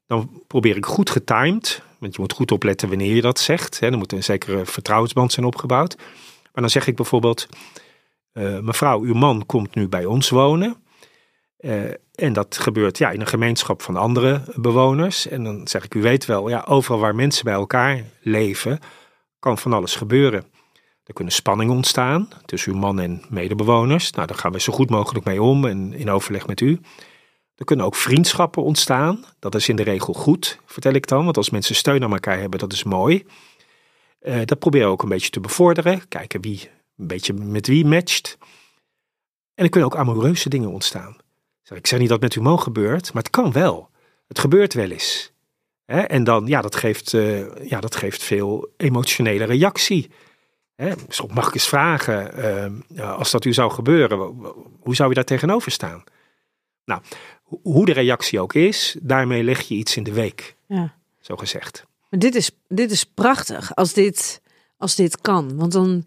Dan 0.07 0.43
probeer 0.47 0.77
ik 0.77 0.87
goed 0.87 1.11
getimed, 1.11 1.83
want 1.99 2.15
je 2.15 2.21
moet 2.21 2.33
goed 2.33 2.53
opletten 2.53 2.89
wanneer 2.89 3.15
je 3.15 3.21
dat 3.21 3.39
zegt. 3.39 3.81
Hè, 3.81 3.91
er 3.91 3.99
moet 3.99 4.13
een 4.13 4.25
zekere 4.25 4.67
vertrouwensband 4.67 5.33
zijn 5.33 5.47
opgebouwd. 5.47 5.97
Maar 6.53 6.63
dan 6.63 6.71
zeg 6.71 6.87
ik 6.87 6.97
bijvoorbeeld, 6.97 7.47
eh, 8.33 8.59
mevrouw, 8.59 9.03
uw 9.03 9.15
man 9.15 9.47
komt 9.47 9.75
nu 9.75 9.89
bij 9.89 10.05
ons 10.05 10.31
wonen. 10.31 10.77
Eh, 11.57 11.85
en 12.15 12.33
dat 12.33 12.59
gebeurt 12.59 12.99
ja, 12.99 13.11
in 13.11 13.21
een 13.21 13.27
gemeenschap 13.27 13.83
van 13.83 13.97
andere 13.97 14.43
bewoners. 14.55 15.29
En 15.29 15.45
dan 15.45 15.69
zeg 15.69 15.85
ik, 15.85 15.95
u 15.95 16.03
weet 16.03 16.25
wel, 16.25 16.49
ja, 16.49 16.65
overal 16.69 17.01
waar 17.01 17.15
mensen 17.15 17.45
bij 17.45 17.55
elkaar 17.55 18.05
leven, 18.21 18.79
kan 19.45 19.59
van 19.59 19.73
alles 19.73 19.97
gebeuren. 19.97 20.45
Er 21.05 21.15
kunnen 21.15 21.33
spanningen 21.33 21.75
ontstaan 21.75 22.29
tussen 22.45 22.73
uw 22.73 22.79
man 22.79 23.01
en 23.01 23.23
medebewoners. 23.29 24.11
Nou, 24.11 24.27
daar 24.27 24.37
gaan 24.37 24.53
we 24.53 24.61
zo 24.61 24.73
goed 24.73 24.91
mogelijk 24.91 25.25
mee 25.25 25.43
om 25.43 25.65
en 25.67 25.93
in 25.93 26.11
overleg 26.11 26.47
met 26.47 26.61
u. 26.61 26.81
Er 27.55 27.65
kunnen 27.65 27.87
ook 27.87 27.95
vriendschappen 27.95 28.63
ontstaan. 28.63 29.25
Dat 29.39 29.55
is 29.55 29.69
in 29.69 29.77
de 29.77 29.83
regel 29.83 30.15
goed, 30.15 30.59
vertel 30.65 30.93
ik 30.93 31.07
dan. 31.07 31.25
Want 31.25 31.37
als 31.37 31.51
mensen 31.51 31.75
steun 31.75 32.05
aan 32.05 32.13
elkaar 32.13 32.39
hebben, 32.39 32.59
dat 32.59 32.73
is 32.73 32.85
mooi. 32.85 33.25
Eh, 34.19 34.41
dat 34.45 34.59
proberen 34.59 34.87
we 34.87 34.93
ook 34.93 35.03
een 35.03 35.09
beetje 35.09 35.31
te 35.31 35.41
bevorderen. 35.41 36.09
Kijken 36.09 36.41
wie 36.41 36.71
een 36.97 37.07
beetje 37.07 37.33
met 37.33 37.67
wie 37.67 37.87
matcht. 37.87 38.39
En 39.55 39.65
er 39.65 39.71
kunnen 39.71 39.91
ook 39.93 39.99
amoureuze 39.99 40.49
dingen 40.49 40.71
ontstaan. 40.71 41.17
Ik 41.75 41.87
zeg 41.87 41.99
niet 41.99 42.09
dat 42.09 42.23
het 42.23 42.35
met 42.35 42.39
uw 42.39 42.51
man 42.51 42.61
gebeurt, 42.61 43.13
maar 43.13 43.23
het 43.23 43.33
kan 43.33 43.53
wel. 43.53 43.91
Het 44.27 44.39
gebeurt 44.39 44.75
wel 44.75 44.91
eens. 44.91 45.34
Hè? 45.87 46.01
En 46.01 46.25
dan, 46.25 46.47
ja, 46.47 46.61
dat 46.63 46.77
geeft, 46.77 47.15
eh, 47.15 47.69
ja, 47.69 47.81
dat 47.81 47.97
geeft 47.97 48.23
veel 48.23 48.69
emotionele 48.77 49.45
reactie. 49.45 50.11
Hè? 50.75 50.93
Soms 51.09 51.33
mag 51.33 51.49
ik 51.49 51.55
eens 51.55 51.69
vragen, 51.69 52.35
eh, 52.97 53.17
als 53.17 53.31
dat 53.31 53.45
u 53.45 53.53
zou 53.53 53.71
gebeuren, 53.73 54.19
hoe 54.81 54.95
zou 54.95 55.09
je 55.09 55.15
daar 55.15 55.25
tegenover 55.25 55.73
staan? 55.73 56.05
Nou, 56.85 57.01
ho- 57.43 57.61
hoe 57.63 57.85
de 57.87 57.93
reactie 57.93 58.41
ook 58.41 58.55
is, 58.55 58.97
daarmee 59.03 59.43
leg 59.45 59.61
je 59.61 59.75
iets 59.75 59.97
in 59.97 60.03
de 60.03 60.13
week, 60.13 60.57
ja. 60.69 60.95
zo 61.21 61.37
gezegd. 61.37 61.87
Maar 62.11 62.21
dit 62.21 62.35
is, 62.35 62.51
dit 62.69 62.91
is 62.91 63.05
prachtig 63.05 63.75
als 63.75 63.93
dit, 63.93 64.43
als 64.77 64.95
dit 64.95 65.21
kan. 65.21 65.57
Want 65.57 65.73
dan 65.73 66.05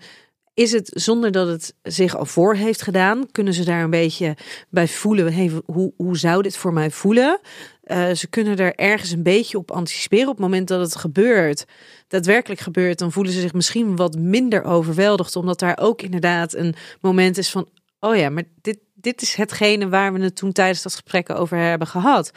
is 0.54 0.72
het 0.72 0.92
zonder 0.94 1.32
dat 1.32 1.48
het 1.48 1.76
zich 1.84 2.16
al 2.16 2.26
voor 2.26 2.56
heeft 2.56 2.82
gedaan, 2.82 3.32
kunnen 3.32 3.54
ze 3.54 3.66
daar 3.66 3.84
een 3.84 3.90
beetje 3.90 4.38
bij 4.70 4.88
voelen. 4.88 5.34
Hey, 5.34 5.52
hoe, 5.66 5.94
hoe 5.98 6.18
zou 6.18 6.42
dit 6.42 6.58
voor 6.58 6.74
mij 6.74 6.92
voelen? 6.92 7.40
Eh, 7.88 8.12
ze 8.12 8.28
kunnen 8.28 8.58
er 8.58 8.76
ergens 8.76 9.12
een 9.12 9.24
beetje 9.24 9.58
op 9.58 9.72
anticiperen. 9.72 10.28
Op 10.28 10.36
het 10.36 10.46
moment 10.46 10.68
dat 10.68 10.80
het 10.80 10.96
gebeurt, 10.96 11.66
daadwerkelijk 12.08 12.60
gebeurt, 12.60 13.00
dan 13.00 13.12
voelen 13.12 13.34
ze 13.34 13.40
zich 13.40 13.54
misschien 13.54 13.96
wat 13.96 14.18
minder 14.18 14.64
overweldigd. 14.64 15.36
Omdat 15.36 15.60
daar 15.60 15.78
ook 15.82 16.02
inderdaad 16.02 16.54
een 16.54 16.76
moment 17.02 17.38
is 17.38 17.50
van: 17.50 17.70
oh 18.00 18.16
ja, 18.16 18.30
maar 18.30 18.44
dit, 18.62 18.78
dit 18.94 19.22
is 19.22 19.36
hetgene 19.36 19.90
waar 19.90 20.14
we 20.14 20.20
het 20.20 20.36
toen 20.36 20.52
tijdens 20.52 20.82
dat 20.82 20.92
gesprek 20.92 21.30
over 21.30 21.58
hebben 21.58 21.88
gehad. 21.88 22.32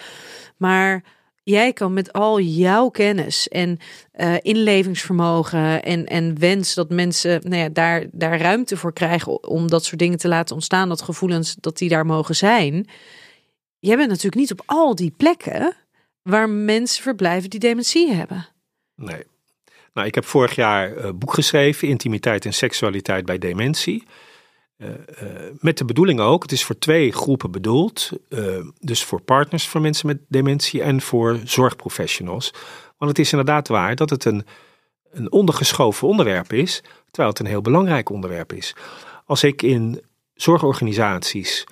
Maar 0.56 1.02
jij 1.42 1.72
kan 1.72 1.92
met 1.92 2.12
al 2.12 2.40
jouw 2.40 2.88
kennis 2.88 3.48
en 3.48 3.78
uh, 4.16 4.34
inlevingsvermogen 4.40 5.82
en, 5.82 6.06
en 6.06 6.38
wens 6.38 6.74
dat 6.74 6.90
mensen 6.90 7.40
nou 7.42 7.62
ja, 7.62 7.68
daar, 7.68 8.06
daar 8.12 8.40
ruimte 8.40 8.76
voor 8.76 8.92
krijgen 8.92 9.48
om 9.48 9.68
dat 9.68 9.84
soort 9.84 9.98
dingen 9.98 10.18
te 10.18 10.28
laten 10.28 10.54
ontstaan, 10.54 10.88
dat 10.88 11.02
gevoelens 11.02 11.56
dat 11.60 11.78
die 11.78 11.88
daar 11.88 12.06
mogen 12.06 12.36
zijn. 12.36 12.88
Jij 13.80 13.96
bent 13.96 14.08
natuurlijk 14.08 14.34
niet 14.34 14.52
op 14.52 14.62
al 14.66 14.94
die 14.94 15.12
plekken 15.16 15.76
waar 16.22 16.48
mensen 16.48 17.02
verblijven 17.02 17.50
die 17.50 17.60
dementie 17.60 18.12
hebben. 18.12 18.48
Nee. 18.94 19.22
Nou, 19.92 20.06
ik 20.06 20.14
heb 20.14 20.24
vorig 20.24 20.54
jaar 20.54 20.96
een 20.96 21.18
boek 21.18 21.34
geschreven, 21.34 21.88
Intimiteit 21.88 22.44
en 22.44 22.54
Seksualiteit 22.54 23.24
bij 23.24 23.38
Dementie. 23.38 24.06
Uh, 24.76 24.88
uh, 24.88 24.94
met 25.58 25.78
de 25.78 25.84
bedoeling 25.84 26.20
ook, 26.20 26.42
het 26.42 26.52
is 26.52 26.64
voor 26.64 26.78
twee 26.78 27.12
groepen 27.12 27.50
bedoeld. 27.50 28.10
Dus 28.78 29.04
voor 29.04 29.20
partners 29.20 29.68
van 29.68 29.82
mensen 29.82 30.06
met 30.06 30.18
dementie 30.28 30.82
en 30.82 31.00
voor 31.00 31.40
zorgprofessionals. 31.44 32.50
Want 32.98 33.10
het 33.10 33.18
is 33.18 33.30
inderdaad 33.30 33.68
waar 33.68 33.96
dat 33.96 34.10
het 34.10 34.24
een, 34.24 34.46
een 35.10 35.32
ondergeschoven 35.32 36.08
onderwerp 36.08 36.52
is, 36.52 36.82
terwijl 37.06 37.28
het 37.28 37.38
een 37.38 37.46
heel 37.46 37.60
belangrijk 37.60 38.08
onderwerp 38.10 38.52
is. 38.52 38.74
Als 39.24 39.44
ik 39.44 39.62
in 39.62 40.02
zorgorganisaties 40.34 41.66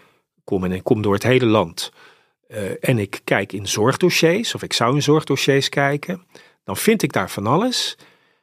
kom 0.48 0.64
en 0.64 0.72
ik 0.72 0.84
kom 0.84 1.02
door 1.02 1.14
het 1.14 1.22
hele 1.22 1.46
land 1.46 1.92
en 2.80 2.98
ik 2.98 3.20
kijk 3.24 3.52
in 3.52 3.66
zorgdossiers, 3.66 4.54
of 4.54 4.62
ik 4.62 4.72
zou 4.72 4.94
in 4.94 5.02
zorgdossiers 5.02 5.68
kijken, 5.68 6.26
dan 6.64 6.76
vind 6.76 7.02
ik 7.02 7.12
daar 7.12 7.30
van 7.30 7.46
alles. 7.46 7.96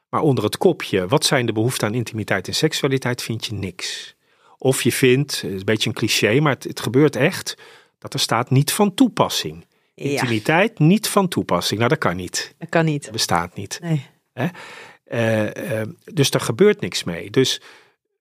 Maar 0.08 0.20
onder 0.20 0.44
het 0.44 0.56
kopje, 0.56 1.06
wat 1.06 1.24
zijn 1.24 1.46
de 1.46 1.52
behoeften 1.52 1.88
aan 1.88 1.94
intimiteit 1.94 2.48
en 2.48 2.54
seksualiteit, 2.54 3.22
vind 3.22 3.46
je 3.46 3.52
niks. 3.54 4.14
Of 4.58 4.82
je 4.82 4.92
vindt, 4.92 5.40
het 5.40 5.50
is 5.50 5.58
een 5.58 5.64
beetje 5.64 5.88
een 5.88 5.94
cliché, 5.94 6.40
maar 6.40 6.52
het, 6.52 6.64
het 6.64 6.80
gebeurt 6.80 7.16
echt, 7.16 7.56
dat 7.98 8.14
er 8.14 8.20
staat 8.20 8.50
niet 8.50 8.72
van 8.72 8.94
toepassing. 8.94 9.66
Intimiteit 9.94 10.78
niet 10.78 11.08
van 11.08 11.28
toepassing. 11.28 11.78
Nou, 11.78 11.90
dat 11.90 11.98
kan 11.98 12.16
niet. 12.16 12.54
Dat 12.58 12.68
kan 12.68 12.84
niet. 12.84 13.02
Dat 13.02 13.12
bestaat 13.12 13.56
niet. 13.56 13.78
Nee. 13.82 14.04
Uh, 14.34 15.44
uh, 15.44 15.82
dus 16.04 16.30
daar 16.30 16.40
gebeurt 16.40 16.80
niks 16.80 17.04
mee. 17.04 17.30
Dus 17.30 17.60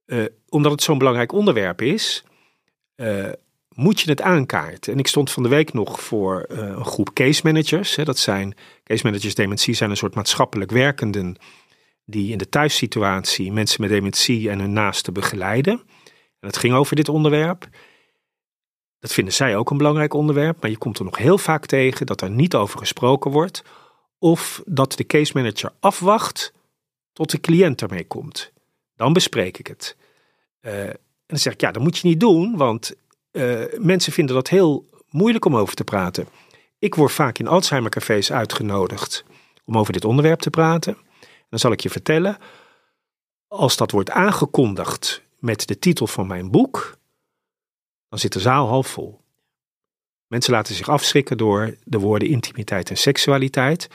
uh, 0.06 0.26
omdat 0.50 0.72
het 0.72 0.84
zo'n 0.84 0.98
belangrijk 0.98 1.32
onderwerp 1.32 1.82
is, 1.82 2.24
moet 3.76 4.02
je 4.02 4.10
het 4.10 4.22
aankaarten. 4.22 4.94
En 4.94 5.00
ik 5.00 5.08
stond 5.08 5.32
van 5.32 5.44
de 5.44 5.50
week 5.50 5.74
nog 5.74 6.02
voor 6.02 6.46
een 6.48 6.86
groep 6.86 7.14
case 7.14 7.42
managers. 7.44 7.96
Hè, 7.96 8.04
dat 8.04 8.18
zijn, 8.18 8.56
case 8.84 9.06
managers 9.06 9.36
dementie 9.36 9.74
zijn 9.74 9.90
een 9.90 9.98
soort 9.98 10.16
maatschappelijk 10.16 10.72
werkenden 10.72 11.38
die 12.06 12.32
in 12.32 12.38
de 12.38 12.50
thuissituatie 12.50 13.52
mensen 13.52 13.82
met 13.82 13.90
dementie 13.90 14.50
en 14.50 14.60
hun 14.60 14.74
naasten 14.74 15.14
begeleiden. 15.14 15.74
En 16.40 16.48
het 16.48 16.58
ging 16.58 16.74
over 16.74 16.96
dit 16.96 17.10
onderwerp. 17.10 17.68
Dat 19.00 19.14
vinden 19.14 19.34
zij 19.34 19.56
ook 19.56 19.70
een 19.70 19.78
belangrijk 19.78 20.14
onderwerp, 20.14 20.62
maar 20.62 20.70
je 20.70 20.78
komt 20.78 21.00
er 21.00 21.06
nog 21.06 21.18
heel 21.18 21.38
vaak 21.38 21.66
tegen 21.66 22.06
dat 22.06 22.22
er 22.22 22.30
niet 22.30 22.56
over 22.56 22.80
gesproken 22.80 23.32
wordt. 23.32 23.64
Of 24.20 24.62
dat 24.66 24.92
de 24.94 25.06
case 25.06 25.32
manager 25.36 25.72
afwacht 25.80 26.54
tot 27.14 27.32
de 27.32 27.40
cliënt 27.40 27.82
ermee 27.82 28.08
komt. 28.08 28.52
Dan 28.96 29.14
bespreek 29.14 29.58
ik 29.58 29.68
het. 29.68 29.98
Uh, 30.62 30.88
en 30.90 30.98
dan 31.26 31.40
zeg 31.40 31.54
ik, 31.54 31.62
ja, 31.62 31.72
dat 31.72 31.84
moet 31.84 31.98
je 31.98 32.08
niet 32.08 32.20
doen, 32.20 32.58
want 32.58 32.96
uh, 33.36 33.64
mensen 33.78 34.14
vinden 34.14 34.36
dat 34.36 34.48
heel 34.48 34.90
moeilijk 35.10 35.46
om 35.46 35.56
over 35.56 35.76
te 35.76 35.84
praten. 35.84 36.28
Ik 36.80 36.96
word 36.96 37.12
vaak 37.12 37.40
in 37.40 37.48
Alzheimer-cafés 37.48 38.32
uitgenodigd 38.32 39.24
om 39.66 39.78
over 39.78 39.94
dit 39.94 40.06
onderwerp 40.06 40.40
te 40.40 40.50
praten. 40.50 40.98
Dan 41.50 41.60
zal 41.60 41.72
ik 41.72 41.80
je 41.80 41.90
vertellen, 41.90 42.38
als 43.48 43.78
dat 43.78 43.92
wordt 43.92 44.10
aangekondigd 44.10 45.22
met 45.40 45.68
de 45.68 45.80
titel 45.80 46.08
van 46.08 46.28
mijn 46.28 46.52
boek, 46.52 46.98
dan 48.10 48.20
zit 48.20 48.34
de 48.34 48.40
zaal 48.40 48.68
half 48.68 48.88
vol. 48.88 49.22
Mensen 50.28 50.54
laten 50.54 50.76
zich 50.76 50.90
afschrikken 50.90 51.38
door 51.38 51.76
de 51.84 52.00
woorden 52.00 52.28
intimiteit 52.28 52.90
en 52.90 52.98
seksualiteit. 52.98 53.90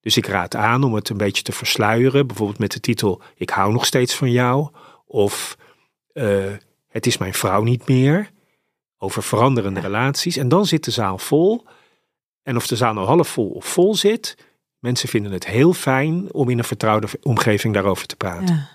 Dus 0.00 0.16
ik 0.16 0.26
raad 0.26 0.54
aan 0.54 0.84
om 0.84 0.94
het 0.94 1.08
een 1.08 1.16
beetje 1.16 1.42
te 1.42 1.52
versluieren, 1.52 2.26
bijvoorbeeld 2.26 2.58
met 2.58 2.72
de 2.72 2.80
titel 2.80 3.22
Ik 3.36 3.50
hou 3.50 3.72
nog 3.72 3.86
steeds 3.86 4.14
van 4.14 4.30
jou, 4.30 4.68
of 5.06 5.56
uh, 6.12 6.52
Het 6.88 7.06
is 7.06 7.18
mijn 7.18 7.34
vrouw 7.34 7.62
niet 7.62 7.88
meer, 7.88 8.30
over 9.04 9.22
veranderende 9.22 9.80
relaties. 9.80 10.36
En 10.36 10.48
dan 10.48 10.66
zit 10.66 10.84
de 10.84 10.90
zaal 10.90 11.18
vol. 11.18 11.64
En 12.42 12.56
of 12.56 12.66
de 12.66 12.76
zaal 12.76 12.94
nou 12.94 13.06
half 13.06 13.28
vol 13.28 13.48
of 13.48 13.64
vol 13.64 13.94
zit, 13.94 14.36
Mensen 14.84 15.08
vinden 15.08 15.32
het 15.32 15.46
heel 15.46 15.72
fijn 15.72 16.32
om 16.32 16.48
in 16.48 16.58
een 16.58 16.64
vertrouwde 16.64 17.06
omgeving 17.22 17.74
daarover 17.74 18.06
te 18.06 18.16
praten. 18.16 18.54
Ja, 18.54 18.68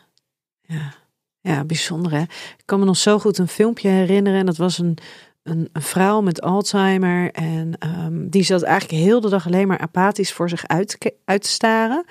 ja. 0.61 0.93
ja 1.39 1.63
bijzonder 1.63 2.11
hè. 2.11 2.21
Ik 2.21 2.63
kan 2.65 2.79
me 2.79 2.85
nog 2.85 2.97
zo 2.97 3.19
goed 3.19 3.37
een 3.37 3.47
filmpje 3.47 3.89
herinneren. 3.89 4.39
En 4.39 4.45
dat 4.45 4.57
was 4.57 4.77
een, 4.77 4.97
een, 5.43 5.69
een 5.73 5.81
vrouw 5.81 6.21
met 6.21 6.41
Alzheimer. 6.41 7.31
En 7.31 7.73
um, 8.05 8.29
die 8.29 8.43
zat 8.43 8.61
eigenlijk 8.61 9.03
heel 9.03 9.21
de 9.21 9.29
dag 9.29 9.45
alleen 9.45 9.67
maar 9.67 9.77
apathisch 9.77 10.33
voor 10.33 10.49
zich 10.49 10.67
uit, 10.67 10.97
te 11.23 11.49
staren. 11.49 12.05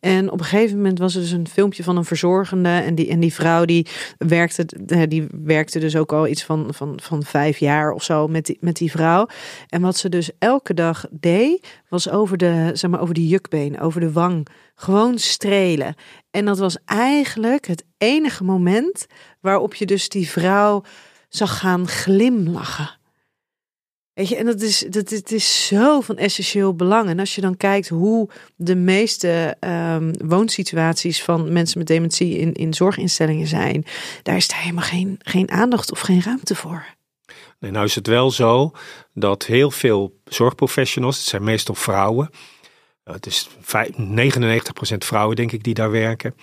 En 0.00 0.30
op 0.30 0.38
een 0.38 0.44
gegeven 0.44 0.76
moment 0.76 0.98
was 0.98 1.14
er 1.14 1.20
dus 1.20 1.30
een 1.30 1.48
filmpje 1.48 1.82
van 1.82 1.96
een 1.96 2.04
verzorgende. 2.04 2.68
En 2.68 2.94
die, 2.94 3.08
en 3.08 3.20
die 3.20 3.34
vrouw 3.34 3.64
die 3.64 3.86
werkte, 4.18 4.66
die 5.08 5.26
werkte 5.42 5.78
dus 5.78 5.96
ook 5.96 6.12
al 6.12 6.26
iets 6.26 6.44
van, 6.44 6.66
van, 6.74 7.00
van 7.02 7.22
vijf 7.22 7.58
jaar 7.58 7.92
of 7.92 8.02
zo 8.02 8.28
met 8.28 8.46
die, 8.46 8.58
met 8.60 8.76
die 8.76 8.90
vrouw. 8.90 9.26
En 9.68 9.80
wat 9.80 9.96
ze 9.96 10.08
dus 10.08 10.30
elke 10.38 10.74
dag 10.74 11.06
deed, 11.10 11.80
was 11.88 12.10
over 12.10 12.36
de, 12.36 12.70
zeg 12.72 12.90
maar, 12.90 13.00
over 13.00 13.14
de 13.14 13.28
jukbeen, 13.28 13.80
over 13.80 14.00
de 14.00 14.12
wang. 14.12 14.46
Gewoon 14.74 15.18
strelen. 15.18 15.94
En 16.30 16.44
dat 16.44 16.58
was 16.58 16.76
eigenlijk 16.84 17.66
het 17.66 17.84
enige 17.98 18.44
moment 18.44 19.06
waarop 19.40 19.74
je 19.74 19.86
dus 19.86 20.08
die 20.08 20.30
vrouw 20.30 20.82
zag 21.28 21.58
gaan 21.58 21.88
glimlachen. 21.88 22.96
Weet 24.12 24.28
je, 24.28 24.36
en 24.36 24.46
dat 24.46 24.60
is, 24.60 24.78
dat, 24.78 25.10
het 25.10 25.32
is 25.32 25.66
zo 25.66 26.00
van 26.00 26.16
essentieel 26.16 26.74
belang. 26.74 27.08
En 27.08 27.18
als 27.18 27.34
je 27.34 27.40
dan 27.40 27.56
kijkt 27.56 27.88
hoe 27.88 28.28
de 28.56 28.74
meeste 28.74 29.56
um, 29.60 30.12
woonsituaties 30.28 31.22
van 31.22 31.52
mensen 31.52 31.78
met 31.78 31.86
dementie 31.86 32.38
in, 32.38 32.52
in 32.52 32.74
zorginstellingen 32.74 33.46
zijn, 33.46 33.84
daar 34.22 34.36
is 34.36 34.48
daar 34.48 34.60
helemaal 34.60 34.84
geen, 34.84 35.18
geen 35.22 35.50
aandacht 35.50 35.92
of 35.92 36.00
geen 36.00 36.22
ruimte 36.22 36.54
voor. 36.54 36.84
Nee, 37.58 37.70
nou 37.70 37.84
is 37.84 37.94
het 37.94 38.06
wel 38.06 38.30
zo 38.30 38.72
dat 39.14 39.46
heel 39.46 39.70
veel 39.70 40.20
zorgprofessionals, 40.24 41.18
het 41.18 41.26
zijn 41.26 41.44
meestal 41.44 41.74
vrouwen, 41.74 42.30
het 43.04 43.26
is 43.26 43.48
99% 43.48 44.96
vrouwen 44.98 45.36
denk 45.36 45.52
ik 45.52 45.64
die 45.64 45.74
daar 45.74 45.90
werken, 45.90 46.34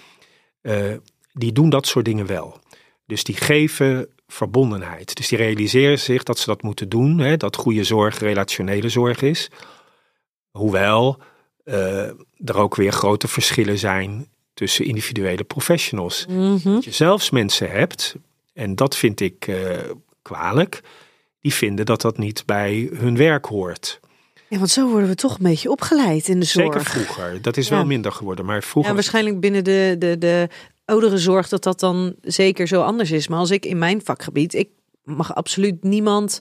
uh, 0.62 0.94
die 1.34 1.52
doen 1.52 1.70
dat 1.70 1.88
soort 1.88 2.06
dingen 2.06 2.26
wel. 2.26 2.60
Dus 3.06 3.24
die 3.24 3.36
geven 3.36 4.10
verbondenheid. 4.28 5.16
Dus 5.16 5.28
die 5.28 5.38
realiseren 5.38 6.00
zich 6.00 6.24
dat 6.24 6.40
ze 6.40 6.46
dat 6.46 6.62
moeten 6.62 6.90
doen, 6.90 7.20
hè, 7.20 7.38
dat 7.38 7.56
goede 7.56 7.84
zorg 7.84 8.20
relationele 8.20 8.90
zorg 8.90 9.22
is. 9.22 9.50
Hoewel 10.52 11.18
uh, 11.66 12.08
er 12.46 12.56
ook 12.56 12.76
weer 12.76 12.92
grote 12.92 13.28
verschillen 13.28 13.78
zijn 13.78 14.28
tussen 14.54 14.86
individuele 14.86 15.44
professionals. 15.44 16.26
Mm 16.30 16.60
-hmm. 16.64 16.74
Dat 16.74 16.84
je 16.84 16.92
zelfs 16.92 17.30
mensen 17.30 17.72
hebt, 17.72 18.16
en 18.54 18.76
dat 18.76 18.96
vind 18.96 19.20
ik 19.20 19.48
uh, 19.48 19.78
kwalijk, 20.22 20.82
die 21.42 21.54
vinden 21.54 21.86
dat 21.86 22.02
dat 22.02 22.18
niet 22.18 22.44
bij 22.46 22.90
hun 22.94 23.18
werk 23.18 23.46
hoort. 23.46 24.00
Ja, 24.48 24.58
want 24.58 24.70
zo 24.70 24.90
worden 24.90 25.10
we 25.10 25.16
toch 25.16 25.38
een 25.38 25.44
beetje 25.44 25.70
opgeleid 25.70 26.28
in 26.28 26.40
de 26.40 26.46
zorg. 26.46 26.74
Zeker 26.74 26.86
vroeger. 26.86 27.42
Dat 27.42 27.58
is 27.58 27.68
ja. 27.68 27.76
wel 27.76 27.86
minder 27.86 28.12
geworden. 28.12 28.46
Maar 28.46 28.64
vroeger. 28.64 28.92
Ja, 28.92 28.96
waarschijnlijk 28.98 29.40
binnen 29.40 29.64
de, 29.64 29.96
de, 30.00 30.18
de 30.18 30.50
oudere 30.86 31.18
zorg 31.18 31.50
dat 31.50 31.64
dat 31.64 31.80
dan 31.80 32.16
zeker 32.22 32.68
zo 32.68 32.82
anders 32.82 33.12
is. 33.12 33.28
Maar 33.28 33.40
als 33.40 33.52
ik 33.52 33.66
in 33.66 33.78
mijn 33.78 34.02
vakgebied, 34.04 34.54
ik 34.54 34.70
mag 35.04 35.36
absoluut 35.36 35.84
niemand, 35.84 36.40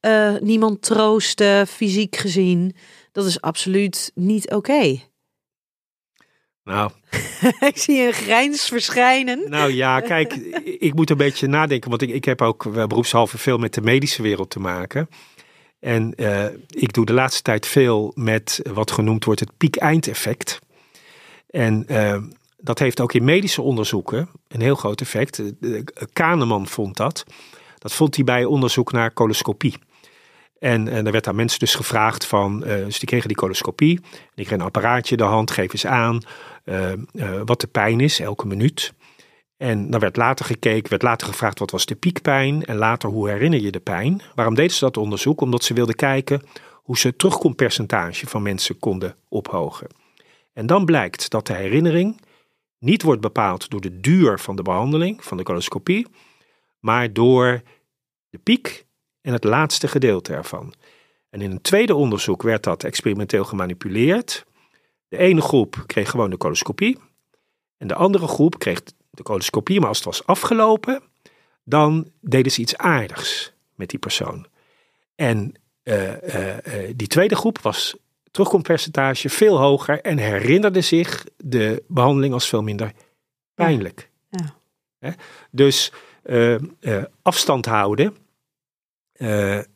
uh, 0.00 0.34
niemand 0.40 0.82
troosten, 0.82 1.66
fysiek 1.66 2.16
gezien. 2.16 2.74
Dat 3.12 3.26
is 3.26 3.40
absoluut 3.40 4.10
niet 4.14 4.44
oké. 4.44 4.54
Okay. 4.56 5.08
Nou. 6.64 6.90
ik 7.70 7.78
zie 7.78 8.06
een 8.06 8.12
grijns 8.12 8.68
verschijnen. 8.68 9.50
Nou 9.50 9.72
ja, 9.72 10.00
kijk, 10.00 10.32
ik 10.78 10.94
moet 10.94 11.10
een 11.10 11.16
beetje 11.16 11.46
nadenken, 11.46 11.90
want 11.90 12.02
ik, 12.02 12.10
ik 12.10 12.24
heb 12.24 12.42
ook 12.42 12.72
beroepshalve 12.72 13.38
veel 13.38 13.58
met 13.58 13.74
de 13.74 13.80
medische 13.80 14.22
wereld 14.22 14.50
te 14.50 14.60
maken. 14.60 15.08
En 15.84 16.12
uh, 16.16 16.44
ik 16.68 16.92
doe 16.92 17.04
de 17.04 17.12
laatste 17.12 17.42
tijd 17.42 17.66
veel 17.66 18.12
met 18.14 18.60
wat 18.72 18.90
genoemd 18.90 19.24
wordt 19.24 19.40
het 19.40 19.56
piek-eindeffect. 19.56 20.58
En 21.50 21.84
uh, 21.88 22.22
dat 22.64 22.78
heeft 22.78 23.00
ook 23.00 23.12
in 23.12 23.24
medische 23.24 23.62
onderzoeken 23.62 24.28
een 24.48 24.60
heel 24.60 24.74
groot 24.74 25.00
effect. 25.00 25.42
Kahneman 26.12 26.66
vond 26.66 26.96
dat. 26.96 27.24
Dat 27.78 27.92
vond 27.92 28.14
hij 28.14 28.24
bij 28.24 28.44
onderzoek 28.44 28.92
naar 28.92 29.12
coloscopie. 29.12 29.78
En, 30.58 30.88
er 30.88 31.12
werd 31.12 31.26
aan 31.26 31.34
mensen 31.34 31.58
dus 31.58 31.74
gevraagd 31.74 32.26
van, 32.26 32.62
uh, 32.66 32.84
dus 32.84 32.98
die 32.98 33.08
kregen 33.08 33.28
die 33.28 33.36
coloscopie. 33.36 34.00
Die 34.00 34.30
kregen 34.34 34.54
een 34.54 34.66
apparaatje 34.66 35.16
in 35.16 35.22
de 35.22 35.28
hand, 35.28 35.50
geef 35.50 35.72
eens 35.72 35.86
aan 35.86 36.20
uh, 36.64 36.92
uh, 37.12 37.40
wat 37.44 37.60
de 37.60 37.66
pijn 37.66 38.00
is, 38.00 38.20
elke 38.20 38.46
minuut. 38.46 38.92
En 39.56 39.90
dan 39.90 40.00
werd 40.00 40.16
later 40.16 40.44
gekeken, 40.44 40.90
werd 40.90 41.02
later 41.02 41.26
gevraagd 41.26 41.58
wat 41.58 41.70
was 41.70 41.86
de 41.86 41.94
piekpijn 41.94 42.64
en 42.64 42.76
later 42.76 43.08
hoe 43.08 43.28
herinner 43.28 43.60
je 43.60 43.70
de 43.70 43.80
pijn. 43.80 44.22
Waarom 44.34 44.54
deden 44.54 44.72
ze 44.72 44.84
dat 44.84 44.96
onderzoek? 44.96 45.40
Omdat 45.40 45.64
ze 45.64 45.74
wilden 45.74 45.94
kijken 45.94 46.42
hoe 46.72 46.98
ze 46.98 47.06
het 47.06 47.18
terugkompercentage 47.18 48.26
van 48.26 48.42
mensen 48.42 48.78
konden 48.78 49.16
ophogen. 49.28 49.86
En 50.52 50.66
dan 50.66 50.84
blijkt 50.84 51.30
dat 51.30 51.46
de 51.46 51.54
herinnering 51.54 52.20
niet 52.84 53.02
wordt 53.02 53.20
bepaald 53.20 53.70
door 53.70 53.80
de 53.80 54.00
duur 54.00 54.38
van 54.38 54.56
de 54.56 54.62
behandeling, 54.62 55.24
van 55.24 55.36
de 55.36 55.42
coloscopie, 55.42 56.06
maar 56.80 57.12
door 57.12 57.62
de 58.30 58.38
piek 58.38 58.86
en 59.20 59.32
het 59.32 59.44
laatste 59.44 59.88
gedeelte 59.88 60.32
ervan. 60.32 60.74
En 61.30 61.40
in 61.40 61.50
een 61.50 61.60
tweede 61.60 61.94
onderzoek 61.94 62.42
werd 62.42 62.62
dat 62.62 62.84
experimenteel 62.84 63.44
gemanipuleerd. 63.44 64.44
De 65.08 65.16
ene 65.16 65.40
groep 65.40 65.84
kreeg 65.86 66.10
gewoon 66.10 66.30
de 66.30 66.36
coloscopie. 66.36 66.98
En 67.76 67.86
de 67.86 67.94
andere 67.94 68.28
groep 68.28 68.58
kreeg 68.58 68.82
de 69.10 69.22
coloscopie, 69.22 69.80
maar 69.80 69.88
als 69.88 69.96
het 69.96 70.06
was 70.06 70.26
afgelopen, 70.26 71.02
dan 71.64 72.10
deden 72.20 72.52
ze 72.52 72.60
iets 72.60 72.76
aardigs 72.76 73.52
met 73.74 73.88
die 73.88 73.98
persoon. 73.98 74.46
En 75.14 75.54
uh, 75.84 76.22
uh, 76.22 76.92
die 76.96 77.06
tweede 77.06 77.36
groep 77.36 77.58
was 77.58 77.96
terugkompercentage 78.34 79.28
veel 79.28 79.58
hoger 79.58 80.00
en 80.00 80.18
herinnerde 80.18 80.80
zich 80.80 81.24
de 81.36 81.82
behandeling 81.88 82.32
als 82.32 82.48
veel 82.48 82.62
minder 82.62 82.92
pijnlijk. 83.54 84.10
Ja. 84.30 85.14
Dus 85.50 85.92
afstand 87.22 87.66
houden, 87.66 88.16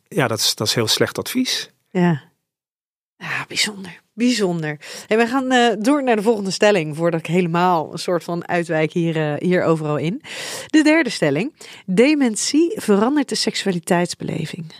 ja, 0.07 0.27
dat 0.27 0.39
is, 0.39 0.55
dat 0.55 0.67
is 0.67 0.73
heel 0.73 0.87
slecht 0.87 1.17
advies. 1.17 1.71
Ja, 1.89 3.45
bijzonder. 3.47 4.01
Bijzonder. 4.13 4.79
En 5.07 5.17
we 5.17 5.27
gaan 5.27 5.53
uh, 5.53 5.73
door 5.79 6.03
naar 6.03 6.15
de 6.15 6.21
volgende 6.21 6.51
stelling, 6.51 6.95
voordat 6.95 7.19
ik 7.19 7.25
helemaal 7.25 7.91
een 7.91 7.97
soort 7.99 8.23
van 8.23 8.47
uitwijk 8.47 8.91
hier, 8.91 9.15
uh, 9.15 9.33
hier 9.37 9.63
overal 9.63 9.97
in. 9.97 10.21
De 10.67 10.83
derde 10.83 11.09
stelling. 11.09 11.53
Dementie 11.85 12.81
verandert 12.81 13.29
de 13.29 13.35
seksualiteitsbeleving. 13.35 14.73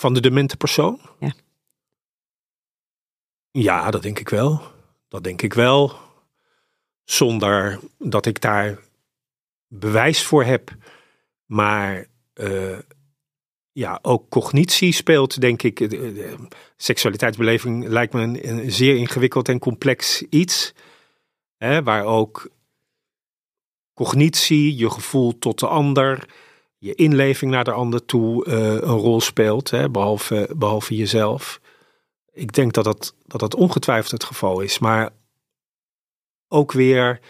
Van 0.00 0.14
de 0.14 0.20
demente 0.20 0.56
persoon? 0.56 1.00
Ja. 1.18 1.32
Ja, 3.50 3.90
dat 3.90 4.02
denk 4.02 4.18
ik 4.18 4.28
wel. 4.28 4.62
Dat 5.08 5.24
denk 5.24 5.42
ik 5.42 5.54
wel. 5.54 5.98
Zonder 7.04 7.80
dat 7.98 8.26
ik 8.26 8.40
daar 8.40 8.78
bewijs 9.68 10.22
voor 10.22 10.44
heb. 10.44 10.76
Maar 11.46 12.06
uh, 12.34 12.78
ja, 13.72 13.98
ook 14.02 14.28
cognitie 14.28 14.92
speelt, 14.92 15.40
denk 15.40 15.62
ik. 15.62 15.90
De, 15.90 16.36
seksualiteitsbeleving 16.76 17.86
lijkt 17.86 18.12
me 18.12 18.22
een, 18.22 18.48
een, 18.48 18.72
zeer 18.72 18.96
ingewikkeld 18.96 19.48
en 19.48 19.58
complex 19.58 20.22
iets. 20.22 20.72
Hè, 21.56 21.82
waar 21.82 22.04
ook 22.04 22.50
cognitie, 23.94 24.76
je 24.76 24.90
gevoel 24.90 25.38
tot 25.38 25.58
de 25.58 25.66
ander, 25.66 26.28
je 26.80 26.94
inleving 26.94 27.50
naar 27.50 27.64
de 27.64 27.72
ander 27.72 28.04
toe 28.04 28.46
uh, 28.46 28.54
een 28.54 28.80
rol 28.80 29.20
speelt, 29.20 29.70
hè, 29.70 29.90
behalve, 29.90 30.50
behalve 30.56 30.96
jezelf. 30.96 31.60
Ik 32.32 32.52
denk 32.52 32.72
dat 32.72 32.84
dat, 32.84 33.14
dat 33.26 33.40
dat 33.40 33.54
ongetwijfeld 33.54 34.10
het 34.10 34.24
geval 34.24 34.60
is, 34.60 34.78
maar 34.78 35.10
ook 36.48 36.72
weer 36.72 37.20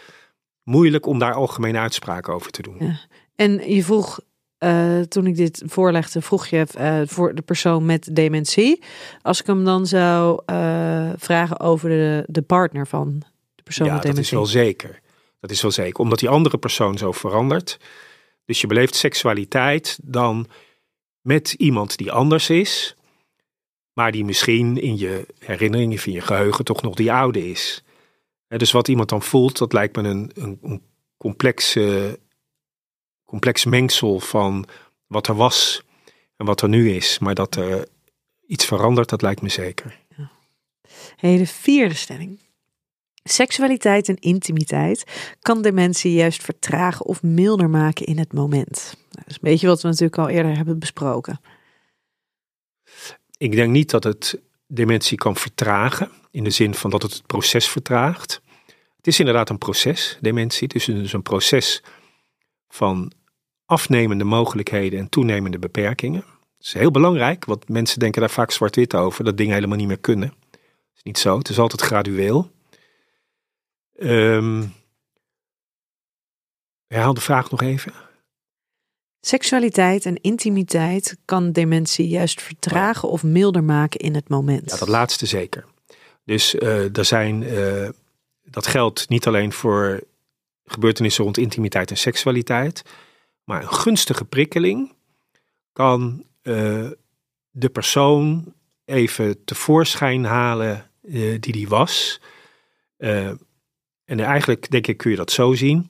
moeilijk 0.63 1.05
om 1.05 1.19
daar 1.19 1.33
algemene 1.33 1.79
uitspraken 1.79 2.33
over 2.33 2.51
te 2.51 2.61
doen. 2.61 2.75
Ja. 2.79 2.99
En 3.35 3.73
je 3.73 3.83
vroeg 3.83 4.19
uh, 4.59 4.99
toen 4.99 5.27
ik 5.27 5.35
dit 5.35 5.63
voorlegde, 5.65 6.21
vroeg 6.21 6.47
je 6.47 6.65
uh, 6.77 7.01
voor 7.05 7.35
de 7.35 7.41
persoon 7.41 7.85
met 7.85 8.15
dementie. 8.15 8.83
Als 9.21 9.39
ik 9.39 9.47
hem 9.47 9.65
dan 9.65 9.85
zou 9.85 10.41
vragen 11.17 11.59
over 11.59 11.89
de, 11.89 12.23
de 12.27 12.41
partner 12.41 12.87
van 12.87 13.23
de 13.55 13.63
persoon 13.63 13.87
ja, 13.87 13.93
met 13.93 14.01
dementie. 14.01 14.31
dat 14.31 14.43
is 14.43 14.53
wel 14.53 14.63
zeker. 14.63 14.99
Dat 15.39 15.51
is 15.51 15.61
wel 15.61 15.71
zeker. 15.71 15.99
Omdat 15.99 16.19
die 16.19 16.29
andere 16.29 16.57
persoon 16.57 16.97
zo 16.97 17.11
verandert. 17.11 17.79
Dus 18.45 18.61
je 18.61 18.67
beleeft 18.67 18.95
seksualiteit 18.95 19.99
dan 20.03 20.47
met 21.21 21.53
iemand 21.53 21.97
die 21.97 22.11
anders 22.11 22.49
is. 22.49 22.95
Maar 23.93 24.11
die 24.11 24.25
misschien 24.25 24.77
in 24.77 24.97
je 24.97 25.25
herinnering 25.39 25.93
of 25.93 26.05
in 26.05 26.13
je 26.13 26.21
geheugen 26.21 26.65
toch 26.65 26.81
nog 26.81 26.95
die 26.95 27.11
oude 27.11 27.49
is. 27.49 27.83
dus 28.47 28.71
wat 28.71 28.87
iemand 28.87 29.09
dan 29.09 29.21
voelt, 29.21 29.57
dat 29.57 29.73
lijkt 29.73 29.95
me 29.95 30.03
een, 30.03 30.31
een, 30.33 30.59
een 30.61 30.81
complexe 31.17 32.19
complex 33.25 33.65
mengsel 33.65 34.19
van 34.19 34.65
wat 35.07 35.27
er 35.27 35.35
was 35.35 35.83
en 36.37 36.45
wat 36.45 36.61
er 36.61 36.69
nu 36.69 36.91
is. 36.91 37.19
Maar 37.19 37.35
dat 37.35 37.55
er 37.55 37.87
iets 38.47 38.65
verandert, 38.65 39.09
dat 39.09 39.21
lijkt 39.21 39.41
me 39.41 39.49
zeker. 39.49 39.99
Ja. 40.17 40.31
Hey, 41.15 41.37
de 41.37 41.47
vierde 41.47 41.95
stelling. 41.95 42.39
Seksualiteit 43.23 44.09
en 44.09 44.19
intimiteit 44.19 45.03
kan 45.39 45.61
dementie 45.61 46.13
juist 46.13 46.43
vertragen 46.43 47.05
of 47.05 47.23
milder 47.23 47.69
maken 47.69 48.05
in 48.05 48.17
het 48.17 48.33
moment. 48.33 48.95
Nou, 48.95 49.09
dat 49.09 49.27
is 49.27 49.33
een 49.33 49.39
beetje 49.41 49.67
wat 49.67 49.81
we 49.81 49.87
natuurlijk 49.87 50.17
al 50.17 50.29
eerder 50.29 50.55
hebben 50.55 50.79
besproken. 50.79 51.39
Ik 53.37 53.51
denk 53.51 53.71
niet 53.71 53.89
dat 53.89 54.03
het 54.03 54.41
dementie 54.67 55.17
kan 55.17 55.35
vertragen, 55.35 56.11
in 56.31 56.43
de 56.43 56.49
zin 56.49 56.73
van 56.73 56.89
dat 56.89 57.01
het 57.01 57.13
het 57.13 57.25
proces 57.25 57.69
vertraagt. 57.69 58.41
Het 58.97 59.07
is 59.07 59.19
inderdaad 59.19 59.49
een 59.49 59.57
proces, 59.57 60.17
dementie. 60.21 60.63
Het 60.63 60.75
is 60.75 60.85
dus 60.85 61.13
een 61.13 61.21
proces 61.21 61.83
van 62.69 63.11
afnemende 63.65 64.23
mogelijkheden 64.23 64.99
en 64.99 65.09
toenemende 65.09 65.59
beperkingen. 65.59 66.21
Dat 66.21 66.67
is 66.67 66.73
heel 66.73 66.91
belangrijk, 66.91 67.45
want 67.45 67.69
mensen 67.69 67.99
denken 67.99 68.21
daar 68.21 68.29
vaak 68.29 68.51
zwart-wit 68.51 68.95
over, 68.95 69.23
dat 69.23 69.37
dingen 69.37 69.53
helemaal 69.53 69.77
niet 69.77 69.87
meer 69.87 69.99
kunnen. 69.99 70.33
Dat 70.51 70.59
is 70.95 71.03
niet 71.03 71.17
zo, 71.17 71.37
het 71.37 71.49
is 71.49 71.59
altijd 71.59 71.81
gradueel. 71.81 72.51
Um, 74.03 74.73
herhaal 76.87 77.13
de 77.13 77.21
vraag 77.21 77.51
nog 77.51 77.61
even. 77.61 77.93
Seksualiteit 79.19 80.05
en 80.05 80.21
intimiteit 80.21 81.17
kan 81.25 81.51
dementie 81.51 82.07
juist 82.07 82.41
vertragen 82.41 83.09
of 83.09 83.23
milder 83.23 83.63
maken 83.63 83.99
in 83.99 84.15
het 84.15 84.29
moment. 84.29 84.71
Ja, 84.71 84.77
dat 84.77 84.87
laatste 84.87 85.25
zeker. 85.25 85.65
Dus 86.23 86.55
uh, 86.55 86.97
er 86.97 87.05
zijn, 87.05 87.41
uh, 87.41 87.89
dat 88.43 88.67
geldt 88.67 89.09
niet 89.09 89.27
alleen 89.27 89.51
voor 89.53 90.03
gebeurtenissen 90.65 91.23
rond 91.23 91.37
intimiteit 91.37 91.89
en 91.89 91.97
seksualiteit, 91.97 92.81
maar 93.43 93.61
een 93.61 93.73
gunstige 93.73 94.25
prikkeling 94.25 94.93
kan 95.73 96.25
uh, 96.43 96.89
de 97.49 97.69
persoon 97.69 98.53
even 98.85 99.43
tevoorschijn 99.43 100.23
halen 100.23 100.89
die 101.01 101.39
die 101.39 101.67
was. 101.67 102.21
En 104.11 104.19
eigenlijk, 104.19 104.71
denk 104.71 104.87
ik, 104.87 104.97
kun 104.97 105.11
je 105.11 105.17
dat 105.17 105.31
zo 105.31 105.53
zien. 105.53 105.89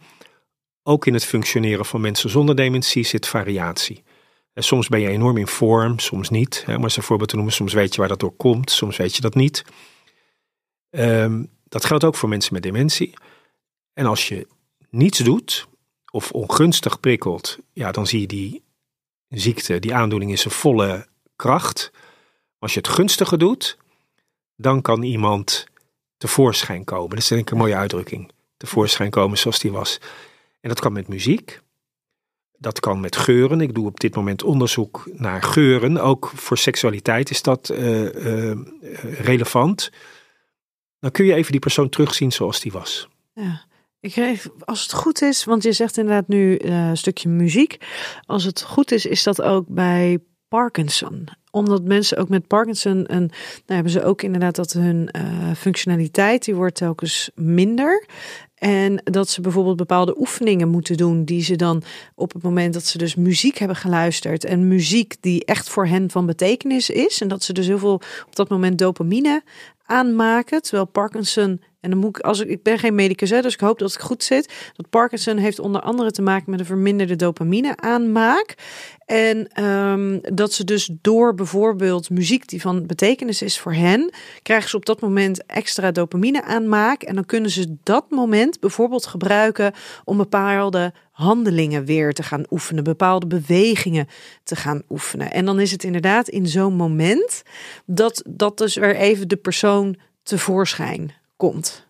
Ook 0.83 1.07
in 1.07 1.13
het 1.13 1.25
functioneren 1.25 1.85
van 1.85 2.01
mensen 2.01 2.29
zonder 2.29 2.55
dementie 2.55 3.03
zit 3.03 3.27
variatie. 3.27 4.03
En 4.53 4.63
soms 4.63 4.87
ben 4.87 4.99
je 4.99 5.07
enorm 5.07 5.37
in 5.37 5.47
vorm, 5.47 5.99
soms 5.99 6.29
niet. 6.29 6.63
Hè, 6.65 6.75
om 6.75 6.83
eens 6.83 6.97
een 6.97 7.03
voorbeeld 7.03 7.29
te 7.29 7.35
noemen, 7.35 7.53
soms 7.53 7.73
weet 7.73 7.93
je 7.93 7.99
waar 7.99 8.09
dat 8.09 8.19
door 8.19 8.35
komt, 8.35 8.71
soms 8.71 8.97
weet 8.97 9.15
je 9.15 9.21
dat 9.21 9.35
niet. 9.35 9.63
Um, 10.89 11.49
dat 11.67 11.85
geldt 11.85 12.03
ook 12.03 12.15
voor 12.15 12.29
mensen 12.29 12.53
met 12.53 12.63
dementie. 12.63 13.13
En 13.93 14.05
als 14.05 14.27
je 14.27 14.47
niets 14.89 15.19
doet, 15.19 15.67
of 16.11 16.31
ongunstig 16.31 16.99
prikkelt, 16.99 17.57
ja, 17.73 17.91
dan 17.91 18.07
zie 18.07 18.19
je 18.19 18.27
die 18.27 18.63
ziekte, 19.27 19.79
die 19.79 19.93
aandoening 19.93 20.31
in 20.31 20.37
zijn 20.37 20.53
volle 20.53 21.07
kracht. 21.35 21.91
Als 22.59 22.73
je 22.73 22.79
het 22.79 22.89
gunstige 22.89 23.37
doet, 23.37 23.77
dan 24.55 24.81
kan 24.81 25.03
iemand 25.03 25.69
tevoorschijn 26.21 26.83
komen. 26.83 27.09
Dat 27.09 27.19
is 27.19 27.27
denk 27.27 27.41
ik 27.41 27.51
een 27.51 27.57
mooie 27.57 27.75
uitdrukking. 27.75 28.31
Tevoorschijn 28.57 29.09
komen 29.09 29.37
zoals 29.37 29.59
die 29.59 29.71
was. 29.71 29.99
En 30.59 30.69
dat 30.69 30.79
kan 30.79 30.93
met 30.93 31.07
muziek. 31.07 31.61
Dat 32.57 32.79
kan 32.79 32.99
met 32.99 33.15
geuren. 33.15 33.61
Ik 33.61 33.73
doe 33.73 33.85
op 33.85 33.99
dit 33.99 34.15
moment 34.15 34.43
onderzoek 34.43 35.09
naar 35.13 35.43
geuren. 35.43 35.97
Ook 35.97 36.31
voor 36.35 36.57
seksualiteit 36.57 37.29
is 37.29 37.41
dat 37.41 37.69
uh, 37.69 38.13
uh, 38.13 38.57
relevant. 39.19 39.91
Dan 40.99 41.11
kun 41.11 41.25
je 41.25 41.33
even 41.33 41.51
die 41.51 41.59
persoon 41.59 41.89
terugzien 41.89 42.31
zoals 42.31 42.59
die 42.59 42.71
was. 42.71 43.07
Ja. 43.33 43.65
Ik 43.99 44.11
kreeg, 44.11 44.47
als 44.59 44.81
het 44.81 44.93
goed 44.93 45.21
is, 45.21 45.43
want 45.43 45.63
je 45.63 45.71
zegt 45.71 45.97
inderdaad 45.97 46.27
nu 46.27 46.59
uh, 46.59 46.87
een 46.87 46.97
stukje 46.97 47.29
muziek. 47.29 47.77
Als 48.25 48.43
het 48.43 48.61
goed 48.61 48.91
is, 48.91 49.05
is 49.05 49.23
dat 49.23 49.41
ook 49.41 49.65
bij 49.67 50.19
Parkinson. 50.51 51.27
Omdat 51.51 51.83
mensen 51.83 52.17
ook 52.17 52.29
met 52.29 52.47
Parkinson, 52.47 53.05
en, 53.05 53.19
nou 53.19 53.31
hebben 53.65 53.91
ze 53.91 54.03
ook 54.03 54.21
inderdaad 54.21 54.55
dat 54.55 54.71
hun 54.71 55.09
uh, 55.15 55.51
functionaliteit, 55.57 56.45
die 56.45 56.55
wordt 56.55 56.75
telkens 56.75 57.29
minder. 57.35 58.05
En 58.55 59.01
dat 59.03 59.29
ze 59.29 59.41
bijvoorbeeld 59.41 59.75
bepaalde 59.77 60.19
oefeningen 60.19 60.69
moeten 60.69 60.97
doen, 60.97 61.23
die 61.23 61.43
ze 61.43 61.55
dan 61.55 61.83
op 62.15 62.33
het 62.33 62.43
moment 62.43 62.73
dat 62.73 62.85
ze 62.85 62.97
dus 62.97 63.15
muziek 63.15 63.57
hebben 63.57 63.77
geluisterd. 63.77 64.45
En 64.45 64.67
muziek 64.67 65.15
die 65.19 65.45
echt 65.45 65.69
voor 65.69 65.85
hen 65.87 66.09
van 66.09 66.25
betekenis 66.25 66.89
is. 66.89 67.21
En 67.21 67.27
dat 67.27 67.43
ze 67.43 67.53
dus 67.53 67.67
heel 67.67 67.79
veel 67.79 68.01
op 68.27 68.35
dat 68.35 68.49
moment 68.49 68.77
dopamine 68.77 69.43
aanmaken. 69.85 70.61
Terwijl 70.61 70.85
Parkinson 70.85 71.61
en 71.81 71.89
dan 71.89 71.99
moet 71.99 72.17
ik, 72.17 72.23
als 72.23 72.39
ik, 72.39 72.49
ik 72.49 72.63
ben 72.63 72.79
geen 72.79 72.95
medicus, 72.95 73.29
hè, 73.29 73.41
dus 73.41 73.53
ik 73.53 73.59
hoop 73.59 73.79
dat 73.79 73.93
ik 73.93 73.99
goed 73.99 74.23
zit. 74.23 74.71
Dat 74.75 74.89
Parkinson 74.89 75.37
heeft 75.37 75.59
onder 75.59 75.81
andere 75.81 76.11
te 76.11 76.21
maken 76.21 76.51
met 76.51 76.59
een 76.59 76.65
verminderde 76.65 77.15
dopamine 77.15 77.77
aanmaak. 77.77 78.55
En 79.05 79.63
um, 79.63 80.19
dat 80.33 80.53
ze 80.53 80.63
dus 80.63 80.91
door 81.01 81.33
bijvoorbeeld 81.33 82.09
muziek 82.09 82.47
die 82.47 82.61
van 82.61 82.85
betekenis 82.85 83.41
is 83.41 83.59
voor 83.59 83.73
hen, 83.73 84.13
krijgen 84.41 84.69
ze 84.69 84.75
op 84.75 84.85
dat 84.85 85.01
moment 85.01 85.45
extra 85.45 85.91
dopamine 85.91 86.43
aanmaak. 86.43 87.03
En 87.03 87.15
dan 87.15 87.25
kunnen 87.25 87.51
ze 87.51 87.75
dat 87.83 88.09
moment 88.09 88.59
bijvoorbeeld 88.59 89.05
gebruiken 89.05 89.73
om 90.03 90.17
bepaalde 90.17 90.93
handelingen 91.11 91.85
weer 91.85 92.13
te 92.13 92.23
gaan 92.23 92.45
oefenen, 92.49 92.83
bepaalde 92.83 93.27
bewegingen 93.27 94.07
te 94.43 94.55
gaan 94.55 94.81
oefenen. 94.89 95.31
En 95.31 95.45
dan 95.45 95.59
is 95.59 95.71
het 95.71 95.83
inderdaad 95.83 96.27
in 96.27 96.47
zo'n 96.47 96.73
moment 96.73 97.43
dat 97.85 98.23
dat 98.29 98.57
dus 98.57 98.75
weer 98.75 98.95
even 98.95 99.27
de 99.27 99.37
persoon 99.37 99.95
tevoorschijn 100.23 101.19
komt. 101.41 101.87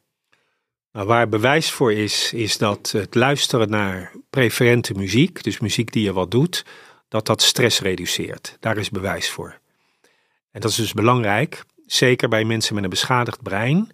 Nou, 0.92 1.08
waar 1.08 1.30
bewijs 1.30 1.72
voor 1.72 1.94
is, 1.94 2.34
is 2.34 2.58
dat 2.58 2.92
het 2.92 3.16
luisteren 3.16 3.70
naar 3.70 4.12
preferente 4.30 4.94
muziek, 4.94 5.44
dus 5.44 5.60
muziek 5.60 5.92
die 5.92 6.04
je 6.04 6.14
wat 6.14 6.32
doet, 6.32 6.66
dat 7.08 7.26
dat 7.26 7.42
stress 7.42 7.80
reduceert. 7.82 8.58
Daar 8.60 8.78
is 8.78 8.90
bewijs 8.90 9.30
voor. 9.30 9.60
En 10.52 10.62
dat 10.62 10.70
is 10.70 10.76
dus 10.76 10.94
belangrijk, 10.94 11.64
zeker 11.86 12.30
bij 12.30 12.44
mensen 12.44 12.76
met 12.76 12.84
een 12.84 12.90
beschadigd 12.90 13.42
brein, 13.42 13.92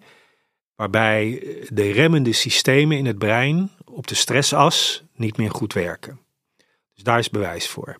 waarbij 0.75 1.39
de 1.67 1.91
remmende 1.91 2.33
systemen 2.33 2.97
in 2.97 3.05
het 3.05 3.17
brein 3.17 3.71
op 3.85 4.07
de 4.07 4.15
stressas 4.15 5.03
niet 5.15 5.37
meer 5.37 5.51
goed 5.51 5.73
werken. 5.73 6.19
Dus 6.93 7.03
daar 7.03 7.19
is 7.19 7.29
bewijs 7.29 7.67
voor. 7.67 7.97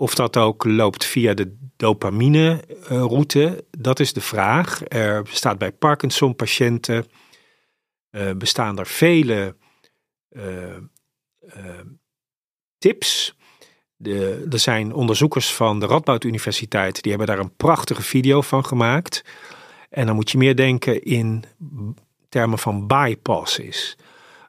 Of 0.00 0.14
dat 0.14 0.36
ook 0.36 0.64
loopt 0.64 1.04
via 1.04 1.34
de 1.34 1.56
dopamine-route, 1.76 3.64
dat 3.70 4.00
is 4.00 4.12
de 4.12 4.20
vraag. 4.20 4.80
Er 4.88 5.22
bestaat 5.22 5.58
bij 5.58 5.72
Parkinson-patiënten 5.72 7.06
uh, 8.10 8.30
bestaan 8.32 8.78
er 8.78 8.86
vele 8.86 9.56
uh, 10.30 10.76
tips. 12.78 13.36
De, 13.96 14.46
er 14.50 14.58
zijn 14.58 14.92
onderzoekers 14.92 15.54
van 15.54 15.80
de 15.80 15.86
Radboud 15.86 16.24
Universiteit, 16.24 17.02
die 17.02 17.10
hebben 17.10 17.28
daar 17.28 17.44
een 17.44 17.56
prachtige 17.56 18.02
video 18.02 18.40
van 18.40 18.64
gemaakt. 18.64 19.24
En 19.90 20.06
dan 20.06 20.14
moet 20.14 20.30
je 20.30 20.38
meer 20.38 20.56
denken 20.56 21.02
in 21.02 21.44
termen 22.28 22.58
van 22.58 22.86
bypasses. 22.86 23.96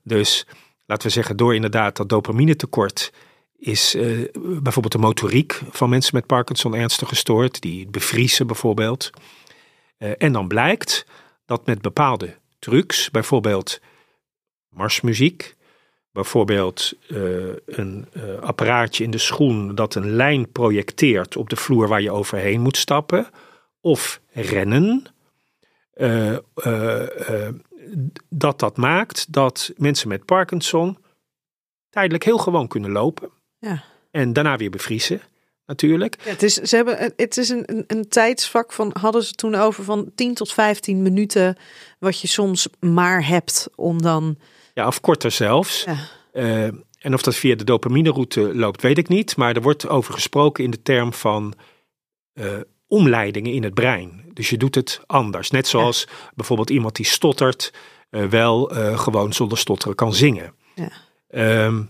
Dus 0.03 0.47
laten 0.85 1.07
we 1.07 1.13
zeggen, 1.13 1.37
door 1.37 1.55
inderdaad 1.55 1.95
dat 1.95 2.09
dopamine 2.09 2.55
tekort 2.55 3.11
is 3.61 3.95
uh, 3.95 4.27
bijvoorbeeld 4.33 4.91
de 4.91 4.97
motoriek 4.97 5.61
van 5.69 5.89
mensen 5.89 6.15
met 6.15 6.25
Parkinson 6.25 6.75
ernstig 6.75 7.07
gestoord, 7.07 7.61
die 7.61 7.87
bevriezen 7.87 8.47
bijvoorbeeld. 8.47 9.09
Uh, 9.97 10.11
en 10.17 10.31
dan 10.31 10.47
blijkt 10.47 11.05
dat 11.45 11.65
met 11.65 11.81
bepaalde 11.81 12.37
trucs, 12.59 13.11
bijvoorbeeld 13.11 13.79
marsmuziek, 14.69 15.55
bijvoorbeeld 16.11 16.93
uh, 17.07 17.53
een 17.65 18.07
apparaatje 18.41 19.03
in 19.03 19.11
de 19.11 19.17
schoen 19.17 19.75
dat 19.75 19.95
een 19.95 20.09
lijn 20.11 20.51
projecteert 20.51 21.37
op 21.37 21.49
de 21.49 21.55
vloer 21.55 21.87
waar 21.87 22.01
je 22.01 22.11
overheen 22.11 22.61
moet 22.61 22.77
stappen, 22.77 23.27
of 23.81 24.21
rennen, 24.31 25.05
dat 28.29 28.59
dat 28.59 28.77
maakt 28.77 29.33
dat 29.33 29.73
mensen 29.77 30.07
met 30.07 30.25
Parkinson 30.25 30.97
tijdelijk 31.89 32.23
heel 32.23 32.37
gewoon 32.37 32.67
kunnen 32.67 32.91
lopen. 32.91 33.31
Ja. 33.61 33.83
En 34.11 34.33
daarna 34.33 34.57
weer 34.57 34.69
bevriezen, 34.69 35.21
natuurlijk. 35.65 36.17
Ja, 36.23 36.29
het 36.29 36.43
is, 36.43 36.53
ze 36.53 36.75
hebben, 36.75 37.13
het 37.15 37.37
is 37.37 37.49
een, 37.49 37.63
een, 37.65 37.83
een 37.87 38.07
tijdsvak 38.09 38.71
van, 38.71 38.95
hadden 38.99 39.23
ze 39.23 39.33
toen 39.33 39.55
over 39.55 39.83
van 39.83 40.11
10 40.15 40.33
tot 40.33 40.53
15 40.53 41.01
minuten, 41.01 41.57
wat 41.99 42.21
je 42.21 42.27
soms 42.27 42.67
maar 42.79 43.27
hebt 43.27 43.69
om 43.75 44.01
dan. 44.01 44.37
Ja, 44.73 44.87
of 44.87 45.01
korter 45.01 45.31
zelfs. 45.31 45.83
Ja. 45.83 45.95
Uh, 46.33 46.63
en 46.99 47.13
of 47.13 47.21
dat 47.21 47.35
via 47.35 47.55
de 47.55 47.63
dopamine-route 47.63 48.55
loopt, 48.55 48.81
weet 48.81 48.97
ik 48.97 49.07
niet. 49.07 49.37
Maar 49.37 49.55
er 49.55 49.61
wordt 49.61 49.87
over 49.87 50.13
gesproken 50.13 50.63
in 50.63 50.71
de 50.71 50.81
term 50.81 51.13
van 51.13 51.53
uh, 52.33 52.45
omleidingen 52.87 53.53
in 53.53 53.63
het 53.63 53.73
brein. 53.73 54.25
Dus 54.33 54.49
je 54.49 54.57
doet 54.57 54.75
het 54.75 55.01
anders. 55.05 55.51
Net 55.51 55.67
zoals 55.67 56.07
ja. 56.09 56.31
bijvoorbeeld 56.35 56.69
iemand 56.69 56.95
die 56.95 57.05
stottert, 57.05 57.73
uh, 58.11 58.25
wel 58.25 58.63
gewoon 58.95 59.33
zonder 59.33 59.57
stotteren 59.57 59.95
kan 59.95 60.13
zingen. 60.13 60.53
Ja. 60.75 60.91
Um, 61.65 61.89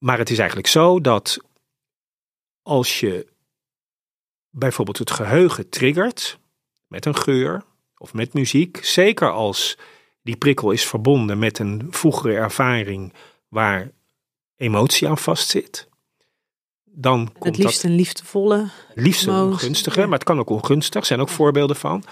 maar 0.00 0.18
het 0.18 0.30
is 0.30 0.38
eigenlijk 0.38 0.68
zo 0.68 1.00
dat 1.00 1.38
als 2.62 3.00
je 3.00 3.26
bijvoorbeeld 4.50 4.98
het 4.98 5.10
geheugen 5.10 5.68
triggert 5.68 6.38
met 6.86 7.06
een 7.06 7.16
geur 7.16 7.62
of 7.96 8.14
met 8.14 8.32
muziek, 8.32 8.84
zeker 8.84 9.30
als 9.30 9.78
die 10.22 10.36
prikkel 10.36 10.70
is 10.70 10.84
verbonden 10.86 11.38
met 11.38 11.58
een 11.58 11.86
vroegere 11.90 12.34
ervaring 12.34 13.12
waar 13.48 13.90
emotie 14.56 15.08
aan 15.08 15.18
vastzit, 15.18 15.88
dan 16.84 17.20
het 17.20 17.38
komt 17.38 17.56
liefst 17.58 17.82
dat 17.82 17.90
een 17.90 17.96
liefdevolle. 17.96 18.70
liefst 18.94 19.26
een 19.26 19.34
emotie, 19.34 19.58
gunstige, 19.58 20.00
ja. 20.00 20.06
maar 20.06 20.18
het 20.18 20.28
kan 20.28 20.38
ook 20.38 20.50
ongunstig, 20.50 21.06
zijn 21.06 21.20
ook 21.20 21.28
voorbeelden 21.28 21.76
van. 21.76 22.04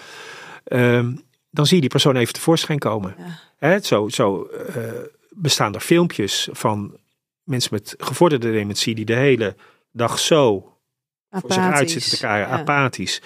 Ehm, 0.64 1.16
dan 1.50 1.66
zie 1.66 1.74
je 1.74 1.80
die 1.80 1.90
persoon 1.90 2.16
even 2.16 2.34
tevoorschijn 2.34 2.78
komen. 2.78 3.16
Ja. 3.60 3.80
Zo 3.80 4.08
zo 4.08 4.44
eh, 4.44 4.82
bestaan 5.30 5.74
er 5.74 5.80
filmpjes 5.80 6.48
van 6.52 6.96
mensen 7.48 7.74
met 7.74 7.94
gevorderde 7.98 8.52
dementie 8.52 8.94
die 8.94 9.04
de 9.04 9.14
hele 9.14 9.56
dag 9.92 10.18
zo 10.18 10.72
voor 11.30 11.52
zich 11.52 11.62
uit 11.62 11.72
Apathisch. 11.72 11.92
zitten 11.92 12.18
te 12.18 12.26
Ja. 12.26 12.46
apathisch. 12.46 13.22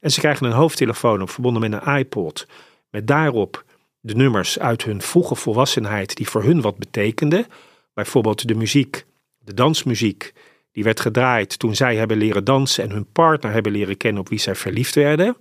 En 0.00 0.10
ze 0.10 0.20
krijgen 0.20 0.46
een 0.46 0.52
hoofdtelefoon 0.52 1.22
op, 1.22 1.30
verbonden 1.30 1.70
met 1.70 1.82
een 1.82 1.96
iPod, 1.96 2.46
met 2.90 3.06
daarop 3.06 3.64
de 4.00 4.14
nummers 4.14 4.58
uit 4.58 4.84
hun 4.84 5.02
vroege 5.02 5.34
volwassenheid 5.34 6.16
die 6.16 6.28
voor 6.28 6.42
hun 6.42 6.60
wat 6.60 6.78
betekenden. 6.78 7.46
Bijvoorbeeld 7.94 8.48
de 8.48 8.54
muziek, 8.54 9.04
de 9.38 9.54
dansmuziek, 9.54 10.32
die 10.72 10.84
werd 10.84 11.00
gedraaid 11.00 11.58
toen 11.58 11.74
zij 11.74 11.96
hebben 11.96 12.16
leren 12.16 12.44
dansen 12.44 12.84
en 12.84 12.90
hun 12.90 13.12
partner 13.12 13.52
hebben 13.52 13.72
leren 13.72 13.96
kennen 13.96 14.20
op 14.20 14.28
wie 14.28 14.38
zij 14.38 14.54
verliefd 14.54 14.94
werden. 14.94 15.36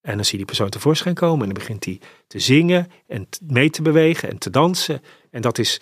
En 0.00 0.14
dan 0.14 0.24
zie 0.24 0.32
je 0.32 0.36
die 0.36 0.46
persoon 0.46 0.68
tevoorschijn 0.68 1.14
komen 1.14 1.40
en 1.40 1.54
dan 1.54 1.62
begint 1.62 1.84
hij 1.84 2.00
te 2.26 2.38
zingen 2.38 2.90
en 3.06 3.28
mee 3.46 3.70
te 3.70 3.82
bewegen 3.82 4.30
en 4.30 4.38
te 4.38 4.50
dansen. 4.50 5.02
En 5.30 5.42
dat, 5.42 5.58
is, 5.58 5.80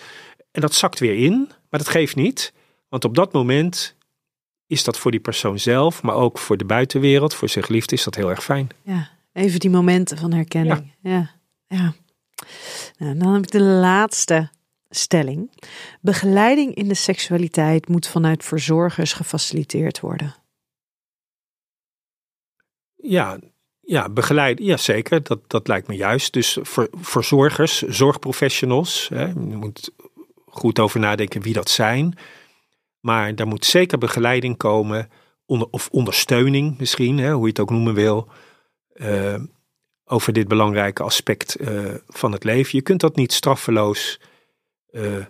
en 0.51 0.61
dat 0.61 0.75
zakt 0.75 0.99
weer 0.99 1.25
in, 1.25 1.37
maar 1.71 1.81
dat 1.81 1.89
geeft 1.89 2.17
niet. 2.17 2.53
Want 2.89 3.05
op 3.05 3.15
dat 3.15 3.33
moment 3.33 3.97
is 4.67 4.85
dat 4.85 4.99
voor 4.99 5.11
die 5.11 5.21
persoon 5.21 5.59
zelf, 5.59 6.03
maar 6.03 6.15
ook 6.15 6.39
voor 6.39 6.57
de 6.57 6.65
buitenwereld, 6.65 7.35
voor 7.35 7.49
zijn 7.49 7.65
geliefde, 7.65 7.95
is 7.95 8.05
dat 8.05 8.15
heel 8.15 8.31
erg 8.31 8.45
fijn. 8.45 8.69
Ja, 8.83 9.11
even 9.33 9.61
die 9.61 9.71
momenten 9.71 10.19
van 10.19 10.33
herkenning. 10.33 10.95
Ja, 11.03 11.31
ja. 11.67 11.95
Nou, 12.99 13.19
dan 13.19 13.33
heb 13.33 13.43
ik 13.43 13.51
de 13.51 13.61
laatste 13.61 14.51
stelling. 14.89 15.51
Begeleiding 16.01 16.75
in 16.75 16.89
de 16.89 16.95
seksualiteit 16.95 17.89
moet 17.89 18.09
vanuit 18.09 18.45
verzorgers 18.45 19.13
gefaciliteerd 19.13 20.01
worden. 20.01 20.35
Ja, 22.97 23.39
ja 23.81 24.09
begeleid, 24.09 24.59
ja 24.59 24.77
zeker, 24.77 25.23
dat, 25.23 25.41
dat 25.47 25.69
lijkt 25.69 25.89
me 25.89 25.95
juist. 25.95 26.33
Dus 26.33 26.59
voor 26.63 26.89
verzorgers, 26.93 27.83
zorgprofessionals, 27.83 29.09
hè, 29.09 29.27
je 29.27 29.57
moet 29.57 29.93
goed 30.51 30.79
over 30.79 31.01
nadenken 31.01 31.43
wie 31.43 31.53
dat 31.53 31.71
zijn. 31.71 32.19
Maar 33.01 33.35
daar 33.35 33.47
moet 33.47 33.65
zeker 33.65 33.99
begeleiding 33.99 34.57
komen, 34.57 35.11
onder, 35.47 35.69
of 35.71 35.89
ondersteuning 35.93 36.79
misschien, 36.79 37.19
hè, 37.19 37.33
hoe 37.33 37.43
je 37.43 37.49
het 37.49 37.61
ook 37.61 37.71
noemen 37.71 37.95
wil, 37.95 38.29
eh, 38.93 39.35
over 40.05 40.33
dit 40.33 40.49
belangrijke 40.49 41.03
aspect 41.03 41.55
eh, 41.55 41.95
van 42.07 42.33
het 42.33 42.45
leven. 42.45 42.77
Je 42.77 42.83
kunt 42.83 43.01
dat 43.01 43.17
niet 43.17 43.33
straffeloos 43.33 44.21
eh, 44.91 45.25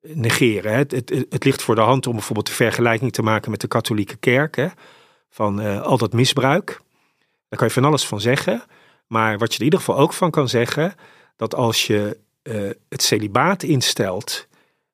negeren. 0.00 0.72
Hè. 0.72 0.78
Het, 0.78 0.92
het, 0.92 1.10
het 1.28 1.44
ligt 1.44 1.62
voor 1.62 1.74
de 1.74 1.80
hand 1.80 2.06
om 2.06 2.12
bijvoorbeeld 2.12 2.46
de 2.46 2.52
vergelijking 2.52 3.12
te 3.12 3.22
maken 3.22 3.50
met 3.50 3.60
de 3.60 3.68
katholieke 3.68 4.16
kerk, 4.16 4.56
hè, 4.56 4.68
van 5.28 5.82
al 5.82 5.98
dat 5.98 6.12
misbruik. 6.12 6.80
Daar 7.48 7.58
kan 7.58 7.66
je 7.66 7.74
van 7.74 7.84
alles 7.84 8.06
van 8.06 8.20
zeggen. 8.20 8.64
Maar 9.06 9.38
wat 9.38 9.48
je 9.48 9.54
er 9.54 9.58
in 9.58 9.64
ieder 9.64 9.78
geval 9.78 9.98
ook 9.98 10.12
van 10.12 10.30
kan 10.30 10.48
zeggen, 10.48 10.94
dat 11.36 11.54
als 11.54 11.86
je 11.86 12.18
eh, 12.42 12.70
het 12.88 13.02
celibaat 13.02 13.62
instelt, 13.62 14.46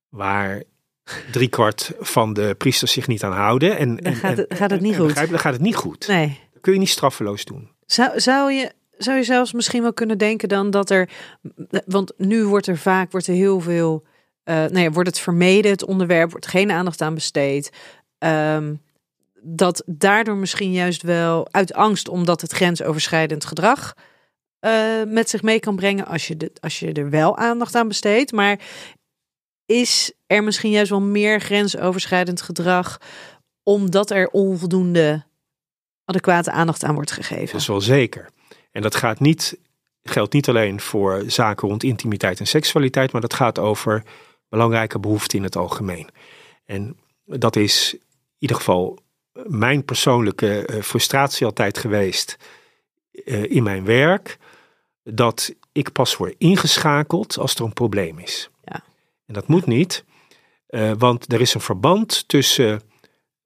waar 0.08 0.62
driekwart 1.32 1.92
van 2.00 2.32
de 2.32 2.54
priesters 2.58 2.92
zich 2.92 3.06
niet 3.06 3.22
aan 3.22 3.32
houden. 3.32 3.76
En, 3.78 3.88
Dan 3.88 3.98
en- 3.98 4.14
gaat 4.14 4.36
het- 4.36 4.46
en- 4.46 4.56
gaat 4.56 4.70
het 4.70 4.80
niet 4.80 4.92
en 4.92 4.98
goed. 4.98 5.06
begrijp- 5.06 5.30
Dan 5.30 5.38
gaat 5.38 5.52
het 5.52 5.62
niet 5.62 5.76
goed. 5.76 6.06
Nee. 6.08 6.38
Dat 6.52 6.62
kun 6.62 6.72
je 6.72 6.78
niet 6.78 6.88
straffeloos 6.88 7.44
doen. 7.44 7.70
Zou, 7.86 8.20
zou, 8.20 8.52
je, 8.52 8.72
zou 8.98 9.16
je 9.16 9.24
zelfs 9.24 9.52
misschien 9.52 9.82
wel 9.82 9.92
kunnen 9.92 10.18
denken 10.18 10.48
dan 10.48 10.70
dat 10.70 10.90
er. 10.90 11.08
Want 11.86 12.12
nu 12.16 12.44
wordt 12.44 12.66
er 12.66 12.78
vaak 12.78 13.10
wordt 13.12 13.26
er 13.26 13.34
heel 13.34 13.60
veel. 13.60 14.04
eh 14.44 14.64
nee, 14.64 14.90
wordt 14.90 15.08
het 15.08 15.18
vermeden, 15.18 15.70
het 15.70 15.84
onderwerp, 15.84 16.30
wordt 16.30 16.46
geen 16.46 16.70
aandacht 16.70 17.00
aan 17.00 17.14
besteed. 17.14 17.70
Ehm, 18.18 18.74
dat 19.42 19.82
daardoor 19.86 20.36
misschien 20.36 20.72
juist 20.72 21.02
wel 21.02 21.48
uit 21.50 21.72
angst, 21.74 22.08
omdat 22.08 22.40
het 22.40 22.52
grensoverschrijdend 22.52 23.44
gedrag 23.44 23.94
eh, 24.58 25.02
met 25.06 25.28
zich 25.28 25.42
mee 25.42 25.60
kan 25.60 25.76
brengen, 25.76 26.06
als 26.06 26.26
je, 26.26 26.36
de, 26.36 26.52
als 26.60 26.78
je 26.78 26.92
er 26.92 27.10
wel 27.10 27.36
aandacht 27.36 27.74
aan 27.74 27.88
besteedt. 27.88 28.32
Maar 28.32 28.58
is 29.66 30.12
er 30.26 30.44
misschien 30.44 30.70
juist 30.70 30.90
wel 30.90 31.00
meer 31.00 31.40
grensoverschrijdend 31.40 32.42
gedrag, 32.42 33.00
omdat 33.62 34.10
er 34.10 34.28
onvoldoende 34.28 35.24
adequate 36.04 36.50
aandacht 36.50 36.84
aan 36.84 36.94
wordt 36.94 37.12
gegeven? 37.12 37.52
Dat 37.52 37.60
is 37.60 37.66
wel 37.66 37.80
zeker. 37.80 38.30
En 38.70 38.82
dat 38.82 38.94
gaat 38.94 39.20
niet, 39.20 39.58
geldt 40.02 40.32
niet 40.32 40.48
alleen 40.48 40.80
voor 40.80 41.22
zaken 41.26 41.68
rond 41.68 41.82
intimiteit 41.82 42.40
en 42.40 42.46
seksualiteit, 42.46 43.12
maar 43.12 43.20
dat 43.20 43.34
gaat 43.34 43.58
over 43.58 44.02
belangrijke 44.48 44.98
behoeften 44.98 45.38
in 45.38 45.44
het 45.44 45.56
algemeen. 45.56 46.08
En 46.64 46.96
dat 47.24 47.56
is 47.56 47.94
in 47.94 48.00
ieder 48.38 48.56
geval 48.56 48.98
mijn 49.46 49.84
persoonlijke 49.84 50.66
eh, 50.66 50.82
frustratie 50.82 51.46
altijd 51.46 51.78
geweest 51.78 52.36
eh, 53.24 53.50
in 53.50 53.62
mijn 53.62 53.84
werk. 53.84 54.38
Dat 55.10 55.54
ik 55.72 55.92
pas 55.92 56.16
word 56.16 56.34
ingeschakeld 56.38 57.38
als 57.38 57.54
er 57.54 57.64
een 57.64 57.72
probleem 57.72 58.18
is. 58.18 58.50
Ja. 58.64 58.82
En 59.26 59.34
dat 59.34 59.48
moet 59.48 59.66
niet, 59.66 60.04
eh, 60.66 60.92
want 60.98 61.32
er 61.32 61.40
is 61.40 61.54
een 61.54 61.60
verband 61.60 62.28
tussen 62.28 62.82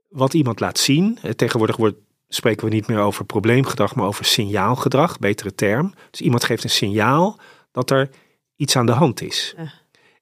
wat 0.08 0.34
iemand 0.34 0.60
laat 0.60 0.78
zien. 0.78 1.18
Eh, 1.22 1.30
Tegenwoordig 1.30 1.76
wordt, 1.76 1.96
spreken 2.28 2.64
we 2.64 2.74
niet 2.74 2.86
meer 2.86 2.98
over 2.98 3.24
probleemgedrag, 3.24 3.94
maar 3.94 4.06
over 4.06 4.24
signaalgedrag, 4.24 5.18
betere 5.18 5.54
term. 5.54 5.94
Dus 6.10 6.20
iemand 6.20 6.44
geeft 6.44 6.64
een 6.64 6.70
signaal 6.70 7.38
dat 7.72 7.90
er 7.90 8.10
iets 8.56 8.76
aan 8.76 8.86
de 8.86 8.92
hand 8.92 9.22
is. 9.22 9.54
Ja. 9.56 9.72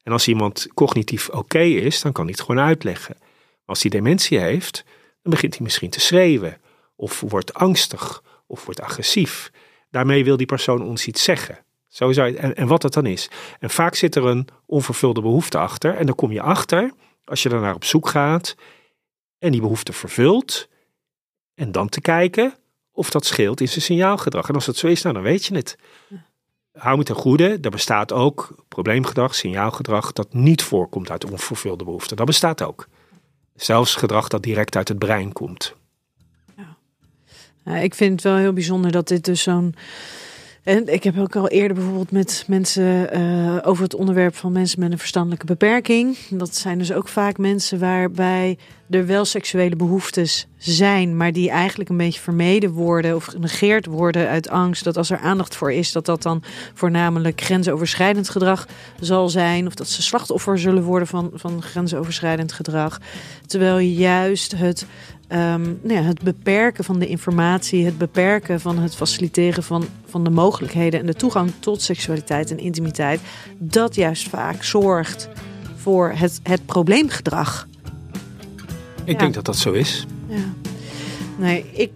En 0.03 0.12
als 0.12 0.28
iemand 0.28 0.66
cognitief 0.74 1.28
oké 1.28 1.61
is, 1.61 2.01
dan 2.01 2.12
kan 2.12 2.24
hij 2.24 2.32
het 2.32 2.43
gewoon 2.43 2.64
uitleggen. 2.64 3.16
Als 3.64 3.82
hij 3.82 3.91
dementie 3.91 4.38
heeft, 4.38 4.84
dan 5.22 5.32
begint 5.32 5.55
hij 5.55 5.62
misschien 5.62 5.91
te 5.91 6.01
schreeuwen, 6.01 6.61
of 6.97 7.20
wordt 7.20 7.55
angstig, 7.55 8.22
of 8.47 8.64
wordt 8.64 8.80
agressief. 8.80 9.51
Daarmee 9.91 10.24
wil 10.24 10.36
die 10.36 10.47
persoon 10.47 10.82
ons 10.82 11.07
iets 11.07 11.22
zeggen. 11.22 11.59
Zo 11.88 12.12
zou 12.12 12.30
je, 12.30 12.36
en, 12.36 12.57
en 12.57 12.66
wat 12.66 12.82
dat 12.82 12.93
dan 12.93 13.07
is. 13.07 13.30
En 13.59 13.70
vaak 13.70 13.95
zit 13.95 14.14
er 14.14 14.24
een 14.24 14.49
onvervulde 14.66 15.20
behoefte 15.20 15.59
achter. 15.59 15.95
En 15.95 16.07
dan 16.07 16.14
kom 16.14 16.32
je 16.32 16.43
achter, 16.43 16.93
als 17.24 17.43
je 17.43 17.49
naar 17.49 17.74
op 17.74 17.84
zoek 17.84 18.09
gaat 18.09 18.55
en 19.38 19.53
die 19.53 19.61
behoefte 19.61 19.93
vervult. 19.93 20.68
En 21.55 21.72
dan 21.72 21.88
te 21.88 22.01
kijken 22.01 22.55
of 22.93 23.11
dat 23.11 23.26
scheelt 23.26 23.61
in 23.61 23.68
zijn 23.68 23.82
signaalgedrag. 23.82 24.49
En 24.49 24.55
als 24.55 24.66
dat 24.66 24.76
zo 24.76 24.86
is, 24.86 25.03
nou, 25.03 25.14
dan 25.14 25.24
weet 25.24 25.45
je 25.45 25.55
het. 25.55 25.78
Hou 26.72 26.97
me 26.97 27.03
ten 27.05 27.14
goede, 27.14 27.59
er 27.62 27.70
bestaat 27.70 28.12
ook 28.12 28.55
probleemgedrag, 28.68 29.34
signaalgedrag, 29.34 30.12
dat 30.12 30.32
niet 30.32 30.62
voorkomt 30.62 31.11
uit 31.11 31.30
onvervulde 31.30 31.84
behoeften. 31.84 32.16
Dat 32.16 32.26
bestaat 32.26 32.62
ook. 32.62 32.86
Zelfs 33.55 33.95
gedrag 33.95 34.28
dat 34.28 34.43
direct 34.43 34.76
uit 34.76 34.88
het 34.88 34.99
brein 34.99 35.32
komt. 35.32 35.76
Ik 37.65 37.95
vind 37.95 38.13
het 38.13 38.23
wel 38.23 38.37
heel 38.37 38.53
bijzonder 38.53 38.93
dat 38.93 39.09
dit 39.09 39.25
dus 39.25 39.43
zo'n 39.43 39.75
en 40.63 40.93
ik 40.93 41.05
heb 41.05 41.19
ook 41.19 41.37
al 41.37 41.49
eerder 41.49 41.75
bijvoorbeeld 41.77 42.11
met 42.11 42.45
mensen 42.47 43.19
uh, 43.19 43.59
over 43.63 43.83
het 43.83 43.95
onderwerp 43.95 44.35
van 44.37 44.53
mensen 44.53 44.81
met 44.81 44.93
een 44.93 44.99
verstandelijke 44.99 45.47
beperking. 45.47 46.17
Dat 46.31 46.57
zijn 46.57 46.79
dus 46.79 46.93
ook 46.93 47.09
vaak 47.09 47.39
mensen 47.39 47.79
waarbij 47.79 48.59
er 48.91 49.07
wel 49.07 49.25
seksuele 49.25 49.77
behoeftes 49.77 50.47
zijn, 50.57 51.17
maar 51.17 51.33
die 51.33 51.51
eigenlijk 51.51 51.91
een 51.91 51.97
beetje 51.97 52.21
vermeden 52.21 52.71
worden 52.71 53.15
of 53.15 53.25
genegeerd 53.25 53.87
worden 53.87 54.29
uit 54.29 54.49
angst. 54.49 54.85
Dat 54.85 54.97
als 54.97 55.11
er 55.11 55.19
aandacht 55.19 55.57
voor 55.57 55.73
is, 55.73 55.93
dat 55.93 56.07
dat 56.07 56.23
dan 56.23 56.43
voornamelijk 56.75 57.41
grensoverschrijdend 57.41 58.29
gedrag 58.29 58.67
zal 59.01 59.29
zijn. 59.29 59.67
Of 59.67 59.75
dat 59.75 59.89
ze 59.89 60.03
slachtoffer 60.03 60.59
zullen 60.59 60.83
worden 60.83 61.09
van, 61.09 61.31
van 61.35 61.63
grensoverschrijdend 61.63 62.53
gedrag. 62.53 63.01
Terwijl 63.47 63.79
juist 63.79 64.53
het 64.57 64.87
um, 65.33 65.78
nou 65.83 65.95
ja, 65.95 66.03
het 66.03 66.22
beperken 66.22 66.85
van 66.85 66.99
de 66.99 67.07
informatie, 67.07 67.85
het 67.85 67.99
beperken 67.99 68.61
van 68.61 68.78
het 68.78 68.95
faciliteren 68.95 69.62
van, 69.62 69.85
van 70.07 70.24
de 70.24 70.31
mogelijkheden 70.31 71.01
en 71.01 71.07
de 71.07 71.14
toegang 71.14 71.51
tot 71.59 71.83
seksualiteit 71.83 72.51
en 72.51 72.59
intimiteit, 72.59 73.20
dat 73.59 73.95
juist 73.95 74.28
vaak 74.28 74.62
zorgt 74.62 75.28
voor 75.76 76.12
het, 76.14 76.41
het 76.43 76.66
probleemgedrag. 76.66 77.68
Ik 79.05 79.18
denk 79.18 79.35
dat 79.35 79.45
dat 79.45 79.57
zo 79.57 79.72
is. 79.72 80.07
Ja. 80.28 80.53
Nee, 81.39 81.70
ik 81.72 81.91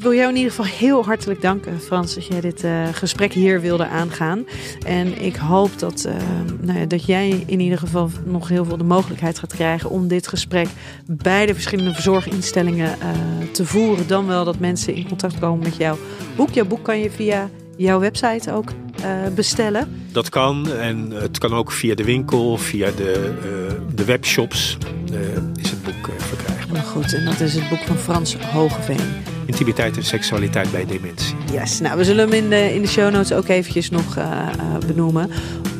wil 0.00 0.14
jou 0.14 0.28
in 0.28 0.36
ieder 0.36 0.50
geval 0.52 0.78
heel 0.78 1.04
hartelijk 1.04 1.42
danken, 1.42 1.80
Frans, 1.80 2.14
dat 2.14 2.26
jij 2.26 2.40
dit 2.40 2.64
uh, 2.64 2.88
gesprek 2.92 3.32
hier 3.32 3.60
wilde 3.60 3.86
aangaan. 3.86 4.44
En 4.86 5.22
ik 5.22 5.36
hoop 5.36 5.78
dat, 5.78 6.04
uh, 6.06 6.14
nou 6.60 6.78
ja, 6.78 6.86
dat 6.86 7.04
jij 7.04 7.44
in 7.46 7.60
ieder 7.60 7.78
geval 7.78 8.10
nog 8.24 8.48
heel 8.48 8.64
veel 8.64 8.76
de 8.76 8.84
mogelijkheid 8.84 9.38
gaat 9.38 9.54
krijgen 9.54 9.90
om 9.90 10.08
dit 10.08 10.28
gesprek 10.28 10.68
bij 11.06 11.46
de 11.46 11.54
verschillende 11.54 11.92
verzorginstellingen 11.92 12.96
uh, 12.98 13.48
te 13.52 13.66
voeren. 13.66 14.06
Dan 14.06 14.26
wel 14.26 14.44
dat 14.44 14.58
mensen 14.58 14.94
in 14.94 15.08
contact 15.08 15.38
komen 15.38 15.58
met 15.58 15.76
jouw 15.76 15.98
boek. 16.36 16.50
Jouw 16.50 16.66
boek 16.66 16.82
kan 16.82 16.98
je 16.98 17.10
via 17.10 17.48
jouw 17.76 18.00
website 18.00 18.52
ook 18.52 18.72
bestellen. 19.34 19.88
Dat 20.12 20.28
kan 20.28 20.72
en 20.72 21.10
het 21.10 21.38
kan 21.38 21.54
ook 21.54 21.72
via 21.72 21.94
de 21.94 22.04
winkel, 22.04 22.56
via 22.56 22.90
de, 22.96 23.34
de 23.94 24.04
webshops 24.04 24.78
is 25.54 25.70
het 25.70 25.82
boek 25.82 26.10
verkrijgbaar. 26.16 26.72
Nou 26.72 26.86
goed, 26.86 27.14
en 27.14 27.24
dat 27.24 27.40
is 27.40 27.54
het 27.54 27.68
boek 27.68 27.78
van 27.78 27.96
Frans 27.96 28.36
Hogeveen 28.36 29.38
intimiteit 29.50 29.96
en 29.96 30.04
seksualiteit 30.04 30.70
bij 30.70 30.86
dementie. 30.86 31.34
Yes, 31.52 31.80
nou 31.80 31.96
we 31.96 32.04
zullen 32.04 32.24
hem 32.24 32.44
in 32.44 32.50
de, 32.50 32.74
in 32.74 32.82
de 32.82 32.88
show 32.88 33.12
notes 33.12 33.32
ook 33.32 33.48
eventjes 33.48 33.90
nog 33.90 34.16
uh, 34.16 34.24
uh, 34.24 34.86
benoemen. 34.86 35.30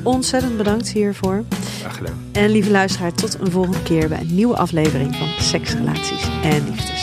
Ontzettend 0.02 0.56
bedankt 0.56 0.92
hiervoor. 0.92 1.44
Graag 1.80 1.96
gedaan. 1.96 2.14
En 2.32 2.50
lieve 2.50 2.70
luisteraar, 2.70 3.12
tot 3.12 3.38
een 3.40 3.50
volgende 3.50 3.82
keer 3.82 4.08
bij 4.08 4.20
een 4.20 4.34
nieuwe 4.34 4.56
aflevering 4.56 5.16
van 5.16 5.28
Seks, 5.38 5.72
Relaties 5.72 6.28
en 6.42 6.64
Liefdes. 6.64 6.99